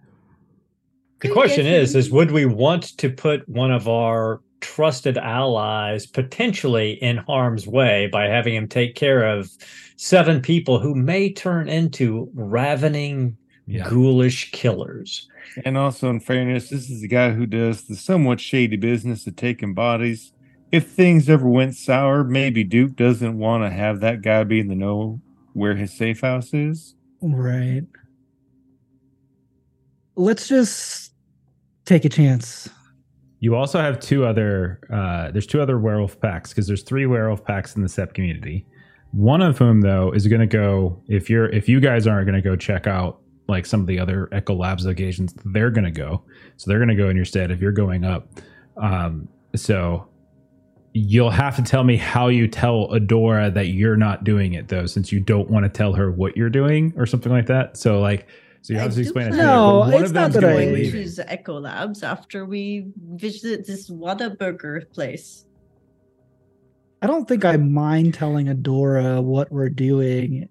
[1.22, 6.92] The question is, is would we want to put one of our trusted allies potentially
[7.02, 9.48] in harm's way by having him take care of
[9.96, 13.36] seven people who may turn into ravening,
[13.66, 13.88] Yeah.
[13.88, 15.28] ghoulish killers?
[15.64, 19.36] And also, in fairness, this is the guy who does the somewhat shady business of
[19.36, 20.32] taking bodies.
[20.72, 24.68] If things ever went sour, maybe Duke doesn't want to have that guy be in
[24.68, 25.20] the know
[25.52, 26.96] where his safe house is.
[27.20, 27.82] right.
[30.14, 31.11] Let's just
[31.84, 32.68] take a chance.
[33.40, 34.80] You also have two other.
[34.92, 38.66] Uh, there's two other werewolf packs because there's three werewolf packs in the sept community.
[39.10, 41.02] One of whom, though, is going to go.
[41.08, 43.98] If you're, if you guys aren't going to go check out like some of the
[43.98, 46.22] other Echo Labs locations, they're going to go.
[46.56, 48.28] So they're going to go in your stead if you're going up.
[48.76, 50.08] Um, so
[50.94, 54.86] you'll have to tell me how you tell Adora that you're not doing it, though,
[54.86, 57.76] since you don't want to tell her what you're doing or something like that.
[57.76, 58.28] So like,
[58.62, 59.30] so you I have to do explain it.
[59.34, 61.10] plan to her, No, one it's of not them's that going to I- be to
[61.10, 65.44] the Echo Labs after we visit this Whataburger place.
[67.02, 70.48] I don't think I mind telling Adora what we're doing.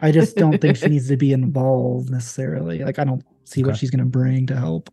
[0.00, 2.78] I just don't think she needs to be involved necessarily.
[2.78, 4.88] Like I don't see what she's going to bring to help.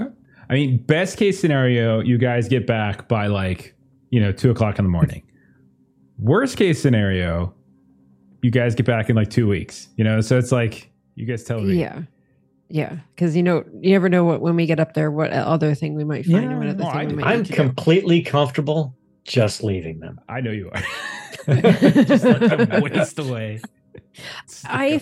[0.00, 0.10] Okay.
[0.48, 3.74] I mean, best case scenario, you guys get back by like,
[4.10, 5.22] you know, two o'clock in the morning.
[6.18, 7.52] Worst case scenario,
[8.46, 9.88] you guys get back in like two weeks.
[9.96, 11.74] You know, so it's like you guys tell me.
[11.80, 12.02] yeah,
[12.68, 12.96] yeah.
[13.14, 15.94] Because you know, you never know what when we get up there, what other thing
[15.94, 16.72] we might find, or what Yeah.
[16.74, 17.56] other Oh, I, we might i'm need to do.
[17.56, 18.94] completely comfortable
[19.24, 20.20] just leaving them.
[20.28, 20.82] I know you are.
[22.04, 23.60] Just let them waste away.
[24.64, 25.00] I-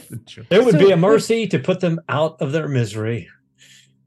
[0.51, 3.29] It would So- be a mercy to put them out of their misery.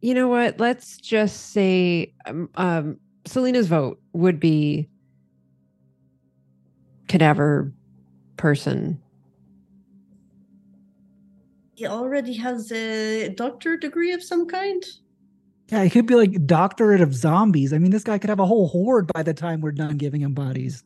[0.02, 0.60] you know what?
[0.60, 4.88] Let's just say um, um, Salina's vote would be
[7.08, 7.72] cadaver
[8.38, 9.00] person.
[11.78, 14.84] He already has a doctor degree of some kind.
[15.70, 17.72] Yeah, it could be like doctorate of zombies.
[17.72, 20.22] I mean, this guy could have a whole horde by the time we're done giving
[20.22, 20.84] him bodies.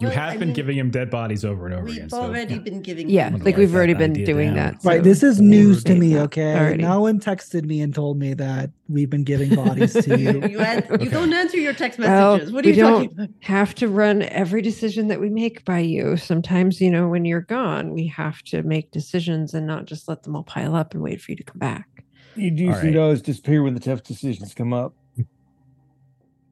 [0.00, 2.04] You Well, have I been mean, giving him dead bodies over and over again.
[2.04, 2.60] We've already yeah.
[2.60, 3.08] been giving.
[3.08, 4.74] Yeah, him to like we've already been doing down.
[4.74, 4.84] that.
[4.84, 5.02] Right.
[5.02, 6.54] This is we'll news to me, okay?
[6.56, 6.82] already.
[6.82, 10.46] No one texted me and told me that we've been giving bodies to you.
[10.48, 12.52] you, had, you don't answer your text Well, messages.
[12.52, 13.28] what are you talking don't- about?
[13.40, 16.16] have to run every decision that we make by you.
[16.16, 20.22] Sometimes, you know, when you're gone, we have to make decisions and not just let
[20.22, 21.88] them all pile up and wait for you to come back.
[22.36, 22.92] You do All seem right.
[22.92, 24.94] to always disappear when the tough decisions come up.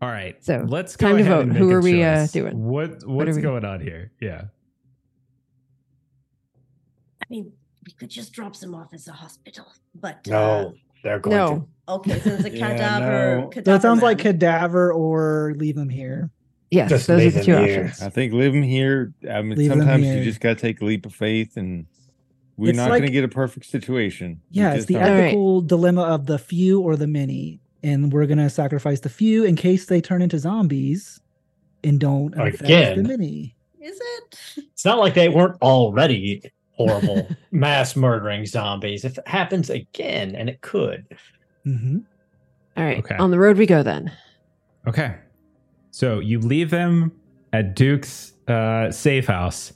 [0.02, 0.42] All right.
[0.44, 1.48] So, let's go time to vote.
[1.56, 2.62] Who are we, uh, doing?
[2.62, 4.12] What are what's we- going on here?
[4.20, 4.44] Yeah.
[7.22, 7.52] I mean,
[7.84, 11.68] we could just drop them off as a hospital, but uh, No, they're going No,
[11.88, 11.92] to.
[11.94, 13.48] okay, since a Yeah, cadaver, no.
[13.48, 16.30] cadaver So it sounds like cadaver or leave him here.
[16.70, 17.84] yes, Just those are the two here.
[17.86, 18.02] options.
[18.02, 19.12] I think leave them here.
[19.30, 21.86] I mean, Leave 'em sometimes you just got to take a leap of faith, and
[22.56, 24.40] we're It's not like- going to get a perfect situation.
[24.50, 25.08] Yeah, it's the aren't.
[25.08, 25.24] All right.
[25.28, 27.60] ethical dilemma of the few or the many.
[27.86, 31.20] And we're going to sacrifice the few in case they turn into zombies
[31.84, 33.02] and don't affect Again.
[33.04, 33.56] the many.
[33.80, 34.38] Is it?
[34.72, 36.42] It's not like they weren't already
[36.72, 39.04] horrible mass murdering zombies.
[39.04, 41.06] If it happens again, and it could,
[41.64, 41.98] hmm
[42.76, 42.98] All right.
[42.98, 43.14] Okay.
[43.16, 44.12] On the road we go then.
[44.86, 45.14] Okay.
[45.92, 47.12] So you leave them
[47.52, 49.72] at Duke's uh, safe house.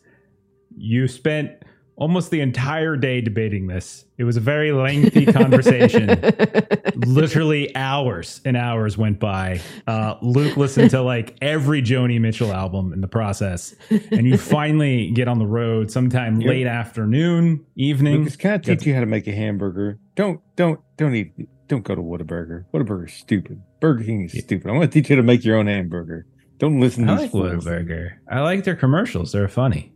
[0.76, 1.59] You spent
[2.01, 4.05] almost the entire day debating this.
[4.18, 6.09] It was a very lengthy conversation.
[6.97, 9.60] Literally hours and hours went by.
[9.86, 13.74] Uh, Luke listened to like every Joni Mitchell album in the process.
[14.10, 16.48] And you finally get on the road sometime Yep.
[16.51, 18.18] late afternoon, evening.
[18.20, 19.98] Lucas, can I teach you how to make a hamburger?
[20.16, 21.32] Don't, don't, don't eat.
[21.68, 22.64] Don't go to Whataburger.
[22.74, 23.62] Whataburger's stupid.
[23.81, 24.40] Burger King is Yeah.
[24.43, 24.68] stupid.
[24.70, 26.27] I want to teach you how to make your own hamburger.
[26.59, 27.64] Don't listen to I these like fools.
[27.64, 28.10] Whataburger.
[28.31, 29.32] I like their commercials.
[29.32, 29.93] They're funny.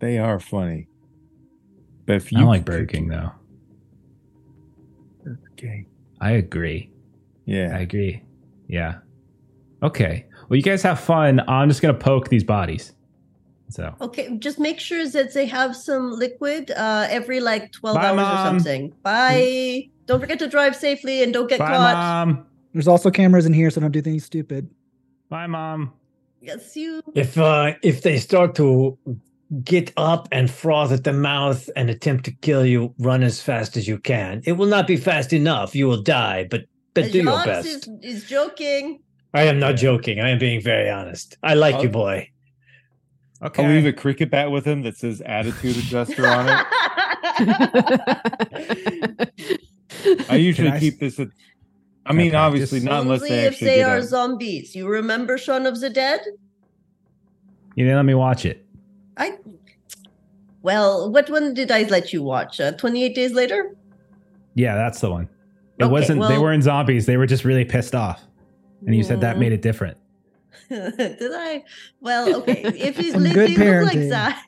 [0.00, 0.88] They are funny.
[2.06, 3.32] But if I you don't like Burger King though.
[5.52, 5.86] Okay.
[6.20, 6.90] I agree.
[7.44, 7.74] Yeah.
[7.76, 8.22] I agree.
[8.68, 8.98] Yeah.
[9.82, 10.26] Okay.
[10.48, 11.40] Well, you guys have fun.
[11.48, 12.92] I'm just gonna poke these bodies.
[13.68, 18.06] So Okay, just make sure that they have some liquid uh, every like 12 Bye,
[18.08, 18.32] hours Mom.
[18.32, 18.94] or something.
[19.02, 19.88] Bye.
[20.06, 21.96] Don't forget to drive safely and don't get bye, caught.
[22.28, 22.46] mom.
[22.72, 24.70] There's also cameras in here, so don't do things stupid.
[25.28, 25.92] Bye, mom.
[26.40, 27.02] Yes, you.
[27.16, 28.96] if uh, if they start to
[29.64, 33.76] get up and froth at the mouth and attempt to kill you, run as fast
[33.76, 34.42] as you can.
[34.44, 35.74] It will not be fast enough.
[35.74, 36.64] You will die, but
[36.94, 37.66] but do your best.
[37.66, 39.00] Is, is joking.
[39.34, 40.20] I am not joking.
[40.20, 41.36] I am being very honest.
[41.42, 41.84] I like you, oh.
[41.84, 42.30] I'll- boy.
[43.42, 43.64] Okay.
[43.64, 46.66] I'll leave a cricket bat with him that says attitude adjuster on it.
[50.30, 51.28] I usually I s- keep this at
[52.06, 54.04] I mean, Okay, obviously just- not unless Only they if they are up.
[54.04, 54.74] zombies.
[54.74, 56.20] You remember Shaun of the Dead?
[57.74, 58.64] You didn't let me watch it.
[59.16, 59.38] I.
[60.62, 62.60] Well, what one did I let you watch?
[62.60, 63.74] Uh, 28 Days Later?
[64.54, 65.28] Yeah, that's the one.
[65.78, 66.22] It Okay, wasn't.
[66.28, 67.06] they weren't zombies.
[67.06, 68.22] They were just really pissed off.
[68.86, 69.96] And you said that made it different.
[70.68, 71.62] Did I?
[72.00, 72.62] Well, okay.
[72.62, 74.42] If he's Some li- good they look like that,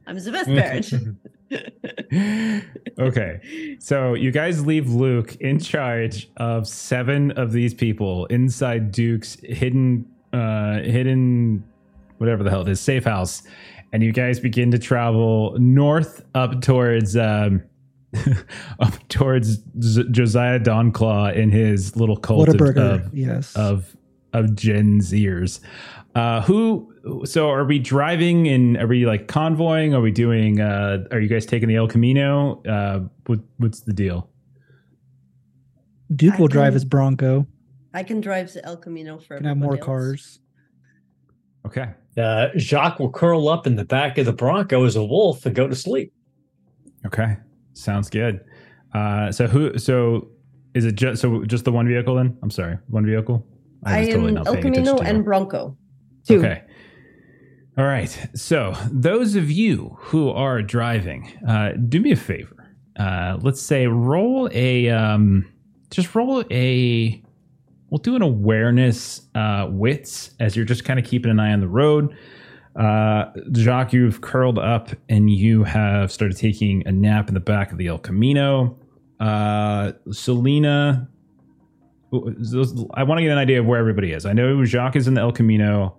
[0.06, 1.16] I'm the best parent.
[2.98, 3.76] okay.
[3.78, 10.06] So you guys leave Luke in charge of seven of these people inside Duke's hidden
[10.32, 11.64] uh hidden
[12.18, 13.42] whatever the hell it is, safe house.
[13.92, 17.62] And you guys begin to travel north up towards um
[18.80, 23.54] up towards Z- Josiah Dawn Claw in his little cult of, of yes.
[23.56, 23.96] of
[24.32, 25.60] of Gen Zers.
[26.14, 26.92] Uh, who?
[27.24, 29.94] So are we driving and are we like convoying?
[29.94, 30.60] Are we doing?
[30.60, 32.62] Uh, are you guys taking the El Camino?
[32.62, 34.30] Uh, what, what's the deal?
[36.14, 37.46] Duke I will drive his Bronco.
[37.92, 39.84] I can drive the El Camino for Can have more else.
[39.84, 40.38] cars.
[41.66, 41.88] Okay.
[42.16, 45.54] Uh, Jacques will curl up in the back of the Bronco as a wolf and
[45.54, 46.12] go to sleep.
[47.04, 47.36] Okay.
[47.74, 48.40] Sounds good.
[48.94, 49.76] Uh, so who?
[49.78, 50.28] So
[50.74, 52.38] is it just so just the one vehicle then?
[52.42, 53.46] I'm sorry, one vehicle.
[53.84, 55.76] I was am El Camino and Bronco.
[56.26, 56.38] Two.
[56.38, 56.62] Okay.
[57.78, 58.28] All right.
[58.34, 62.74] So, those of you who are driving, uh, do me a favor.
[62.98, 65.46] Uh, let's say roll a, um,
[65.90, 67.22] just roll a,
[67.90, 71.60] we'll do an awareness uh, wits as you're just kind of keeping an eye on
[71.60, 72.14] the road.
[72.74, 77.72] Uh, Jacques, you've curled up and you have started taking a nap in the back
[77.72, 78.78] of the El Camino.
[79.18, 81.08] Uh, Salina,
[82.12, 84.26] I want to get an idea of where everybody is.
[84.26, 85.96] I know Jacques is in the El Camino.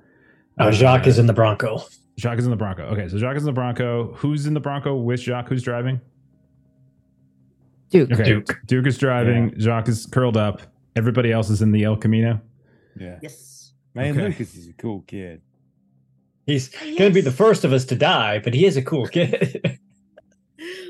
[0.59, 1.83] Uh, Jacques is in the Bronco.
[2.19, 2.83] Jacques is in the Bronco.
[2.83, 4.13] Okay, so Jacques is in the Bronco.
[4.15, 5.49] Who's in the Bronco with Jacques?
[5.49, 6.01] Who's driving?
[7.89, 8.11] Duke.
[8.11, 8.59] Okay, Duke.
[8.65, 9.53] Duke is driving.
[9.59, 10.61] Jacques is curled up.
[10.97, 12.41] Everybody else is in the El Camino.
[12.99, 13.19] Yeah.
[13.21, 13.71] Yes.
[13.93, 14.23] Man, Okay.
[14.29, 15.41] Lucas is a cool kid.
[16.47, 19.07] He's going to be the first of us to die, but he is a cool
[19.07, 19.79] kid.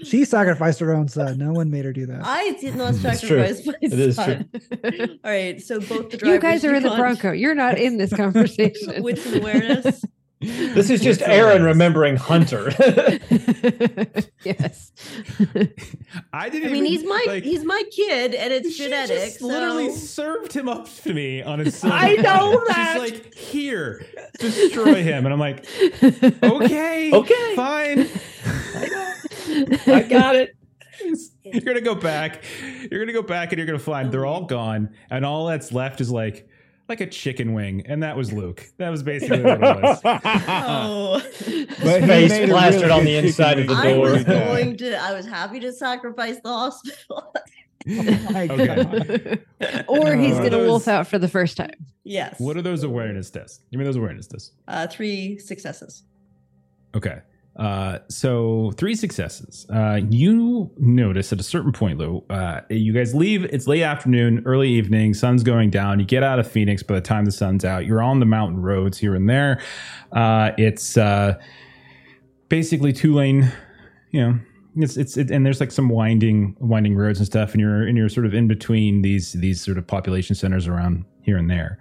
[0.03, 1.37] She sacrificed her own son.
[1.37, 2.21] No one made her do that.
[2.23, 3.43] I did not It's true.
[3.45, 4.49] sacrifice my It is son.
[5.25, 7.31] All right, so both the You guys are in the Bronco.
[7.33, 9.03] You're not in this conversation.
[9.03, 10.05] with some awareness.
[10.39, 11.65] This is just Aaron awareness?
[11.65, 12.69] remembering Hunter.
[14.43, 14.91] yes.
[16.33, 16.69] I didn't.
[16.69, 19.17] I mean, even, he's my like, he's my kid, and it's she genetic.
[19.17, 21.75] just literally served him up to me on his.
[21.79, 22.99] silver I know that.
[23.01, 24.05] She's like, here,
[24.39, 25.65] destroy him, and I'm like,
[26.43, 27.55] okay, Okay.
[27.55, 28.07] fine.
[29.87, 30.55] I got it.
[31.43, 32.43] You're gonna go back.
[32.91, 36.01] You're gonna go back, and you're gonna find they're all gone, and all that's left
[36.01, 36.47] is like
[36.89, 38.65] like a chicken wing, and that was Luke.
[38.77, 40.01] That was basically what it was.
[40.49, 41.21] Oh,
[41.83, 44.11] But Face plastered really on the inside of the wing I door.
[44.11, 44.47] was before he died.
[44.63, 44.95] going to.
[45.01, 47.33] I was happy to sacrifice the hospital.
[47.89, 49.39] oh my god.
[49.87, 51.85] or he's Uh, going to those- wolf out for the first time.
[52.03, 52.39] yes.
[52.39, 53.61] What are those awareness tests?
[53.71, 54.51] Give me those awareness tests.
[54.67, 56.03] uh, three successes?
[56.95, 57.19] Okay.
[57.57, 59.65] Uh, so three successes.
[59.73, 63.45] Uh, you notice at a certain point, Lou, uh, you guys leave.
[63.45, 65.15] It's late afternoon, early evening.
[65.15, 65.99] Sun's going down.
[65.99, 67.85] You get out of Phoenix by the time the sun's out.
[67.85, 69.59] You're on the mountain roads here and there.
[70.11, 71.33] Uh, it's uh,
[72.47, 73.51] basically two lane,
[74.11, 74.39] you know,
[74.75, 77.97] it's it's it, and there's like some winding winding roads and stuff, and you're and
[77.97, 81.79] you're sort of in between these these sort of population centers around here and there.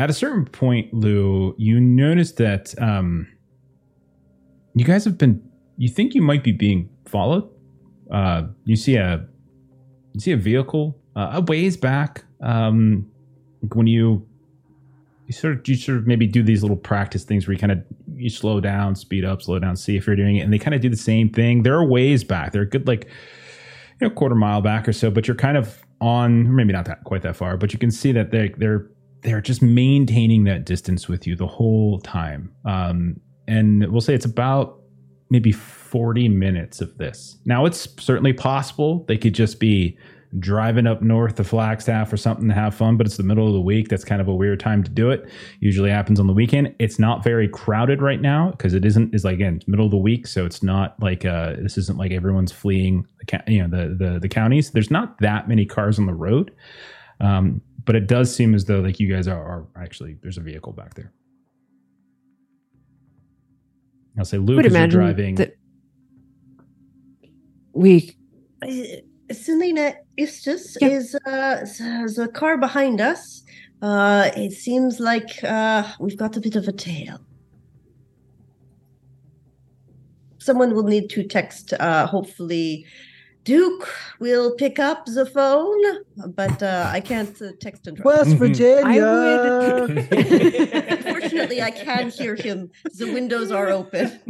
[0.00, 3.28] At a certain point, Lou, you notice that um,
[4.74, 5.42] you guys have been.
[5.76, 7.48] You think you might be being followed.
[8.10, 9.26] Uh, you see a
[10.12, 12.24] you see a vehicle uh, a ways back.
[12.42, 13.10] Um,
[13.62, 14.26] like when you
[15.26, 17.72] you sort of you sort of maybe do these little practice things where you kind
[17.72, 17.82] of
[18.14, 20.74] you slow down, speed up, slow down, see if you're doing it, and they kind
[20.74, 21.62] of do the same thing.
[21.62, 22.52] They're ways back.
[22.52, 23.06] They're good like
[24.00, 27.04] you know quarter mile back or so, but you're kind of on maybe not that
[27.04, 28.88] quite that far, but you can see that they they're
[29.22, 32.52] they're just maintaining that distance with you the whole time.
[32.66, 34.80] Um, and we'll say it's about
[35.30, 37.38] maybe 40 minutes of this.
[37.44, 39.98] Now it's certainly possible they could just be
[40.38, 43.52] driving up north to Flagstaff or something to have fun, but it's the middle of
[43.52, 43.88] the week.
[43.88, 45.28] That's kind of a weird time to do it.
[45.60, 46.74] Usually happens on the weekend.
[46.78, 49.96] It's not very crowded right now because it isn't is like again middle of the
[49.96, 53.94] week, so it's not like uh this isn't like everyone's fleeing the you know the
[53.94, 54.70] the the counties.
[54.70, 56.52] There's not that many cars on the road.
[57.20, 60.40] Um, but it does seem as though like you guys are, are actually there's a
[60.40, 61.12] vehicle back there.
[64.18, 65.34] I'll say Luke would is imagine driving.
[65.36, 65.54] that
[67.72, 68.16] we
[68.62, 68.68] Uh,
[69.32, 70.88] Salina Eustace Yeah.
[70.88, 73.42] is uh s- there's a car behind us.
[73.82, 77.18] Uh it seems like uh we've got a bit of a tail.
[80.38, 82.86] Someone will need to text uh hopefully
[83.44, 83.88] Duke
[84.20, 85.82] will pick up the phone,
[86.34, 88.04] but uh I can't uh, text and drive.
[88.06, 88.36] West.
[88.36, 89.86] Virginia.
[90.90, 92.70] Unfortunately, I can hear him.
[92.96, 94.20] The windows are open.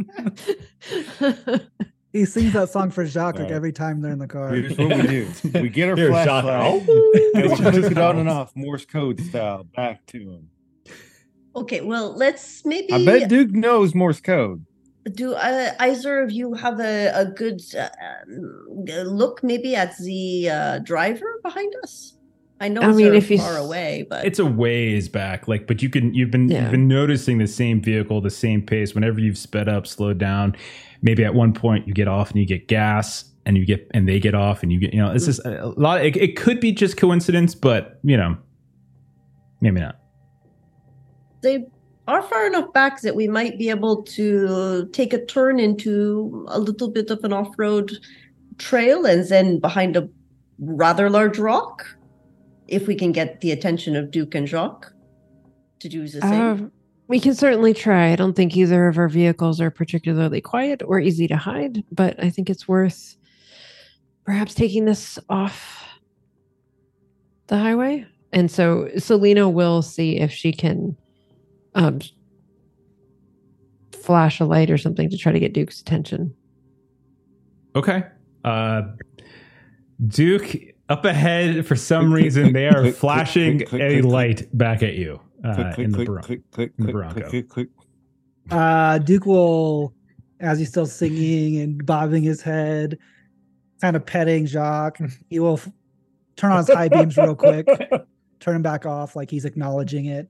[2.11, 4.49] he sings that song for Jacques like every time they're in the car.
[4.49, 5.27] Here's what we do.
[5.61, 6.89] We get our Here's flashlight Jacques.
[6.89, 7.31] Oh.
[7.35, 10.49] and we hook it on and off Morse code style back to him.
[11.55, 14.65] Okay, well, let's maybe I bet Duke knows Morse code.
[15.13, 17.89] Do uh, either of you have a, a good uh,
[18.27, 22.13] um, look maybe at the uh, driver behind us?
[22.59, 25.67] I know I it's mean, if you far away, but it's a ways back like
[25.67, 26.61] but you can you've been Yeah.
[26.61, 30.55] you've been noticing the same vehicle the same pace whenever you've sped up slowed down
[31.01, 34.07] maybe at one point you get off and you get gas and you get and
[34.07, 36.61] they get off and you get you know it's just a lot it, it could
[36.61, 38.37] be just coincidence but you know
[39.59, 39.97] maybe not
[41.41, 41.65] they
[42.07, 46.59] are far enough back that we might be able to take a turn into a
[46.59, 47.97] little bit of an off-road
[48.57, 50.07] trail and then behind a
[50.59, 51.97] rather large rock
[52.67, 54.93] if we can get the attention of duke and jacques
[55.79, 56.69] to do the same Uh,
[57.07, 58.11] we can certainly try.
[58.11, 62.21] I don't think either of our vehicles are particularly quiet or easy to hide, but
[62.23, 63.15] I think it's worth
[64.25, 65.83] perhaps taking this off
[67.45, 68.07] the highway.
[68.33, 70.97] And so Salina will see if she can
[71.75, 71.99] um,
[73.93, 76.33] flash a light or something to try to get Duke's attention.
[77.75, 78.03] okay
[78.43, 78.83] uh
[80.07, 80.55] duke
[80.89, 84.11] up ahead for some reason they are Click, click, flashing click, click, a click, click.
[84.13, 87.65] light back at you uh, Click, click, in the Bron- click, click, in the Bronco.
[88.51, 89.93] Uh, Duke will,
[90.39, 92.97] as he's still singing and bobbing his head,
[93.81, 94.99] kind of petting Jacques.
[95.29, 95.69] He will f-
[96.35, 97.67] turn on his high beams real quick,
[98.39, 100.27] turn him back off like he's acknowledging it.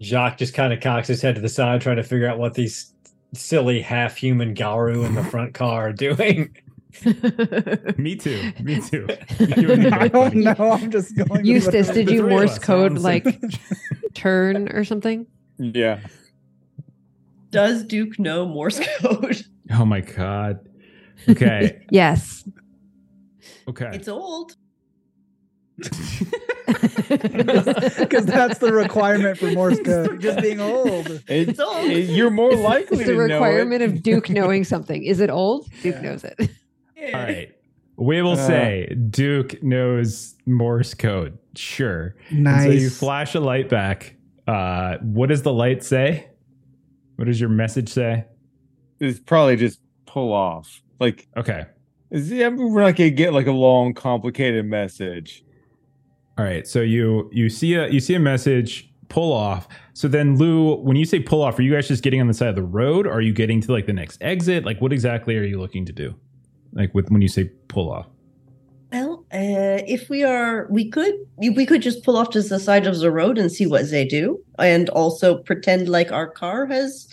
[0.00, 2.54] Jacques just kind of cocks his head to the side, trying to figure out what
[2.54, 2.92] these
[3.34, 6.54] silly half-human Garou in the front car are doing.
[7.98, 9.06] me too me too
[9.40, 10.54] I don't know.
[10.58, 11.30] I'm just going.
[11.30, 13.26] with Eustace, did you Morse us are on code like
[14.14, 15.26] turn or something?
[15.58, 16.00] Yeah.
[17.50, 19.42] does duke know morse code
[19.72, 20.68] oh my god
[21.28, 22.48] okay Yes.
[23.68, 24.56] okay it's old
[27.08, 30.20] because that's the requirement for Morse code.
[30.22, 31.08] Just being old.
[31.10, 31.86] It, It's old.
[31.90, 33.92] it- you're more likely It's the to requirement know it.
[33.92, 35.02] of Duke knowing something.
[35.02, 35.68] Is it old?
[35.82, 36.00] Duke Yeah.
[36.02, 36.38] knows it.
[36.40, 37.52] All right.
[37.96, 38.46] We will Uh.
[38.46, 41.38] say Duke knows Morse code.
[41.56, 42.14] Sure.
[42.30, 42.64] And Nice.
[42.64, 44.14] so you flash a light back.
[44.46, 46.28] Uh, what does the light say?
[47.16, 48.24] What does your message say?
[49.00, 50.82] It's probably just pull off.
[51.00, 51.64] Like, Okay.
[52.10, 55.42] is, yeah, we're not gonna get like a long, complicated message.
[56.38, 56.66] All right.
[56.66, 59.68] So you you see a you see a message pull off.
[59.94, 62.34] So then Lou, when you say pull off, are you guys just getting on the
[62.34, 63.06] side of the road?
[63.06, 64.64] Or are you getting to like the next exit?
[64.64, 66.14] Like what exactly are you looking to do?
[66.72, 68.06] Like with when you say pull off?
[68.92, 72.86] Well, uh, if we are, we could we could just pull off to the side
[72.86, 77.08] of the road and see what they do, and also pretend like our car has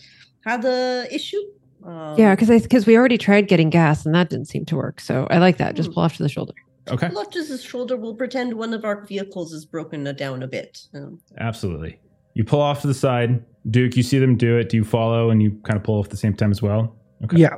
[0.45, 1.41] had a issue.
[1.85, 4.99] Um, Yeah, because because we already tried getting gas and that didn't seem to work.
[5.01, 5.75] So I like that.
[5.75, 5.93] Just Hmm.
[5.95, 6.53] pull off to the shoulder.
[6.89, 7.07] Okay.
[7.09, 7.95] pull off to shoulder.
[7.95, 10.79] We'll pretend one of our vehicles is broken down a bit.
[10.93, 11.99] Um, Absolutely.
[12.33, 13.43] You pull off to the side.
[13.69, 14.69] Duke, you see them do it.
[14.69, 16.95] Do you follow and you kind of pull off at the same time as well?
[17.23, 17.37] Okay.
[17.37, 17.53] Yeah.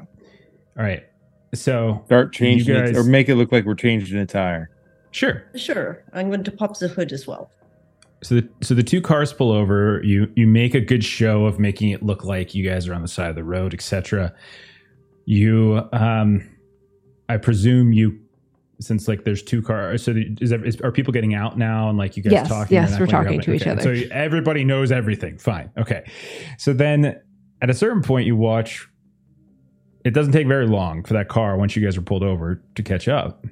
[0.77, 1.03] All right.
[1.55, 4.69] So Start changing guys- it or make it look like we're changing a tire.
[5.11, 5.43] sure.
[5.55, 6.03] Sure.
[6.13, 7.49] I'm going to pop the hood as well.
[8.23, 10.01] So the so the two cars pull over.
[10.03, 13.01] You you make a good show of making it look like you guys are on
[13.01, 14.33] the side of the road, etc.
[15.25, 16.47] You um,
[17.29, 18.19] I presume you
[18.79, 20.03] since like there's two cars.
[20.03, 22.75] So the, is, is are people getting out now and like you guys Yes, talking?
[22.75, 23.81] yes, we're talking to each other.
[23.81, 25.37] So everybody knows everything.
[25.37, 25.71] Fine.
[25.77, 26.09] Okay.
[26.57, 27.19] So then
[27.61, 28.87] at a certain point, you watch.
[30.03, 32.83] It doesn't take very long for that car once you guys are pulled over to
[32.83, 33.45] catch up.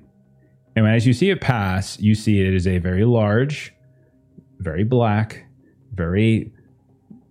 [0.75, 3.73] And as you see it pass, you see it is a very large,
[4.59, 5.45] very black,
[5.93, 6.51] very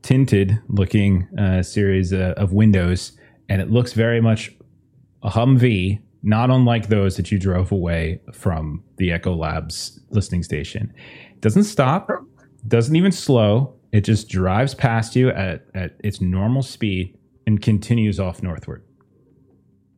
[0.03, 3.13] tinted looking uh, series uh, of windows,
[3.49, 4.53] and it looks very much
[5.23, 10.93] a Humvee, not unlike those that you drove away from the Echo Labs listening station.
[11.33, 12.09] It doesn't stop,
[12.69, 13.75] doesn't even slow.
[13.93, 18.85] It just drives past you at, at its normal speed and continues off northward.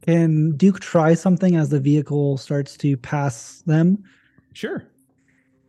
[0.06, 4.02] Can Duke try something as the vehicle starts to pass them?
[4.52, 4.84] Sure.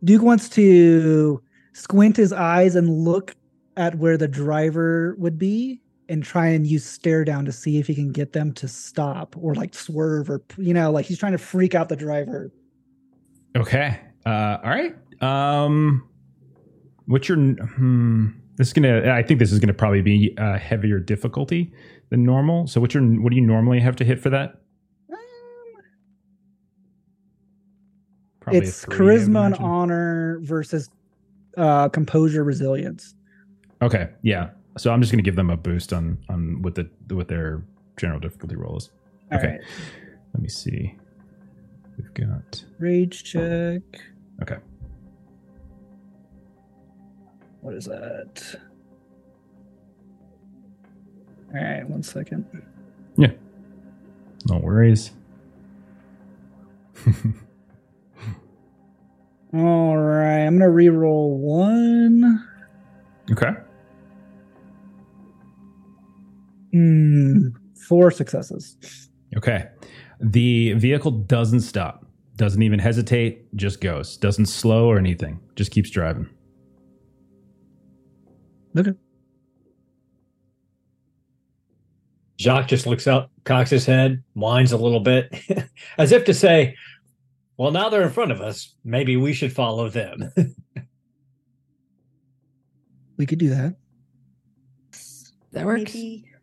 [0.04, 1.42] Duke wants to
[1.72, 3.34] squint his eyes and look
[3.76, 7.86] at where the driver would be and try and use stare down to see if
[7.86, 11.32] he can get them to stop or like swerve or you know like he's trying
[11.32, 12.52] to freak out the driver
[13.56, 13.98] Okay.
[14.24, 14.94] Uh, all right.
[15.22, 16.06] Um,
[17.06, 17.38] what's your?
[17.38, 19.10] Hmm, this is gonna.
[19.10, 21.72] I think this is gonna probably be uh, heavier difficulty
[22.10, 22.66] than normal.
[22.66, 23.02] So, what's your?
[23.02, 24.60] What do you normally have to hit for that?
[28.40, 30.88] Probably it's three, charisma and honor versus
[31.56, 33.14] uh composure resilience
[33.82, 34.08] Okay.
[34.22, 34.50] Yeah.
[34.78, 37.62] So I'm just gonna give them a boost on on what the what their
[37.96, 38.90] general difficulty roll is.
[39.32, 39.48] All Okay.
[39.52, 39.60] right.
[40.34, 40.94] Let me see.
[41.96, 42.62] We've got.
[42.78, 43.80] rage check
[44.42, 44.56] Okay.
[47.62, 48.54] what is that
[51.54, 52.44] all right one second
[53.16, 53.32] Yeah.
[54.50, 55.12] No worries.
[59.54, 62.46] all right i'm gonna re-roll one
[63.32, 63.52] okay.
[66.76, 67.48] Hmm,
[67.88, 68.76] four successes
[69.36, 69.66] Okay.
[70.20, 75.90] The vehicle doesn't stop, doesn't even hesitate, just goes, doesn't slow or anything, just keeps
[75.90, 76.28] driving.
[78.78, 78.92] okay
[82.38, 85.34] Jacques just looks up, cocks his head, whines a little bit,
[85.98, 86.76] as if to say,
[87.56, 88.74] Well, now they're in front of us.
[88.84, 90.30] Maybe we should follow them.
[93.16, 93.76] we could do that
[95.52, 95.94] That works.
[95.94, 96.35] Maybe.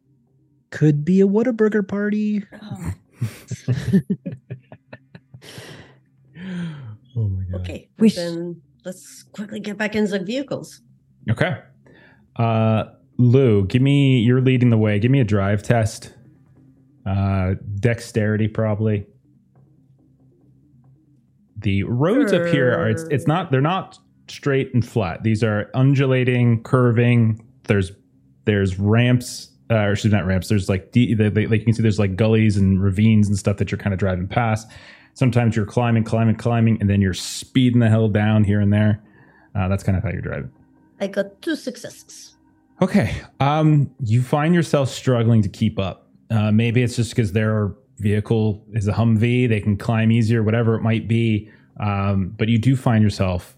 [0.73, 2.91] Could be a Whataburger party Oh,
[7.15, 7.61] Oh my god.
[7.61, 7.89] okay.
[7.99, 10.81] We sh- then let's quickly get back into the vehicles.
[11.29, 11.59] Okay.
[12.35, 12.85] Uh
[13.19, 14.97] Lou, give me you're leading the way.
[14.99, 16.13] Give me a drive test.
[17.05, 19.05] Uh dexterity probably.
[21.57, 25.21] The roads up here are it's it's not they're not straight and flat.
[25.23, 27.45] These are undulating, curving.
[27.65, 27.91] There's
[28.45, 30.47] there's ramps uh, or excuse me, not ramps.
[30.47, 33.37] There's like de- the, the, like you can see there's like gullies and ravines and
[33.37, 34.69] stuff that you're kind of driving past.
[35.15, 39.03] Sometimes you're climbing, climbing, climbing, and then you're speeding the hell down here and there.
[39.55, 40.51] Uh, that's kind of how you're driving.
[40.99, 42.35] I got two successes.
[42.81, 43.15] Okay.
[43.39, 46.07] Um, you find yourself struggling to keep up.
[46.29, 50.75] Uh, maybe it's just because their vehicle is a Humvee; they can climb easier, whatever
[50.75, 51.49] it might be.
[51.79, 53.55] Um, but you do find yourself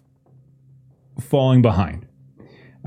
[1.20, 2.06] falling behind.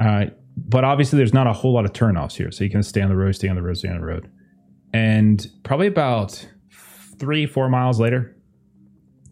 [0.00, 0.26] Uh,
[0.66, 3.08] but obviously, there's not a whole lot of turnoffs here, so you can stay on
[3.08, 4.30] the road, stay on the road, stay on the road.
[4.92, 6.46] And probably about
[7.18, 8.36] three, four miles later,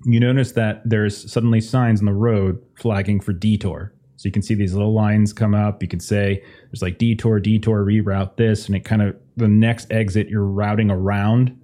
[0.04, 3.92] you notice that there's suddenly signs on the road flagging for detour.
[4.16, 5.82] So you can see these little lines come up.
[5.82, 9.92] You can say there's like detour, detour, reroute this, and it kind of the next
[9.92, 11.58] exit you're routing around.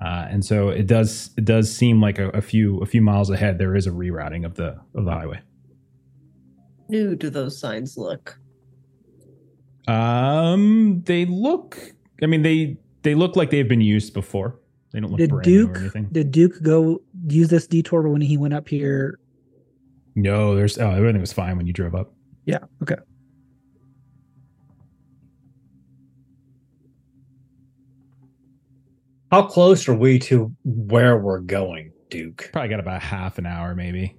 [0.00, 3.30] Uh, and so it does it does seem like a, a few a few miles
[3.30, 5.40] ahead there is a rerouting of the of the highway.
[6.88, 8.38] New do those signs look?
[9.88, 11.78] Um, they look.
[12.22, 14.58] I mean they they look like they've been used before.
[14.92, 16.08] They don't look Did brand new Duke or anything.
[16.12, 19.18] did Duke go use this detour when he went up here?
[20.14, 22.12] no, there's oh everything was fine when you drove up.
[22.44, 22.58] Yeah.
[22.82, 22.96] Okay.
[29.30, 32.50] How close are we to where we're going, Duke?
[32.52, 34.16] Probably got about half an hour, maybe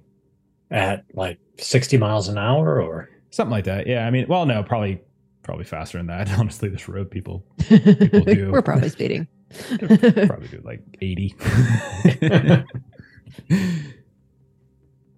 [0.70, 3.08] At like 60 miles an hour or?
[3.30, 3.86] something like that.
[3.88, 5.00] Yeah, I mean, well, no, probably
[5.44, 6.28] probably faster than that.
[6.38, 8.50] Honestly, this road people do.
[8.50, 9.28] We're probably speeding.
[9.78, 11.36] probably do like eighty.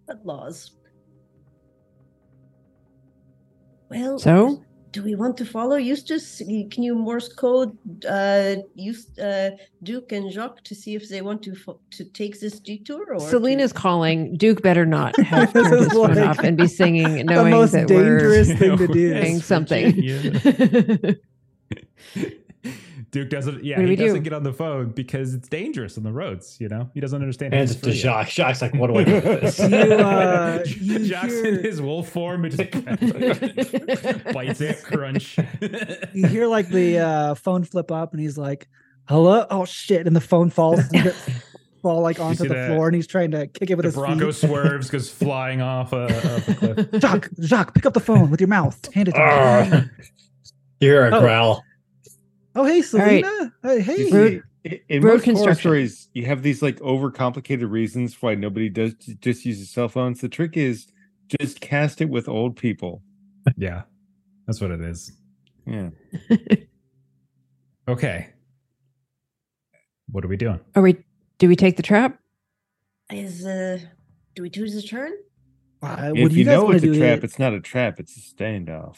[0.06, 0.72] But laws.
[3.88, 6.38] Well, so do we want to follow Eustace?
[6.70, 7.76] Can you Morse code
[8.08, 9.50] uh, Eust- uh,
[9.82, 13.14] Duke and Jacques to see if they want to fo- to take this detour?
[13.14, 14.36] Or to- Salina's calling.
[14.36, 17.24] Duke better not have This turned is his phone like off and be singing, the
[17.24, 19.10] knowing most that dangerous we're thing to do.
[19.10, 21.16] saying Yes, something.
[23.16, 23.24] Virginia.
[23.24, 23.64] Duke doesn't.
[23.64, 24.04] Yeah, What he do?
[24.06, 26.56] doesn't get on the phone because it's dangerous on the roads.
[26.60, 27.54] You know, he doesn't understand.
[27.54, 27.92] Hands it to.
[27.92, 28.28] Jacques.
[28.28, 29.58] Jacques like, what do I do with this?
[29.58, 32.70] You, uh, you Jack's hear- in his wolf form it just
[34.34, 35.38] bites it, crunch.
[36.14, 38.68] you hear like the uh, phone flip up, and he's like,
[39.08, 40.80] "Hello, oh shit!" And the phone falls,
[41.82, 42.68] fall like onto the that?
[42.70, 44.48] floor, and he's trying to kick it with the his Bronco feet.
[44.48, 46.04] swerves, goes flying off a,
[46.36, 47.00] off a cliff.
[47.00, 48.92] Jacques, Jacques, pick up the phone with your mouth.
[48.92, 50.04] Hand it to me.
[50.80, 51.20] You hear a Oh.
[51.20, 51.62] growl.
[52.56, 52.84] Oh, hey, right.
[52.84, 53.54] Salina.
[53.62, 54.10] Hey, hey.
[54.10, 55.60] Road- see, in road most horror construction.
[55.60, 60.20] stories, you have these like overcomplicated reasons why nobody does just uses cell phones.
[60.20, 60.86] The trick is
[61.40, 63.02] just cast it with old people.
[63.56, 63.82] Yeah,
[64.46, 65.12] that's what it is.
[65.66, 65.90] Yeah.
[67.88, 68.30] Okay.
[70.10, 70.58] What are we doing?
[70.74, 70.96] Are we?
[71.38, 72.18] Do we take the trap?
[73.12, 73.78] is uh,
[74.34, 75.12] do we do the turn?
[75.82, 77.20] Uh, what if you, you know it's a trap, here?
[77.22, 78.00] it's not a trap.
[78.00, 78.96] It's a standoff.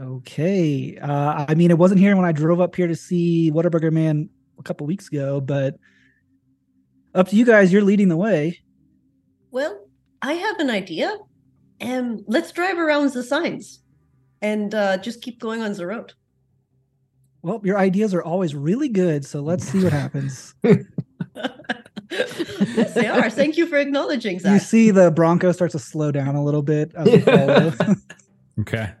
[0.00, 0.96] Okay.
[0.96, 4.30] Uh, I mean, it wasn't here when I drove up here to see Whataburger Man
[4.58, 5.76] a couple weeks ago, but
[7.14, 7.72] up to you guys.
[7.72, 8.60] You're leading the way.
[9.50, 9.86] Well,
[10.22, 11.16] I have an idea.
[11.80, 13.80] Um, let's drive around the signs
[14.42, 16.14] and uh, just keep going on the road.
[17.42, 20.54] Well, your ideas are always really good, so let's see what happens.
[22.10, 23.30] yes, they are.
[23.30, 24.52] Thank you for acknowledging that.
[24.52, 27.78] you see the Bronco starts to slow down a little bit as.
[28.60, 28.92] Okay.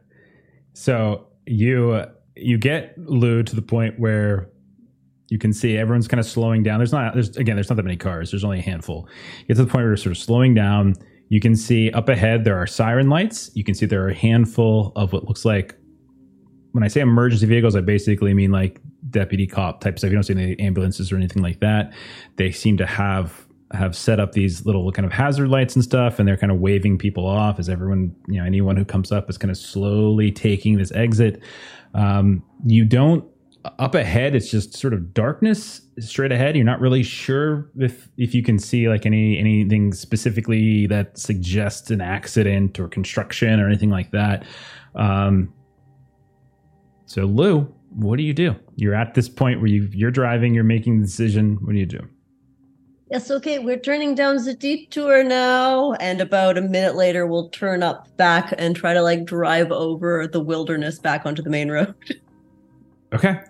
[0.80, 4.48] So you you get Lou to the point where
[5.28, 6.78] you can see everyone's kind of slowing down.
[6.78, 8.30] There's not there's again there's not that many cars.
[8.30, 9.06] There's only a handful.
[9.40, 10.94] You get to the point where you're sort of slowing down.
[11.28, 13.50] You can see up ahead there are siren lights.
[13.54, 15.76] You can see there are a handful of what looks like
[16.72, 18.80] when I say emergency vehicles, I basically mean like
[19.10, 20.08] deputy cop type stuff.
[20.08, 21.92] You don't see any ambulances or anything like that.
[22.36, 26.18] They seem to have have set up these little kind of hazard lights and stuff,
[26.18, 29.30] and they're kind of waving people off as everyone, you know, anyone who comes up
[29.30, 31.40] is kind of slowly taking this exit.
[31.94, 33.24] Um, you don't
[33.78, 34.34] up ahead.
[34.34, 36.56] It's just sort of darkness straight ahead.
[36.56, 41.90] You're not really sure if if you can see like any anything specifically that suggests
[41.90, 44.44] an accident or construction or anything like that.
[44.94, 45.52] Um,
[47.06, 48.56] so Lou, what do you do?
[48.76, 51.58] You're at this point where you you're driving, you're making the decision.
[51.60, 52.00] What do you do?
[53.10, 55.94] Yes, okay, we're turning down the detour now.
[55.94, 60.28] And about a minute later, we'll turn up back and try to like drive over
[60.28, 61.94] the wilderness back onto the main road.
[63.12, 63.40] Okay.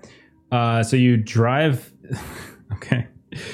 [0.50, 1.92] Uh, so you drive.
[2.72, 3.06] okay.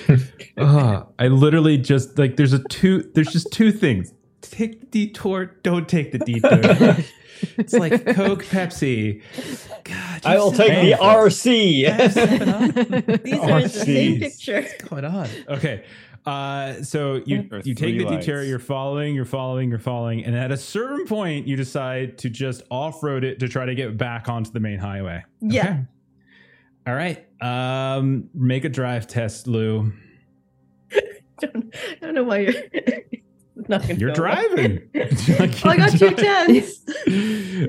[0.57, 3.11] uh, I literally just like there's a two.
[3.16, 4.15] There's just two things.
[4.41, 5.47] Take the detour.
[5.65, 7.05] Don't take the detour.
[7.59, 9.23] It's like Coke, Pepsi.
[9.85, 11.05] God, I will you're take the.
[11.05, 13.15] RC.
[13.23, 14.21] These are the same jeez.
[14.21, 14.63] picture.
[14.63, 15.29] What's going on?
[15.49, 15.85] Okay.
[16.25, 18.49] Uh, so you Or you take the detour, lights.
[18.49, 22.63] you're following, you're following, you're following, and at a certain point, you decide to just
[22.69, 25.23] off road it to try to get back onto the main highway.
[25.41, 25.63] Yeah.
[25.63, 25.79] Okay.
[26.89, 27.25] All right.
[27.41, 29.93] Um, make a drive test, Lou.
[31.41, 32.55] don't, I don't know why you're
[33.69, 34.35] not gonna You're go well.
[34.35, 34.89] driving.
[34.95, 36.83] Oh, I got two tens.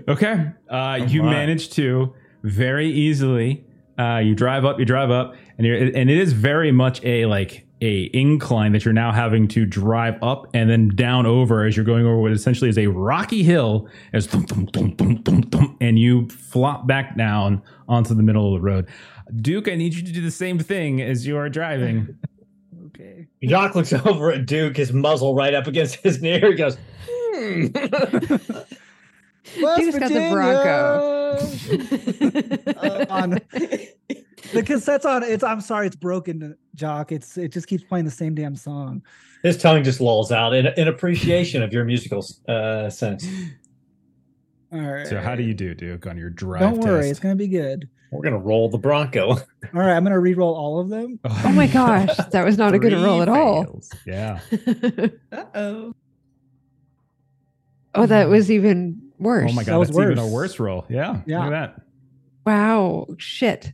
[0.08, 0.52] okay.
[0.70, 1.32] Uh, you my.
[1.32, 3.64] manage to very easily.
[3.98, 7.26] Uh, you drive up, you drive up, and you're, and it is very much a
[7.26, 11.76] like a incline that you're now having to drive up and then down over as
[11.76, 15.52] you're going over what essentially is a rocky hill as thump, thump, thump, thump, thump,
[15.52, 18.88] thump, and you flop back down onto the middle of the road.
[19.42, 22.18] Duke, I need you to do the same thing as you are driving.
[23.00, 23.28] okay.
[23.44, 26.52] Jacques looks over at Duke, his muzzle right up against his ear.
[26.52, 26.78] He goes,
[27.10, 27.68] hmm.
[29.62, 31.14] West Duke's got the Bronco.
[32.78, 33.32] Uh, On-
[34.54, 35.24] the cassette's on.
[35.24, 35.44] It's.
[35.44, 37.12] I'm sorry, it's broken, Jacques.
[37.12, 37.38] It's.
[37.38, 39.04] It just keeps playing the same damn song.
[39.44, 43.28] his tongue just lolls out in, in appreciation of your musical uh, sense.
[44.72, 45.06] All right.
[45.08, 47.12] So how do you do, Duke, on your drive Don't worry, test?
[47.12, 47.90] it's gonna be good.
[48.12, 49.32] We're gonna roll the Bronco.
[49.32, 49.38] All
[49.74, 51.20] right, I'm gonna re-roll all of them.
[51.26, 53.64] oh my gosh, that was not a good roll at all.
[53.66, 53.92] fails.
[54.06, 54.40] Yeah.
[55.32, 55.94] Uh-oh.
[57.96, 59.52] oh, that was even worse.
[59.52, 60.32] Oh my That god, was that's even a worse.
[60.52, 60.86] worse roll.
[60.90, 61.22] Yeah.
[61.26, 61.46] Yeah.
[61.46, 61.82] Look at
[62.46, 63.74] Wow, shit.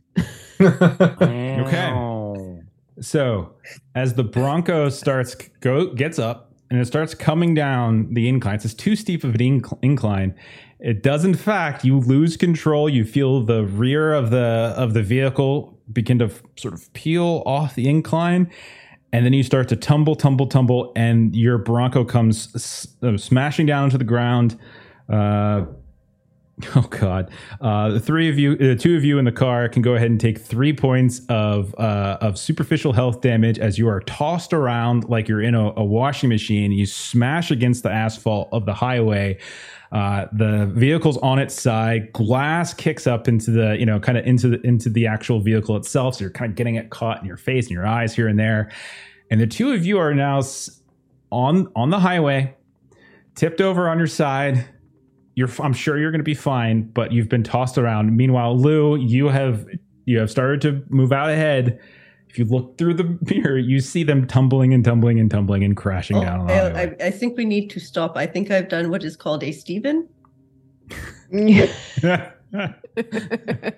[0.60, 2.60] Okay.
[3.00, 3.54] So
[3.94, 8.74] as the Bronco starts go gets up and it starts coming down the incline, it's
[8.74, 10.34] too steep of an inc- incline.
[10.84, 12.90] It does, in fact, you lose control.
[12.90, 17.74] You feel the rear of the of the vehicle begin to sort of peel off
[17.74, 18.50] the incline,
[19.10, 23.64] and then you start to tumble, tumble, tumble, and your Bronco comes s- uh, smashing
[23.64, 24.58] down into the ground.
[25.08, 25.64] Uh,
[26.76, 27.30] Oh God!
[27.60, 30.10] Uh, the three of you, the two of you in the car, can go ahead
[30.10, 35.08] and take three points of uh, of superficial health damage as you are tossed around
[35.08, 36.70] like you're in a, a washing machine.
[36.70, 39.38] You smash against the asphalt of the highway.
[39.90, 42.12] Uh, the vehicle's on its side.
[42.12, 45.76] Glass kicks up into the you know kind of into the into the actual vehicle
[45.76, 46.16] itself.
[46.16, 48.38] So you're kind of getting it caught in your face and your eyes here and
[48.38, 48.70] there.
[49.28, 50.40] And the two of you are now
[51.32, 52.54] on on the highway,
[53.34, 54.68] tipped over on your side
[55.34, 58.16] you're I'm sure you're going to be fine, but you've been tossed around.
[58.16, 59.66] Meanwhile, Lou, you have
[60.04, 61.78] you have started to move out ahead.
[62.28, 65.76] If you look through the mirror, you see them tumbling and tumbling and tumbling and
[65.76, 66.82] crashing Oh, down the I.
[66.82, 68.16] I, I think we need to stop.
[68.16, 70.08] I think I've done what is called a Steven.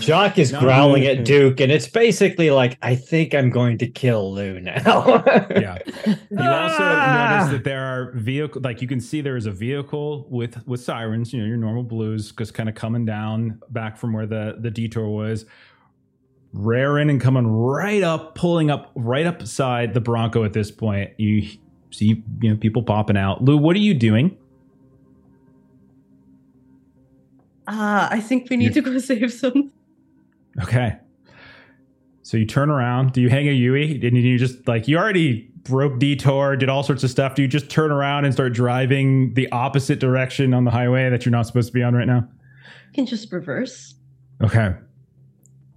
[0.00, 4.32] Jacques is growling at Duke, and it's basically like, I think I'm going to kill
[4.32, 5.22] Lou now.
[5.50, 5.78] yeah.
[6.06, 7.38] You also Ah!
[7.40, 10.80] notice that there are vehicle like you can see there is a vehicle with with
[10.80, 14.56] sirens, you know, your normal blues just kind of coming down back from where the
[14.58, 15.44] the detour was.
[16.52, 21.10] Raring and coming right up, pulling up right up beside the Bronco at this point.
[21.18, 21.46] You
[21.90, 23.44] see, you know, people popping out.
[23.44, 24.38] Lou, what are you doing?
[27.68, 29.72] Ah, I think we need to go save some.
[30.62, 30.96] Okay.
[32.22, 33.12] So you turn around.
[33.12, 34.04] Do you hang a Yui?
[34.06, 37.34] And you just like you already broke detour, did all sorts of stuff.
[37.34, 41.24] Do you just turn around and start driving the opposite direction on the highway that
[41.24, 42.28] you're not supposed to be on right now?
[42.88, 43.94] You can just reverse.
[44.42, 44.74] Okay.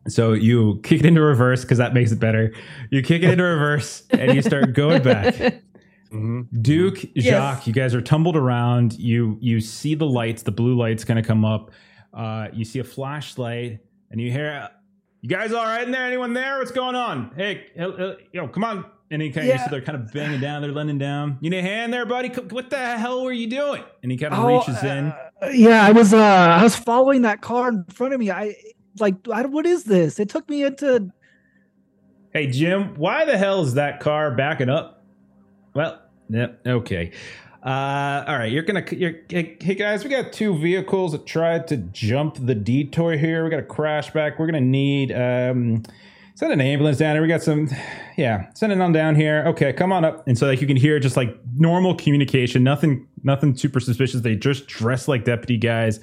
[0.08, 2.54] So you kick it into reverse because that makes it better.
[2.90, 5.62] You kick it into reverse and you start going back.
[6.12, 6.48] Mhm.
[6.62, 7.26] Duke, Yes.
[7.26, 8.94] Jacques, you guys are tumbled around.
[8.98, 11.72] You you see the lights, the blue lights kind of come up.
[12.14, 13.80] Uh, you see a flashlight,
[14.10, 14.68] and you hear,
[15.22, 16.06] "You guys all right in there?
[16.08, 16.58] Anyone there?
[16.58, 17.32] What's going on?
[17.36, 17.66] Hey,
[18.34, 19.64] yo, come on!" And he kind of, Yeah.
[19.64, 21.38] see they're kind of banging down, they're leaning down.
[21.42, 22.30] You need a hand there, buddy?
[22.30, 23.84] What the hell were you doing?
[24.04, 25.08] And he kind of Oh, reaches in.
[25.42, 28.30] uh, yeah, I was uh I was following that car in front of me.
[28.32, 28.56] I
[29.00, 30.20] like I, what is this?
[30.20, 31.10] It took me into
[32.34, 34.99] Hey, Jim, why the hell is that car backing up?
[35.74, 37.12] Well, yep, okay.
[37.64, 38.86] Uh, all right, you're gonna.
[38.92, 43.44] You're, hey, hey, guys, we got two vehicles that tried to jump the detour here.
[43.44, 44.40] We got a crash back.
[44.40, 45.84] We're gonna need um,
[46.40, 47.22] send an ambulance down here.
[47.22, 47.68] We got some,
[48.18, 49.44] yeah, send it on down here.
[49.48, 50.26] Okay, come on up.
[50.26, 54.22] And so like you can hear just like normal communication, nothing, nothing super suspicious.
[54.22, 56.00] They just dress like deputy guys.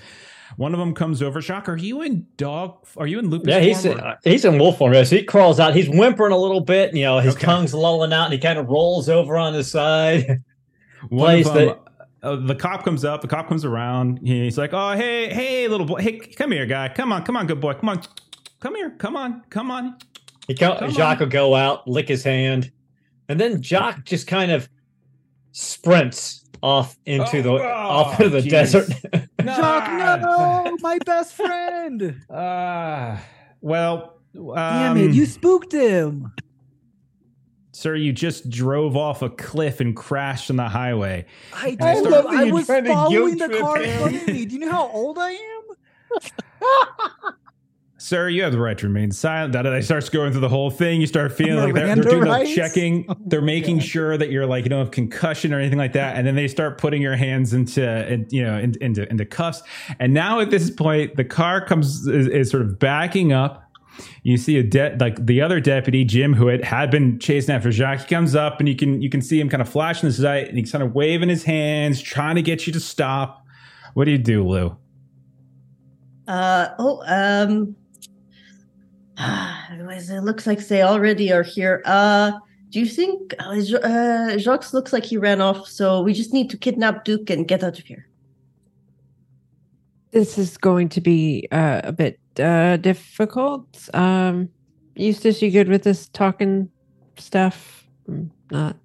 [0.57, 1.43] One of them comes over.
[1.43, 2.87] Shock, are you in dog?
[2.97, 3.49] Are you in lupus?
[3.49, 4.95] yeah, he's or- uh, he's in wolf form.
[4.95, 5.74] Yeah, so he crawls out.
[5.74, 6.95] He's whimpering a little bit.
[6.95, 7.45] You know, his Okay.
[7.45, 10.43] tongue's lolling out, and he kind of rolls over on his side.
[11.11, 11.74] One of them,
[12.23, 13.20] uh, the cop comes up.
[13.20, 14.20] The cop comes around.
[14.23, 16.89] He's like, "Oh, hey, hey, little boy, hey, come here, guy.
[16.89, 17.74] Come on, come on, good boy.
[17.74, 18.01] Come on,
[18.61, 18.91] come here.
[18.99, 19.97] Come on, come on."
[20.49, 21.27] He co- Come Jacques on.
[21.27, 22.70] will go out, lick his hand,
[23.28, 24.69] and then Jacques just kind of
[25.53, 28.51] sprints off into Oh, the oh, off into the jeez.
[28.51, 28.89] desert.
[29.45, 32.23] Jacques, no, my best friend.
[32.31, 33.23] Ah,
[33.61, 36.33] well, um, Damn it, you spooked him.
[37.73, 41.27] sir, you just drove off a cliff and crashed on the highway.
[41.53, 44.47] I, I told love I was following the car in front of me.
[44.47, 47.33] Do you know how old I am?
[48.07, 49.53] Sir, you have the right to remain silent.
[49.53, 49.81] Da, da, da.
[49.81, 51.01] Starts going through the whole thing.
[51.01, 53.05] You start feeling like they're, they're Miranda doing the checking.
[53.09, 53.85] Oh, they're making God.
[53.85, 56.15] sure that you're like you don't have concussion or anything like that.
[56.15, 59.61] And then they start putting your hands into, in, you know, in, into into cuffs.
[59.99, 63.69] And now at this point, the car comes is, is sort of backing up.
[64.23, 67.73] You see a de- like the other deputy Jim, who had, had been chasing after
[67.73, 68.03] Jacques.
[68.03, 70.49] He comes up and you can you can see him kind of flashing his light
[70.49, 73.45] and he's kind of waving his hands, trying to get you to stop.
[73.95, 74.77] What do you do, Lou?
[76.28, 77.74] Uh oh, um
[79.70, 81.82] it looks like they already are here.
[81.84, 82.32] Uh
[82.70, 86.51] do you think uh, uh, Jacques looks like he ran off, so we just need
[86.51, 88.09] to kidnap Duke and get out of here.
[90.10, 93.88] this is going to be uh, a bit uh, difficult.
[93.94, 94.48] Um,
[94.94, 96.70] Eustace, you good with this talking
[97.18, 97.86] stuff?
[98.09, 98.76] Mm, Not.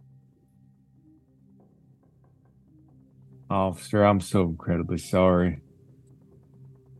[3.50, 5.62] Officer, I'm so incredibly sorry.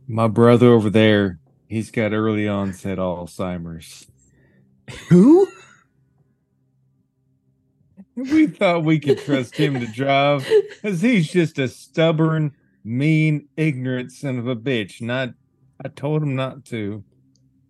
[0.08, 1.38] My brother over there,
[1.72, 4.06] he's got early onset Alzheimer's.
[5.08, 5.48] Who?
[8.14, 12.54] We thought we could trust him to drive, because he's just a stubborn,
[12.84, 15.00] mean, ignorant son of a bitch.
[15.00, 15.30] Not,
[15.82, 17.02] I told him not to.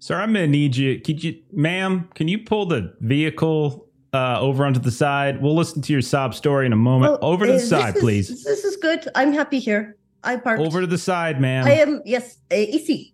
[0.00, 1.00] Sir, I'm gonna need you.
[1.00, 2.08] Could you, ma'am?
[2.16, 5.40] Can you pull the vehicle uh, over onto the side?
[5.40, 7.18] We'll listen to your sob story in a moment.
[7.22, 8.44] Oh, over to uh, the side, is- please.
[8.44, 9.06] This is good.
[9.14, 9.96] I'm happy here.
[10.24, 10.60] I parked.
[10.60, 11.66] Over to the side, ma'am.
[11.66, 13.11] I am yes, uh, ici.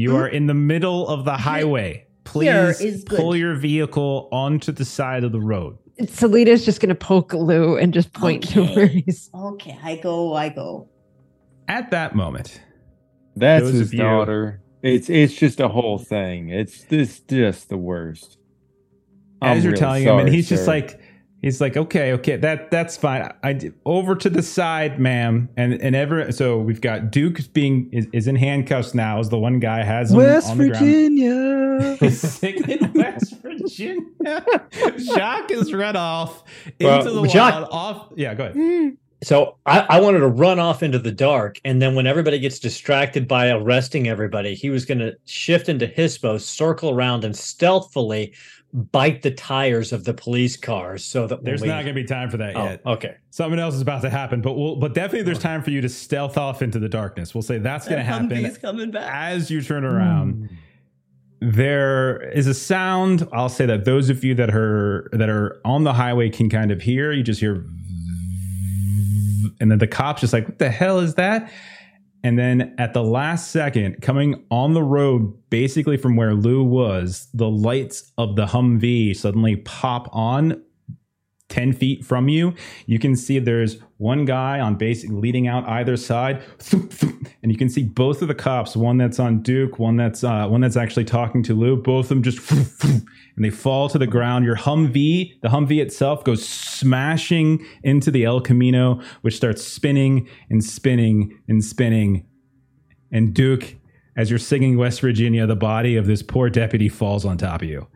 [0.00, 2.06] You are in the middle of the highway.
[2.24, 5.76] Please is pull your vehicle onto the side of the road.
[6.08, 9.28] Salina's just going to poke Lou and just point to where he's.
[9.34, 10.88] Okay, I go, I go.
[11.68, 12.60] At that moment,
[13.36, 14.62] That's Those his of you- daughter.
[14.82, 16.48] It's it's just a whole thing.
[16.48, 18.38] It's this just the worst.
[19.42, 20.99] I'm as you're really telling him, and sorry, he's just like,
[21.42, 23.30] he's like, okay, okay, that that's fine.
[23.42, 26.30] I d- over to the side, ma'am, and and ever.
[26.32, 29.18] So we've got Duke being is, is in handcuffs now.
[29.20, 30.68] Is the one guy has him West on the.
[30.68, 31.96] Virginia.
[32.00, 34.44] He's sitting in West Virginia.
[34.98, 36.44] Jacques is run off
[36.80, 37.68] Well, into the Jacques- wild.
[37.70, 38.08] Off.
[38.16, 38.56] Yeah, go ahead.
[38.56, 38.96] Mm.
[39.22, 42.58] So I, I wanted to run off into the dark, and then when everybody gets
[42.58, 48.32] distracted by arresting everybody, he was going to shift into Hispo, circle around, and stealthily
[48.72, 52.04] bite the tires of the police cars, so that There's we- not going to be
[52.06, 52.82] time for that Oh, yet.
[52.86, 53.16] okay.
[53.30, 55.88] Something else is about to happen, but we'll, but definitely there's time for you to
[55.88, 57.34] stealth off into the darkness.
[57.34, 59.12] We'll say that's going to happen coming back.
[59.12, 60.48] as you turn around.
[61.42, 65.84] there is a sound i'll say that those of you that are that are on
[65.84, 67.64] the highway can kind of hear you just hear
[69.58, 71.50] and then the cops just like what the hell is that
[72.22, 77.28] and then at the last second coming on the road basically from where lou was
[77.34, 80.62] the lights of the humvee suddenly pop on
[81.50, 82.54] 10 feet from you.
[82.86, 86.42] You can see there's one guy on basic leading out either side.
[87.42, 90.46] And you can see both of the cops one that's on duke one that's uh,
[90.46, 92.38] one that's actually talking to lou both of them just
[93.40, 94.44] and they fall to the ground.
[94.44, 100.62] Your humvee the humvee itself goes smashing into the el camino which starts spinning and
[100.62, 102.26] spinning and spinning.
[103.10, 103.76] And duke
[104.14, 107.68] as you're singing west virginia the body of this poor deputy falls on top of
[107.68, 107.86] you.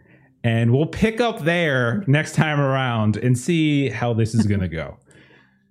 [0.42, 4.68] And we'll pick up there next time around and see how this is going to
[4.68, 4.96] go.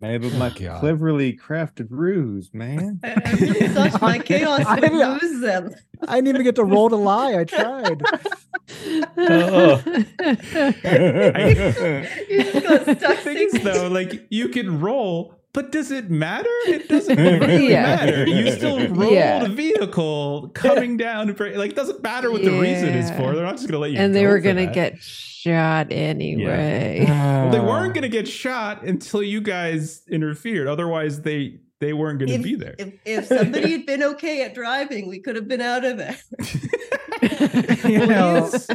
[0.03, 0.79] Man, but my God.
[0.81, 2.99] cleverly crafted ruse, man.
[3.03, 5.73] I I really thought my chaos I would didn't- lose them.
[6.05, 7.39] I didn't even get to roll to lie.
[7.39, 8.01] I tried.
[9.17, 9.81] Oh.
[12.29, 16.49] You just got stuck thing though, like you can roll, but does it matter?
[16.67, 17.83] It doesn't really Yeah.
[17.95, 18.27] matter.
[18.27, 19.45] You still rolled Yeah.
[19.45, 21.27] a vehicle coming down.
[21.37, 23.33] Like, it doesn't matter what the reason is for.
[23.33, 23.97] They're not just going to let you.
[23.99, 24.73] and they were going to that.
[24.73, 24.95] get
[25.43, 27.05] shot anyway.
[27.07, 27.65] Well, they uh.
[27.65, 30.67] weren't going to get shot until you guys interfered.
[30.67, 32.75] Otherwise, they they weren't going to be there.
[32.79, 36.17] If, if somebody had been okay at driving, we could have been out of there.
[37.85, 38.67] You know, he's,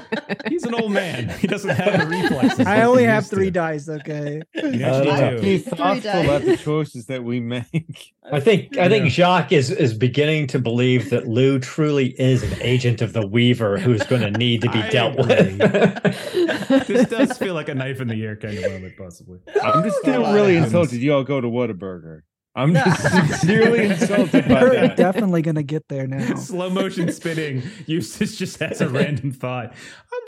[0.48, 1.28] he's an old man.
[1.38, 2.66] He doesn't have the reflexes.
[2.66, 3.36] I only have used to.
[3.36, 3.88] three dice.
[3.88, 4.40] Okay.
[4.54, 5.36] You I don't actually know.
[5.36, 5.42] do.
[5.42, 8.14] Be thoughtful about the choices that we make.
[8.30, 12.60] I think I think Jacques is is beginning to believe that Lou truly is an
[12.62, 15.56] agent of the Weaver who's going to need to be I dealt agree.
[15.56, 16.86] with.
[16.86, 19.40] this does feel like a knife in the ear kind of moment, possibly.
[19.62, 21.00] I'm just still really insulted.
[21.00, 22.22] You all go to Whataburger.
[22.58, 24.96] I'm just sincerely insulted by We're that.
[24.96, 26.34] definitely gonna get there now.
[26.36, 27.62] Slow motion spinning.
[27.86, 29.72] Eustace just just has a random thought.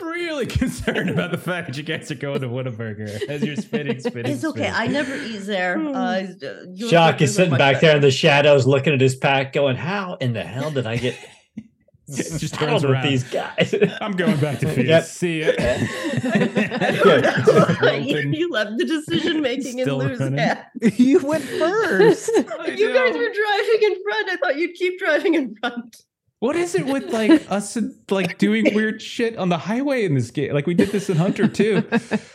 [0.01, 3.55] I'm really concerned about the fact that you guys are going to Whataburger as you're
[3.55, 4.31] spinning, spinning.
[4.31, 4.69] It's okay.
[4.69, 4.75] spinning.
[4.75, 5.79] I never eat there.
[6.01, 6.25] Uh,
[6.73, 10.15] your is sitting much back there in the shadows, looking at his pack, going, "How
[10.15, 11.15] in the hell did I get
[12.15, 13.07] just saddled turns with around.
[13.07, 14.87] these guys?" I'm going back to Fuse.
[14.87, 15.03] Yep.
[15.05, 15.47] See ya.
[17.95, 20.55] you, you left the decision making in Still Lou's running.
[20.81, 22.29] you went first.
[22.35, 24.29] You guys were driving in front.
[24.29, 26.03] I thought you'd keep driving in front.
[26.41, 30.15] What is it with like us and like doing weird shit on the highway in
[30.15, 30.53] this game?
[30.53, 31.87] Like we did this in Hunter too.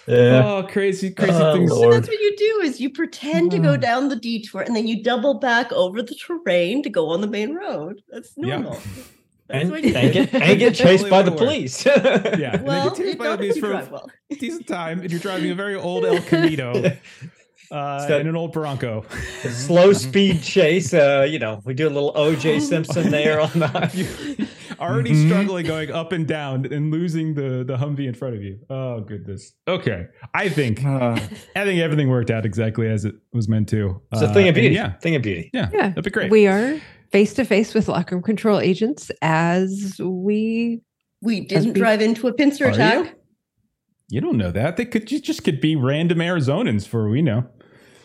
[0.07, 0.47] Yeah.
[0.47, 1.73] Oh, crazy, crazy Oh, things.
[1.73, 1.93] Lord.
[1.93, 3.81] That's what you do is you pretend to go mm.
[3.81, 7.27] down the detour and then you double back over the terrain to go on the
[7.27, 8.01] main road.
[8.09, 8.75] That's normal.
[8.75, 8.87] That's
[9.49, 11.39] and, and get, and get chased by the work.
[11.39, 11.85] police.
[11.87, 12.57] Yeah.
[12.57, 14.11] and Well, then you it take by the police for drive well.
[14.31, 16.73] a decent time, and you're driving a very old El Camino
[17.71, 19.05] uh, So- and an old Bronco.
[19.51, 20.93] Slow speed chase.
[20.95, 23.91] Uh, you know, we do a little OJ Simpson there on the.
[23.95, 24.47] You-
[24.79, 25.27] already Mhm.
[25.29, 28.59] struggling going up and down and losing the the Humvee in front of you.
[28.69, 29.55] Oh goodness.
[29.67, 31.19] Okay, I think Uh,
[31.55, 34.03] I think everything worked out exactly as it was meant to.
[34.13, 34.75] It's a Uh, thing of beauty.
[34.75, 35.51] Yeah, Thing of beauty.
[35.55, 35.89] yeah, Yeah.
[35.89, 36.31] that'd be great.
[36.31, 36.79] We are
[37.13, 40.81] face to face with lockroom control agents as we.
[41.23, 43.07] We didn't be- drive into a pincer Are attack.
[43.07, 43.13] you?
[44.09, 44.77] You don't know that.
[44.77, 47.45] They could just, just could be random Arizonans for we know.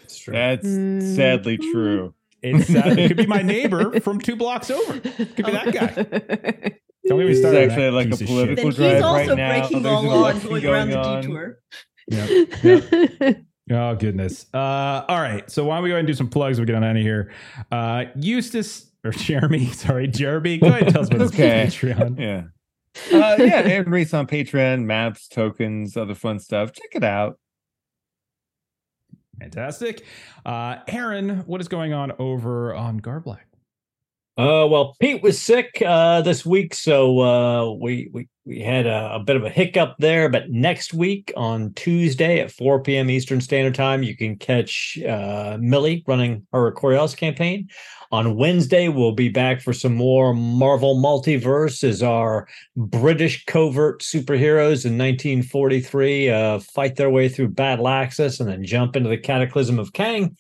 [0.05, 0.33] It's true.
[0.33, 1.15] that's Mm.
[1.15, 2.13] sadly true.
[2.41, 4.99] It's, uh, it could be my neighbor from two blocks over.
[4.99, 5.87] Could be that guy.
[7.07, 7.57] Don't get me This is started.
[7.57, 8.27] on actually that like a piece of shit.
[8.27, 9.59] political Then he's drive also right now.
[9.59, 11.21] breaking There's all an law and election going around the going on.
[11.21, 11.59] detour.
[13.21, 13.37] Yep.
[13.71, 14.47] Oh goodness.
[14.53, 15.49] Uh, all right.
[15.49, 16.59] So why don't we go ahead and do some plugs?
[16.59, 17.31] We get on out of here.
[17.71, 20.57] Uh, Eustace or Jeremy, sorry, Jeremy.
[20.57, 21.65] Go ahead and tell us about Okay.
[21.67, 22.19] Patreon.
[22.19, 22.43] Yeah.
[23.11, 26.73] Uh, yeah, Aaron Reese on Patreon, maps, tokens, other fun stuff.
[26.73, 27.39] Check it out.
[29.39, 30.05] Fantastic.
[30.45, 33.39] Uh, Aaron, what is going on over on Garblack?
[34.41, 39.13] Uh, well, Pete was sick uh, this week, so uh, we we we had a,
[39.13, 40.29] a, bit of a hiccup there.
[40.29, 43.11] But next week on Tuesday at 4 p.m.
[43.11, 47.69] Eastern Standard Time, you can catch uh, Millie running her Coriolis campaign.
[48.11, 54.85] On Wednesday, we'll be back for some more Marvel Multiverse as our British covert superheroes
[54.85, 59.77] in 1943 uh, fight their way through Battle Axis and then jump into the Cataclysm
[59.77, 60.35] of Kang.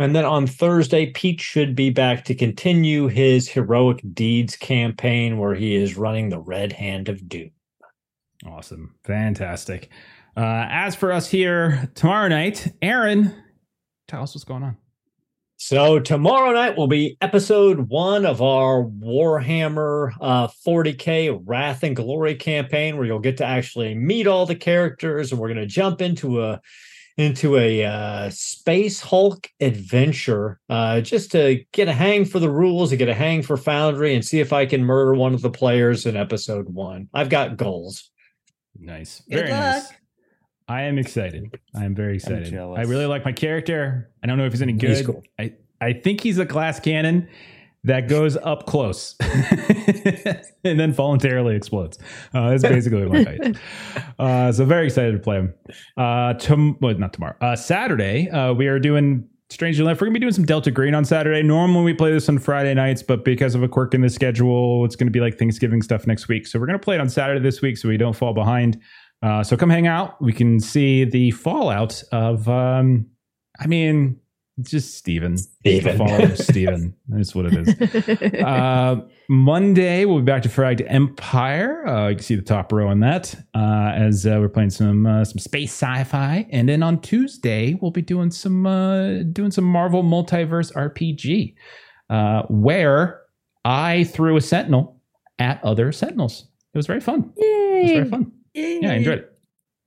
[0.00, 5.54] And then on Thursday, Pete should be back to continue his heroic deeds campaign where
[5.54, 7.50] he is running the Red Hand of Doom.
[8.46, 8.94] Awesome.
[9.04, 9.90] Fantastic.
[10.34, 13.34] Uh, as for us here tomorrow night, Aaron,
[14.08, 14.78] tell us what's going on.
[15.58, 22.36] So tomorrow night will be episode one of our Warhammer uh, 40k Wrath and Glory
[22.36, 26.00] campaign, where you'll get to actually meet all the characters, and we're going to jump
[26.00, 26.62] into a
[27.16, 32.90] into a uh, space Hulk adventure uh, just to get a hang for the rules,
[32.90, 35.50] to get a hang for Foundry, and see if I can murder one of the
[35.50, 37.08] players in episode one.
[37.12, 38.10] I've got goals.
[38.78, 39.60] Nice, Good very luck.
[39.60, 39.92] nice.
[40.68, 41.58] I am excited.
[41.74, 42.54] I am very excited.
[42.54, 44.08] I really like my character.
[44.22, 44.90] I don't know if he's any good.
[44.90, 45.22] He's cool.
[45.38, 47.28] I I think he's a glass cannon
[47.84, 51.98] that goes up close and then voluntarily explodes.
[52.34, 53.56] Uh, that's basically my fight.
[54.18, 55.54] Uh, so very excited to play them.
[55.96, 57.36] Uh, tom- well, not tomorrow.
[57.40, 60.00] Uh, Saturday, uh, we are doing Strangely Left.
[60.00, 61.42] We're gonna be doing some Delta Green on Saturday.
[61.42, 64.84] Normally we play this on Friday nights, but because of a quirk in the schedule,
[64.84, 66.46] it's gonna be like Thanksgiving stuff next week.
[66.46, 68.78] So we're gonna play it on Saturday this week, so we don't fall behind.
[69.22, 70.20] Uh, so come hang out.
[70.22, 72.46] We can see the fallout of.
[72.48, 73.06] Um,
[73.58, 74.19] I mean,
[74.62, 75.36] just Steven.
[75.36, 75.98] Steven.
[75.98, 76.94] Follow Steven.
[77.08, 78.42] That's what it is.
[78.42, 81.86] Uh, Monday, we'll be back to Fragged Empire.
[81.86, 85.06] Uh, you can see the top row on that uh, as uh, we're playing some
[85.06, 86.46] uh, some space sci-fi.
[86.50, 91.54] And then on Tuesday, we'll be doing some uh, doing some Marvel Multiverse RPG,
[92.48, 93.20] where
[93.64, 95.00] I threw a Sentinel
[95.38, 96.46] at other Sentinels.
[96.74, 97.32] It was very fun.
[97.36, 97.46] Yay.
[97.46, 98.32] It was very fun.
[98.54, 98.80] Yay.
[98.82, 99.29] Yeah, I enjoyed it.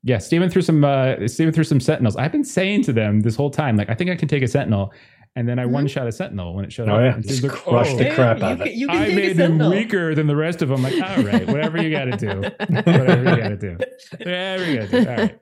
[0.04, 2.16] Yeah, Steven threw some uh Steven threw some sentinels.
[2.16, 4.48] I've been saying to them this whole time, like, I think I can take a
[4.48, 4.94] sentinel.
[5.36, 5.74] And then I mm-hmm.
[5.74, 7.16] one shot a sentinel when it showed oh, up.
[7.16, 7.22] Yeah.
[7.22, 8.88] Just like, crushed oh, the crap out of it.
[8.88, 10.84] I made them weaker than the rest of them.
[10.84, 13.78] Like, all right, whatever you got to do, whatever you got to do,
[14.20, 15.10] whatever you got to do.
[15.10, 15.40] All right.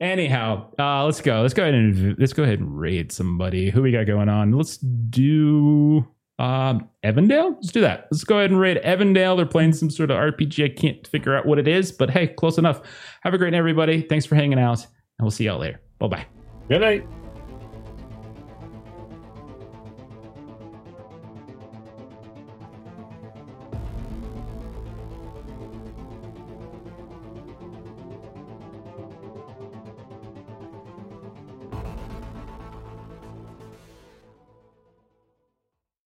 [0.00, 1.42] Anyhow, uh, let's go.
[1.42, 3.68] Let's go ahead and let's go ahead and raid somebody.
[3.68, 4.52] Who we got going on?
[4.52, 6.06] Let's do
[6.38, 7.54] um, Evandale?
[7.54, 8.08] Let's do that.
[8.10, 9.36] Let's go ahead and raid Evandale.
[9.36, 10.64] They're playing some sort of RPG.
[10.64, 12.80] I can't figure out what it is, but hey, close enough.
[13.22, 14.02] Have a great night, everybody.
[14.02, 15.80] Thanks for hanging out, and we'll see y'all later.
[15.98, 16.26] Bye bye.
[16.68, 17.17] Good night.